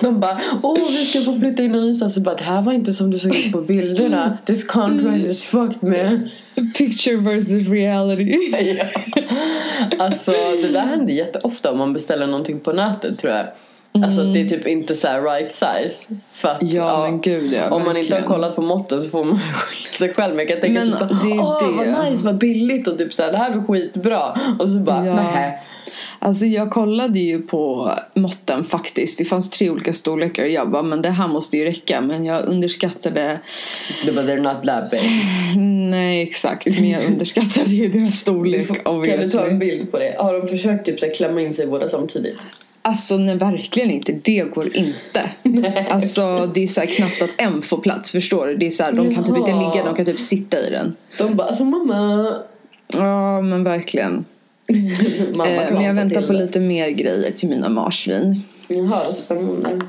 De 0.00 0.20
bara, 0.20 0.40
åh 0.62 0.78
vi 0.88 1.04
ska 1.04 1.22
få 1.22 1.34
flytta 1.34 1.62
in 1.62 1.72
någonstans. 1.72 2.14
Så 2.14 2.20
bara, 2.20 2.34
det 2.34 2.44
här 2.44 2.62
var 2.62 2.72
inte 2.72 2.92
som 2.92 3.10
du 3.10 3.18
såg 3.18 3.36
ut 3.36 3.52
på 3.52 3.60
bilderna. 3.60 4.38
This 4.44 4.64
contract 4.64 5.28
is 5.28 5.44
fucked 5.44 5.82
man. 5.82 6.28
Picture 6.76 7.16
versus 7.16 7.68
reality. 7.68 8.38
ja. 8.78 8.86
Alltså 9.98 10.32
det 10.62 10.68
där 10.68 10.86
händer 10.86 11.14
jätteofta 11.14 11.72
om 11.72 11.78
man 11.78 11.92
beställer 11.92 12.26
någonting 12.26 12.60
på 12.60 12.72
nätet 12.72 13.18
tror 13.18 13.32
jag. 13.32 13.46
Alltså 14.02 14.20
att 14.20 14.32
det 14.34 14.40
är 14.40 14.48
typ 14.48 14.66
inte 14.66 14.94
så 14.94 15.08
här 15.08 15.22
right 15.22 15.52
size. 15.52 16.14
För 16.32 16.48
att, 16.48 16.58
Ja, 16.62 17.00
men 17.10 17.20
gud, 17.20 17.52
ja, 17.52 17.70
Om 17.70 17.84
man 17.84 17.96
inte 17.96 18.14
har 18.16 18.20
verkligen. 18.20 18.24
kollat 18.24 18.56
på 18.56 18.62
måtten 18.62 19.00
så 19.00 19.10
får 19.10 19.24
man 19.24 19.38
skylla 19.54 19.90
sig 19.92 20.14
själv. 20.14 20.34
Men 20.34 20.38
jag 20.38 20.48
kan 20.48 20.60
tänka 20.60 20.80
Men 20.84 21.08
typ 21.08 21.22
det 21.22 21.30
är 21.30 21.40
åh 21.40 21.82
det. 21.86 21.92
vad 21.94 22.10
nice, 22.10 22.26
vad 22.26 22.38
billigt 22.38 22.88
och 22.88 22.98
typ 22.98 23.12
så 23.12 23.22
här, 23.22 23.32
det 23.32 23.38
här 23.38 23.50
blir 23.50 23.62
skitbra. 23.62 24.38
Och 24.58 24.68
så 24.68 24.78
bara, 24.78 25.06
Ja. 25.06 25.14
nej. 25.14 25.58
Alltså 26.18 26.46
jag 26.46 26.70
kollade 26.70 27.18
ju 27.18 27.42
på 27.42 27.92
måtten 28.14 28.64
faktiskt. 28.64 29.18
Det 29.18 29.24
fanns 29.24 29.50
tre 29.50 29.70
olika 29.70 29.92
storlekar 29.92 30.42
och 30.42 30.50
jag 30.50 30.70
bara, 30.70 30.82
men 30.82 31.02
det 31.02 31.10
här 31.10 31.28
måste 31.28 31.56
ju 31.56 31.64
räcka. 31.64 32.00
Men 32.00 32.24
jag 32.24 32.44
underskattade, 32.48 33.38
Du 34.06 34.12
bara, 34.12 34.24
they're 34.24 34.54
not 34.54 34.62
that 34.66 34.90
big. 34.90 35.00
nej 35.90 36.22
exakt, 36.22 36.66
men 36.66 36.88
jag 36.90 37.04
underskattade 37.04 37.70
ju 37.70 37.88
deras 37.88 38.14
storlek 38.20 38.84
Kan 38.84 39.00
du 39.02 39.26
ta 39.26 39.46
en 39.46 39.58
bild 39.58 39.90
på 39.90 39.98
det? 39.98 40.14
Har 40.18 40.32
de 40.40 40.48
försökt 40.48 40.86
typ 40.86 41.00
så 41.00 41.06
här, 41.06 41.14
klämma 41.14 41.40
in 41.40 41.52
sig 41.52 41.66
båda 41.66 41.88
samtidigt? 41.88 42.38
Alltså 42.86 43.16
nej, 43.16 43.36
verkligen 43.36 43.90
inte. 43.90 44.12
Det 44.12 44.44
går 44.54 44.76
inte. 44.76 45.30
Alltså 45.90 46.50
det 46.54 46.62
är 46.62 46.66
så 46.66 46.80
här 46.80 46.86
knappt 46.86 47.22
att 47.22 47.30
en 47.36 47.62
får 47.62 47.78
plats, 47.78 48.10
förstår 48.12 48.46
du? 48.46 48.56
Det 48.56 48.66
är 48.66 48.70
så 48.70 48.82
här, 48.82 48.92
de 48.92 49.14
kan 49.14 49.24
typ 49.24 49.36
inte 49.36 49.50
ligga, 49.52 49.84
de 49.84 49.94
kan 49.94 50.04
typ 50.06 50.20
sitta 50.20 50.66
i 50.66 50.70
den. 50.70 50.96
De 51.18 51.36
bara, 51.36 51.48
alltså 51.48 51.64
mamma. 51.64 52.26
Ja 52.96 53.40
men 53.40 53.64
verkligen. 53.64 54.24
mamma 55.34 55.50
Eh, 55.50 55.72
men 55.72 55.82
jag 55.82 55.94
väntar 55.94 56.22
på 56.22 56.32
det. 56.32 56.38
lite 56.38 56.60
mer 56.60 56.88
grejer 56.90 57.32
till 57.32 57.48
mina 57.48 57.68
marsvin. 57.68 58.42
Jaha, 58.68 59.04
spännande. 59.12 59.80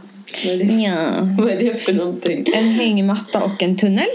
Vad 0.46 0.54
är 0.54 0.58
det, 0.58 0.74
Ja. 0.74 0.96
vad 1.38 1.50
är 1.52 1.60
det 1.60 1.76
för 1.82 1.94
någonting? 1.94 2.46
En 2.56 2.66
hängmatta 2.70 3.44
och 3.44 3.64
en 3.64 3.78
tunnel. 3.78 4.06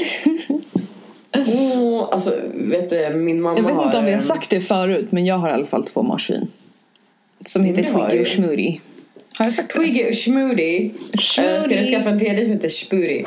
Åh, 1.36 2.08
alltså 2.12 2.34
vet 2.54 2.88
du, 2.88 3.10
min 3.16 3.40
mamma 3.42 3.58
Jag 3.58 3.64
vet 3.64 3.84
inte 3.86 3.98
om 3.98 4.04
vi 4.04 4.12
har 4.12 4.18
sagt 4.18 4.50
det 4.50 4.60
förut 4.60 5.12
men 5.12 5.24
jag 5.24 5.38
har 5.38 5.48
i 5.48 5.52
alla 5.52 5.66
fall 5.66 5.84
två 5.84 6.02
marsvin. 6.02 6.48
Som 7.44 7.64
heter 7.64 7.82
Twiggy 7.82 8.20
och 8.22 8.26
Schmoody. 8.28 8.80
Har 9.34 9.44
jag 9.44 9.54
sagt? 9.54 9.72
Twiggy 9.76 10.04
och. 10.04 10.08
Eh, 11.44 11.60
Ska 11.62 11.76
du 11.76 11.84
skaffa 11.84 12.10
en 12.10 12.18
tredje 12.18 12.44
som 12.44 12.52
heter 12.52 12.68
Spooty? 12.68 13.24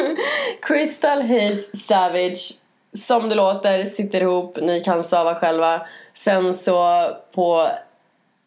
Crystal 0.61 1.21
Hayes 1.21 1.87
Savage. 1.87 2.53
Som 2.93 3.29
det 3.29 3.35
låter, 3.35 3.85
sitter 3.85 4.21
ihop, 4.21 4.57
ni 4.61 4.83
kan 4.83 5.03
stava 5.03 5.35
själva. 5.35 5.81
Sen 6.13 6.53
så 6.53 7.09
på 7.35 7.69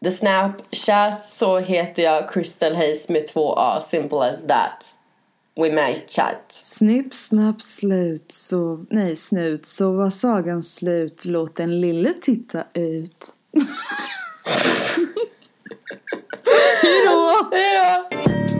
the 0.05 0.12
Snapchat 0.12 1.25
så 1.25 1.59
heter 1.59 2.03
jag 2.03 2.33
Crystal 2.33 2.75
Hayes 2.75 3.09
med 3.09 3.27
två 3.27 3.55
A, 3.57 3.81
simple 3.81 4.19
as 4.19 4.47
that. 4.47 4.97
We 5.57 5.71
might 5.73 6.11
chat. 6.11 6.45
Snipp, 6.49 7.14
snapp, 7.14 7.62
slut, 7.62 8.33
så... 8.33 8.85
Nej, 8.91 9.17
snut. 9.17 9.67
Så 9.67 9.93
var 9.93 10.11
sagan 10.11 10.62
slut. 10.62 11.25
Låt 11.25 11.57
den 11.57 11.81
lille 11.81 12.12
titta 12.12 12.64
ut. 12.75 13.37
Hejdå! 16.83 17.49
Hejdå! 17.53 18.09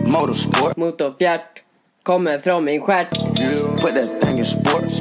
Motorsport, 0.05 0.77
Motorfjärt 0.77 1.63
kommer 2.03 2.39
från 2.39 2.65
min 2.65 2.81
stjärt. 2.81 3.09
put 3.81 3.95
that 3.95 4.21
thing 4.21 4.39
in 4.39 4.45
sports. 4.45 4.99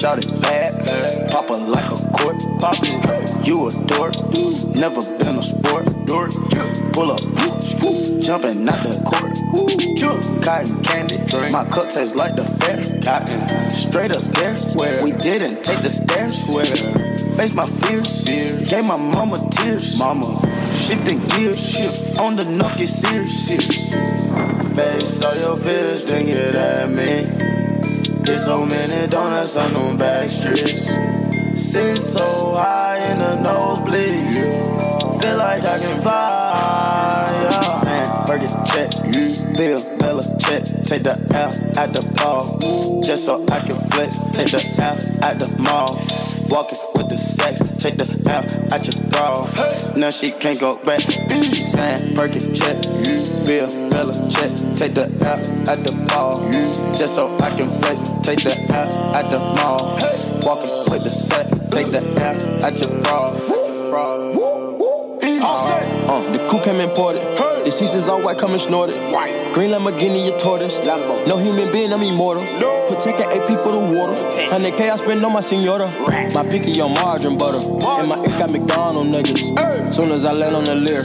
Shout 0.00 0.18
it 0.18 0.42
bad, 0.42 0.89
pop 1.30 1.50
it 1.50 1.62
like 1.68 1.90
a 1.90 1.96
court. 2.12 2.42
You 3.46 3.66
a 3.66 3.70
dork, 3.86 4.14
never 4.74 5.02
been 5.18 5.38
a 5.38 5.42
sport. 5.42 5.86
Pull 6.92 7.10
up, 7.12 7.20
jumping 8.20 8.68
out 8.68 8.82
the 8.84 9.00
court. 9.04 9.34
Cotton 10.42 10.82
candy, 10.82 11.18
my 11.52 11.64
cup 11.70 11.88
tastes 11.90 12.14
like 12.14 12.34
the 12.34 12.44
fair. 12.60 12.78
Cotton, 13.02 13.70
straight 13.70 14.12
up 14.12 14.22
there, 14.36 14.56
we 15.04 15.12
didn't 15.12 15.62
take 15.64 15.82
the 15.82 15.88
stairs. 15.88 16.36
Face 17.36 17.54
my 17.54 17.66
fears, 17.66 18.68
gave 18.68 18.84
my 18.84 18.96
mama 18.96 19.38
tears. 19.52 19.98
Mama, 19.98 20.40
shifting 20.66 21.20
gears, 21.28 21.58
shift 21.58 22.20
on 22.20 22.36
the 22.36 22.44
knock, 22.44 22.76
get 22.76 22.88
serious. 22.88 23.48
Face 24.74 25.24
all 25.24 25.36
your 25.36 25.56
fears, 25.56 26.04
then 26.04 26.26
get 26.26 26.54
at 26.54 26.90
me. 26.90 27.49
There's 28.30 28.44
so 28.44 28.64
many 28.64 29.08
donuts 29.08 29.56
on 29.56 29.72
them 29.72 29.96
back 29.96 30.30
streets. 30.30 30.86
Sit 31.60 31.98
so 31.98 32.54
high 32.54 32.98
in 33.10 33.18
the 33.18 33.34
nosebleeds. 33.42 35.20
Feel 35.20 35.36
like 35.36 35.66
I 35.66 35.78
can 35.80 36.00
fly. 36.00 37.48
Yeah. 37.50 37.89
Burger 38.26 38.48
check, 38.66 38.90
Bill 39.56 39.80
Bella 39.98 40.22
check. 40.38 40.64
Take 40.84 41.04
the 41.04 41.14
L 41.34 41.50
at 41.78 41.90
the 41.92 42.02
ball. 42.18 42.58
Just 43.02 43.26
so 43.26 43.44
I 43.48 43.60
can 43.60 43.78
flex. 43.90 44.18
Take 44.32 44.50
the 44.52 44.62
L 44.82 44.96
at 45.24 45.38
the 45.38 45.48
mall. 45.62 45.94
Walking 46.50 46.78
with 46.94 47.08
the 47.08 47.18
sex. 47.18 47.60
Take 47.78 47.96
the 47.96 48.06
L 48.26 48.44
at 48.74 48.82
your 48.86 48.96
bra. 49.10 49.34
Now 49.96 50.10
she 50.10 50.30
can't 50.30 50.58
go 50.58 50.76
back. 50.84 51.00
Saying, 51.00 52.14
Burger 52.14 52.40
check, 52.54 52.76
Bill 53.46 53.68
Bella 53.90 54.14
check. 54.30 54.50
Take 54.76 54.94
the 54.94 55.06
L 55.22 55.40
at 55.70 55.78
the 55.84 55.92
ball. 56.08 56.50
Just 56.96 57.14
so 57.14 57.36
I 57.38 57.50
can 57.56 57.70
flex. 57.80 58.10
Take 58.22 58.42
the 58.44 58.54
L 58.72 59.16
at 59.16 59.30
the 59.30 59.40
mall. 59.56 59.98
Walking 60.44 60.90
with 60.90 61.04
the 61.04 61.10
sex. 61.10 61.58
Take 61.70 61.90
the 61.90 62.02
L 62.20 62.64
at 62.64 62.74
your 62.78 63.02
bra. 63.02 63.40
Uh, 66.08 66.22
the 66.32 66.38
coupe 66.48 66.64
came 66.64 66.80
imported. 66.80 67.22
The 67.64 67.70
seasons 67.70 68.08
all 68.08 68.22
white, 68.22 68.38
coming 68.38 68.58
snorted. 68.58 68.96
White. 69.12 69.52
Green 69.52 69.70
Lamborghini, 69.70 70.34
a 70.34 70.38
tortoise. 70.38 70.78
Lambo. 70.80 71.26
No 71.26 71.36
human 71.36 71.70
being, 71.70 71.92
I'm 71.92 72.02
immortal. 72.02 72.44
No. 72.58 72.79
Protect 73.00 73.32
an 73.32 73.40
AP 73.40 73.48
for 73.64 73.72
the 73.72 73.80
water. 73.80 74.12
100K 74.12 74.90
I 74.90 74.96
spend 74.96 75.24
on 75.24 75.32
my 75.32 75.40
senora. 75.40 75.88
My 76.34 76.44
picky 76.44 76.78
on 76.82 76.92
margarine 76.92 77.38
butter. 77.38 77.56
And 77.56 78.08
my 78.10 78.18
ink 78.18 78.36
got 78.36 78.52
McDonald 78.52 79.06
niggas. 79.06 79.94
Soon 79.94 80.10
as 80.12 80.26
I 80.26 80.32
land 80.32 80.54
on 80.54 80.64
the 80.64 80.74
leer, 80.74 81.00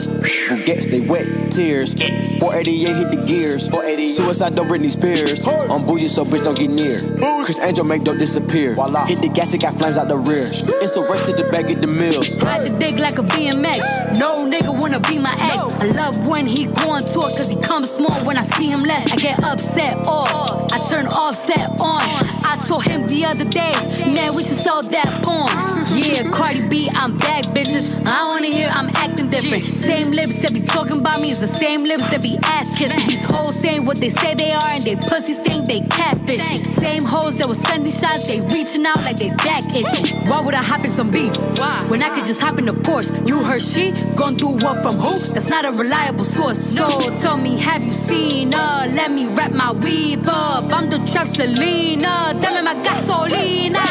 Bugatti, 0.51 0.91
they 0.91 0.99
wet, 0.99 1.53
tears. 1.53 1.93
488 1.93 2.95
hit 2.95 3.11
the 3.11 3.23
gears. 3.25 3.69
488. 3.69 4.15
Suicide, 4.15 4.55
don't 4.55 4.67
Britney 4.67 4.91
Spears. 4.91 5.47
I'm 5.47 5.85
bougie, 5.85 6.09
so 6.09 6.25
bitch 6.25 6.43
don't 6.43 6.57
get 6.57 6.69
near. 6.69 6.99
Chris 7.45 7.59
Angel 7.59 7.85
make 7.85 8.03
dope 8.03 8.17
disappear. 8.17 8.75
Hit 9.05 9.21
the 9.21 9.29
gas, 9.33 9.53
it 9.53 9.61
got 9.61 9.73
flames 9.73 9.97
out 9.97 10.09
the 10.09 10.17
rear. 10.17 10.43
It's 10.83 10.97
a 10.97 11.01
race 11.01 11.25
to 11.27 11.33
the 11.33 11.49
back 11.49 11.69
of 11.71 11.79
the 11.79 11.87
mills. 11.87 12.35
Ride 12.43 12.65
the 12.65 12.77
dick 12.77 12.99
like 12.99 13.17
a 13.19 13.23
BMX. 13.23 14.19
No 14.19 14.45
nigga 14.45 14.77
wanna 14.77 14.99
be 14.99 15.17
my 15.17 15.33
ex. 15.39 15.77
I 15.77 15.85
love 15.95 16.27
when 16.27 16.45
he 16.45 16.65
go 16.65 16.91
on 16.91 17.01
tour 17.01 17.23
cause 17.23 17.47
he 17.47 17.55
comes 17.61 17.91
small 17.91 18.11
when 18.25 18.35
I 18.35 18.43
see 18.43 18.67
him 18.67 18.81
less. 18.81 19.09
I 19.09 19.15
get 19.15 19.41
upset 19.45 19.95
off. 20.07 20.73
I 20.73 20.77
turn 20.89 21.07
offset 21.07 21.71
on. 21.85 22.01
I 22.45 22.57
told 22.65 22.83
him 22.83 23.05
the 23.07 23.25
other 23.25 23.45
day, 23.45 23.73
man, 24.09 24.33
we 24.35 24.41
should 24.43 24.61
sell 24.61 24.81
that 24.81 25.09
porn. 25.21 25.53
Yeah, 25.93 26.29
Cardi 26.31 26.67
B, 26.67 26.89
I'm 26.93 27.17
back, 27.17 27.45
bitches. 27.53 27.93
I 28.05 28.27
wanna 28.27 28.47
hear 28.47 28.69
I'm 28.71 28.89
acting 28.95 29.29
different. 29.29 29.63
Same 29.63 30.09
lips 30.11 30.41
that 30.41 30.53
be 30.53 30.61
talking 30.61 30.99
about 30.99 31.21
me 31.21 31.29
is 31.29 31.39
the 31.39 31.47
same 31.47 31.83
lips 31.83 32.09
that 32.09 32.21
be 32.21 32.37
ass 32.43 32.75
kissing. 32.77 33.05
These 33.07 33.25
hoes 33.25 33.59
saying 33.59 33.85
what 33.85 33.97
they 33.97 34.09
say 34.09 34.33
they 34.33 34.51
are 34.51 34.69
and 34.73 34.83
they 34.83 34.95
pussies 34.95 35.37
think 35.39 35.69
they 35.69 35.81
catfish. 35.81 36.41
Same 36.75 37.03
hoes 37.03 37.37
that 37.37 37.47
was 37.47 37.59
sending 37.59 37.91
shots, 37.91 38.27
they 38.27 38.41
reaching 38.41 38.85
out 38.85 38.97
like 39.05 39.17
they 39.17 39.29
back 39.45 39.63
itching. 39.75 40.17
Why 40.27 40.41
would 40.41 40.55
I 40.55 40.63
hop 40.63 40.83
in 40.83 40.91
some 40.91 41.11
beef? 41.11 41.35
Why? 41.59 41.85
When 41.87 42.01
I 42.01 42.09
could 42.09 42.25
just 42.25 42.41
hop 42.41 42.57
in 42.59 42.67
a 42.67 42.73
Porsche. 42.73 43.13
You 43.27 43.43
heard 43.43 43.61
she 43.61 43.91
gon' 44.15 44.35
do 44.35 44.47
what 44.65 44.81
from 44.83 44.97
who? 44.97 45.13
That's 45.33 45.49
not 45.49 45.65
a 45.65 45.71
reliable 45.71 46.25
source. 46.25 46.59
So 46.75 46.87
tell 47.21 47.37
me, 47.37 47.57
have 47.59 47.84
you 48.15 48.29
seen 48.29 48.53
a 48.53 48.87
Let 48.95 49.11
me 49.11 49.27
wrap 49.27 49.51
my 49.51 49.71
weave 49.73 50.27
up. 50.27 50.71
I'm 50.71 50.89
the 50.89 50.97
trap 51.11 51.27
Selena. 51.27 52.33
Dame 52.41 52.63
my 52.63 52.75
gasolina. 52.83 53.83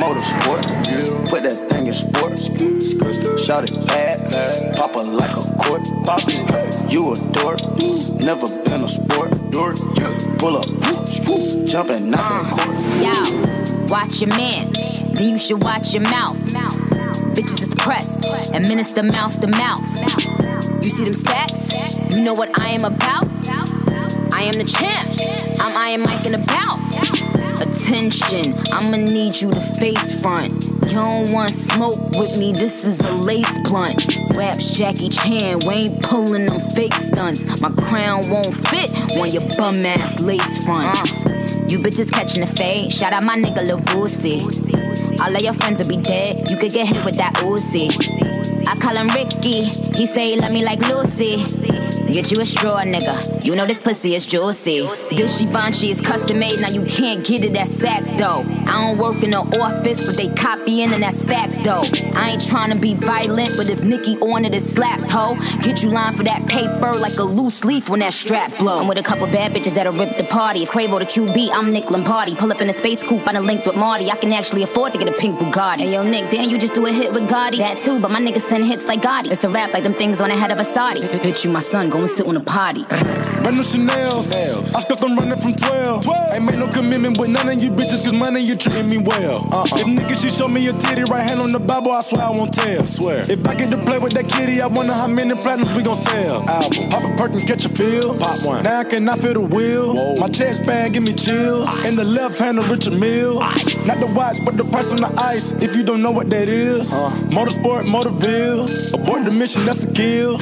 Motorsport, 0.00 0.64
put 1.28 1.42
that 1.44 1.68
thing 1.70 1.86
in 1.86 1.94
sports. 1.94 2.46
Shout 3.44 3.64
it 3.64 3.86
bad, 3.86 4.76
pop 4.76 4.96
it 4.96 5.04
like 5.04 5.30
a 5.36 5.42
court. 5.62 5.82
Pop 6.04 6.22
you 6.90 7.12
a 7.12 7.16
dork, 7.32 7.60
never 8.18 8.46
been 8.64 8.82
a 8.82 8.88
sport. 8.88 9.30
Dork, 9.50 9.76
pull 10.38 10.56
up, 10.56 10.66
jumping 11.66 12.14
out 12.14 12.38
the 12.38 12.46
court. 12.56 12.76
Yo, 13.04 13.14
watch 13.92 14.20
your 14.20 14.30
man, 14.30 14.72
then 15.14 15.28
you 15.28 15.38
should 15.38 15.62
watch 15.62 15.92
your 15.92 16.02
mouth. 16.02 16.38
Bitches 17.34 17.62
is 17.62 17.74
pressed, 17.74 18.54
administer 18.54 19.02
mouth 19.02 19.38
to 19.40 19.46
mouth. 19.48 19.86
You 20.84 20.90
see 20.90 21.04
them 21.04 21.14
stats? 21.14 21.81
You 22.14 22.22
know 22.22 22.34
what 22.34 22.60
I 22.60 22.68
am 22.70 22.84
about? 22.84 23.24
I 24.34 24.42
am 24.44 24.52
the 24.60 24.68
champ. 24.68 25.08
I'm 25.60 25.74
Iron 25.76 26.02
Mike 26.02 26.26
in 26.26 26.34
about. 26.34 26.76
Attention, 27.62 28.52
I'ma 28.68 28.98
need 28.98 29.40
you 29.40 29.50
to 29.50 29.60
face 29.80 30.20
front. 30.20 30.52
You 30.92 31.00
don't 31.00 31.32
want 31.32 31.50
smoke 31.50 31.98
with 32.20 32.38
me, 32.38 32.52
this 32.52 32.84
is 32.84 33.00
a 33.00 33.14
lace 33.24 33.48
blunt. 33.64 34.18
Raps 34.36 34.76
Jackie 34.76 35.08
Chan, 35.08 35.60
we 35.66 35.88
ain't 35.88 36.02
pulling 36.02 36.46
them 36.46 36.60
fake 36.76 36.92
stunts. 36.92 37.62
My 37.62 37.70
crown 37.70 38.20
won't 38.28 38.52
fit 38.52 38.92
on 39.16 39.30
your 39.32 39.48
bum 39.56 39.80
ass 39.86 40.20
lace 40.20 40.66
fronts. 40.66 41.24
You 41.72 41.78
bitches 41.78 42.12
catching 42.12 42.42
the 42.42 42.46
fade, 42.46 42.92
shout 42.92 43.14
out 43.14 43.24
my 43.24 43.36
nigga 43.36 43.64
Lil 43.64 43.78
Boosie. 43.78 44.44
All 45.22 45.34
of 45.34 45.42
your 45.42 45.54
friends 45.54 45.80
will 45.80 45.88
be 45.88 46.02
dead, 46.02 46.50
you 46.50 46.58
could 46.58 46.72
get 46.72 46.88
hit 46.88 47.02
with 47.06 47.16
that 47.16 47.36
Uzi. 47.36 47.88
I 48.72 48.76
call 48.76 48.96
him 48.96 49.08
Ricky, 49.08 49.64
he 49.98 50.06
say 50.06 50.30
he 50.30 50.40
love 50.40 50.50
me 50.50 50.64
like 50.64 50.80
Lucy. 50.88 51.36
Get 52.10 52.30
you 52.30 52.40
a 52.40 52.44
straw, 52.44 52.78
nigga. 52.78 53.44
You 53.44 53.54
know 53.54 53.66
this 53.66 53.80
pussy 53.80 54.14
is 54.14 54.26
juicy. 54.26 54.80
This 55.10 55.40
Givenchy 55.40 55.90
is 55.90 56.00
custom 56.00 56.38
made, 56.38 56.58
now 56.60 56.68
you 56.68 56.82
can't 56.84 57.24
get 57.24 57.44
it 57.44 57.54
at 57.56 57.68
Saks 57.68 58.16
though. 58.16 58.40
I 58.70 58.84
don't 58.84 58.98
work 58.98 59.22
in 59.22 59.30
the 59.30 59.44
office, 59.60 60.06
but 60.06 60.16
they 60.16 60.28
copying 60.34 60.92
and 60.92 61.02
that's 61.02 61.22
facts 61.22 61.58
though. 61.58 61.84
I 62.14 62.30
ain't 62.30 62.46
trying 62.46 62.70
to 62.70 62.78
be 62.78 62.94
violent, 62.94 63.50
but 63.56 63.68
if 63.68 63.82
Nicki 63.84 64.16
on 64.20 64.44
it, 64.44 64.54
it 64.54 64.62
slaps, 64.62 65.10
ho. 65.10 65.36
Get 65.60 65.82
you 65.82 65.90
lined 65.90 66.16
for 66.16 66.22
that 66.24 66.46
paper 66.48 66.92
like 67.00 67.18
a 67.18 67.24
loose 67.24 67.64
leaf 67.64 67.90
when 67.90 68.00
that 68.00 68.14
strap 68.14 68.56
blow. 68.58 68.80
I'm 68.80 68.88
with 68.88 68.98
a 68.98 69.02
couple 69.02 69.26
bad 69.26 69.52
bitches 69.52 69.74
that'll 69.74 69.92
rip 69.92 70.16
the 70.16 70.24
party. 70.24 70.62
If 70.62 70.70
Quavo 70.70 70.98
the 70.98 71.06
QB, 71.06 71.50
I'm 71.52 71.72
Nick 71.72 71.90
Lombardi. 71.90 72.36
Pull 72.36 72.50
up 72.50 72.60
in 72.60 72.70
a 72.70 72.72
space 72.72 73.02
coupe, 73.02 73.26
I 73.28 73.32
done 73.32 73.46
linked 73.46 73.66
with 73.66 73.76
Marty. 73.76 74.10
I 74.10 74.16
can 74.16 74.32
actually 74.32 74.62
afford 74.62 74.92
to 74.92 74.98
get 74.98 75.08
a 75.08 75.12
pink 75.18 75.38
Bugatti. 75.38 75.80
Hey 75.80 75.92
yo, 75.92 76.02
Nick, 76.02 76.30
damn, 76.30 76.48
you 76.48 76.58
just 76.58 76.74
do 76.74 76.86
a 76.86 76.92
hit 76.92 77.12
with 77.12 77.28
Gotti. 77.28 77.58
That 77.58 77.78
too, 77.78 78.00
but 78.00 78.10
my 78.10 78.20
niggas 78.20 78.48
send 78.48 78.61
hits 78.64 78.86
like 78.88 79.00
Gotti. 79.02 79.30
It's 79.30 79.44
a 79.44 79.48
rap 79.48 79.72
like 79.72 79.82
them 79.82 79.94
things 79.94 80.20
on 80.20 80.28
the 80.28 80.36
head 80.36 80.52
of 80.52 80.58
a 80.58 80.64
Saudi. 80.64 81.00
Bitch, 81.00 81.44
you 81.44 81.50
my 81.50 81.60
son, 81.60 81.90
go 81.90 81.98
and 82.00 82.10
sit 82.10 82.26
on 82.26 82.36
a 82.36 82.40
potty. 82.40 82.84
Brand 82.84 83.56
new 83.56 83.64
Chanel's. 83.64 84.32
I 84.74 84.80
spent 84.80 85.00
them 85.00 85.16
running 85.16 85.38
from 85.40 85.54
12. 85.54 86.04
12. 86.04 86.32
Ain't 86.32 86.44
made 86.44 86.58
no 86.58 86.68
commitment 86.68 87.18
with 87.18 87.30
none 87.30 87.48
of 87.48 87.62
you 87.62 87.70
bitches, 87.70 88.04
cause 88.04 88.12
money 88.12 88.40
you 88.40 88.56
treating 88.56 88.86
me 88.88 88.98
well. 88.98 89.48
Uh-uh. 89.52 89.64
If 89.78 89.86
niggas, 89.86 90.22
she 90.22 90.30
show 90.30 90.48
me 90.48 90.66
a 90.68 90.72
titty, 90.72 91.04
right 91.10 91.28
hand 91.28 91.40
on 91.40 91.52
the 91.52 91.58
Bible, 91.58 91.92
I 91.92 92.00
swear 92.02 92.24
I 92.24 92.30
won't 92.30 92.52
tell. 92.52 92.82
Swear. 92.82 93.20
If 93.20 93.46
I 93.46 93.54
get 93.54 93.68
to 93.70 93.78
play 93.84 93.98
with 93.98 94.12
that 94.14 94.28
kitty, 94.28 94.60
I 94.60 94.66
wonder 94.66 94.92
how 94.92 95.08
many 95.08 95.34
platinums 95.34 95.74
we 95.76 95.82
gon' 95.82 95.96
sell. 95.96 96.48
Album. 96.48 96.90
Pop 96.90 97.04
a 97.04 97.16
perk 97.16 97.32
and 97.32 97.46
catch 97.46 97.64
a 97.64 97.68
feel. 97.68 98.16
Pop 98.18 98.46
one. 98.46 98.62
Now 98.64 98.80
I 98.80 98.84
cannot 98.84 99.18
feel 99.18 99.34
the 99.34 99.40
wheel. 99.40 100.16
My 100.16 100.28
chest 100.28 100.64
bag 100.66 100.92
give 100.92 101.02
me 101.02 101.12
chills. 101.14 101.84
In 101.86 101.96
the 101.96 102.04
left 102.04 102.38
hand 102.38 102.58
of 102.58 102.70
Richard 102.70 102.98
Mill. 102.98 103.40
Not 103.40 103.98
the 103.98 104.12
watch, 104.16 104.38
but 104.44 104.56
the 104.56 104.64
price 104.64 104.90
on 104.90 104.96
the 104.96 105.12
ice. 105.18 105.52
If 105.52 105.76
you 105.76 105.82
don't 105.82 106.02
know 106.02 106.12
what 106.12 106.30
that 106.30 106.48
is. 106.48 106.92
Uh. 106.92 107.10
Motorsport, 107.30 107.82
Motorville. 107.82 108.41
Abort 108.42 109.24
the 109.24 109.30
mission, 109.30 109.64
that's 109.64 109.84
a 109.84 109.92
kill. 109.92 110.36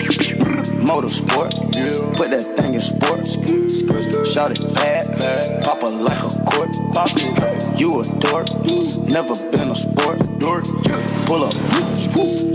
Motorsport, 0.88 1.52
put 2.16 2.30
that 2.30 2.40
thing 2.56 2.72
in 2.72 2.80
sports. 2.80 3.32
Shout 4.32 4.52
it 4.52 4.74
bad, 4.74 5.64
pop 5.64 5.82
it 5.82 5.90
like 5.90 6.16
a 6.16 6.28
court. 6.48 6.70
Pop 6.94 7.10
it, 7.12 7.78
you 7.78 8.00
a 8.00 8.04
dork, 8.18 8.48
never 9.06 9.34
been 9.52 9.68
a 9.68 9.76
sport. 9.76 10.18
Dork, 10.38 10.64
pull 11.26 11.44
up, 11.44 11.52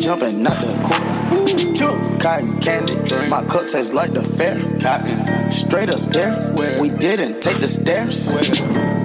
jumping 0.01 0.45
out 0.47 0.57
the 0.65 0.73
court. 0.81 2.19
Cotton 2.19 2.59
candy, 2.59 2.95
Drink. 3.05 3.29
my 3.29 3.43
cup 3.43 3.67
tastes 3.67 3.93
like 3.93 4.11
the 4.11 4.23
fair. 4.23 4.57
Cotton, 4.81 5.51
straight 5.51 5.89
up 5.89 5.99
there, 6.09 6.33
we 6.81 6.89
didn't 6.89 7.39
take 7.41 7.59
the 7.59 7.67
stairs. 7.67 8.31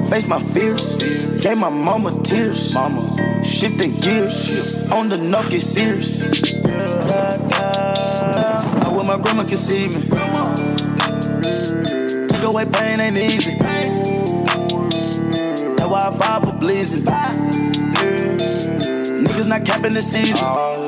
Face 0.09 0.27
my 0.27 0.41
fears, 0.41 0.97
gave 1.43 1.59
my 1.59 1.69
mama 1.69 2.19
tears. 2.23 2.73
Mama, 2.73 3.10
shifting 3.45 3.93
gears, 4.01 4.91
on 4.93 5.09
the 5.09 5.17
knock 5.17 5.51
get 5.51 5.63
serious. 5.63 6.23
I 6.23 6.27
wish 8.93 9.09
my 9.09 9.19
grandma 9.21 9.45
could 9.45 9.59
see 9.59 9.87
me. 9.89 10.01
Take 12.29 12.43
away 12.43 12.65
pain 12.67 13.01
ain't 13.01 13.19
easy. 13.19 13.57
That's 15.77 15.89
why 15.89 16.09
I 16.09 16.11
fight 16.17 16.45
for 16.45 16.53
bleeding. 16.53 17.05
Niggas 19.25 19.49
not 19.49 19.65
capping 19.65 19.93
the 19.93 20.03
season. 20.03 20.80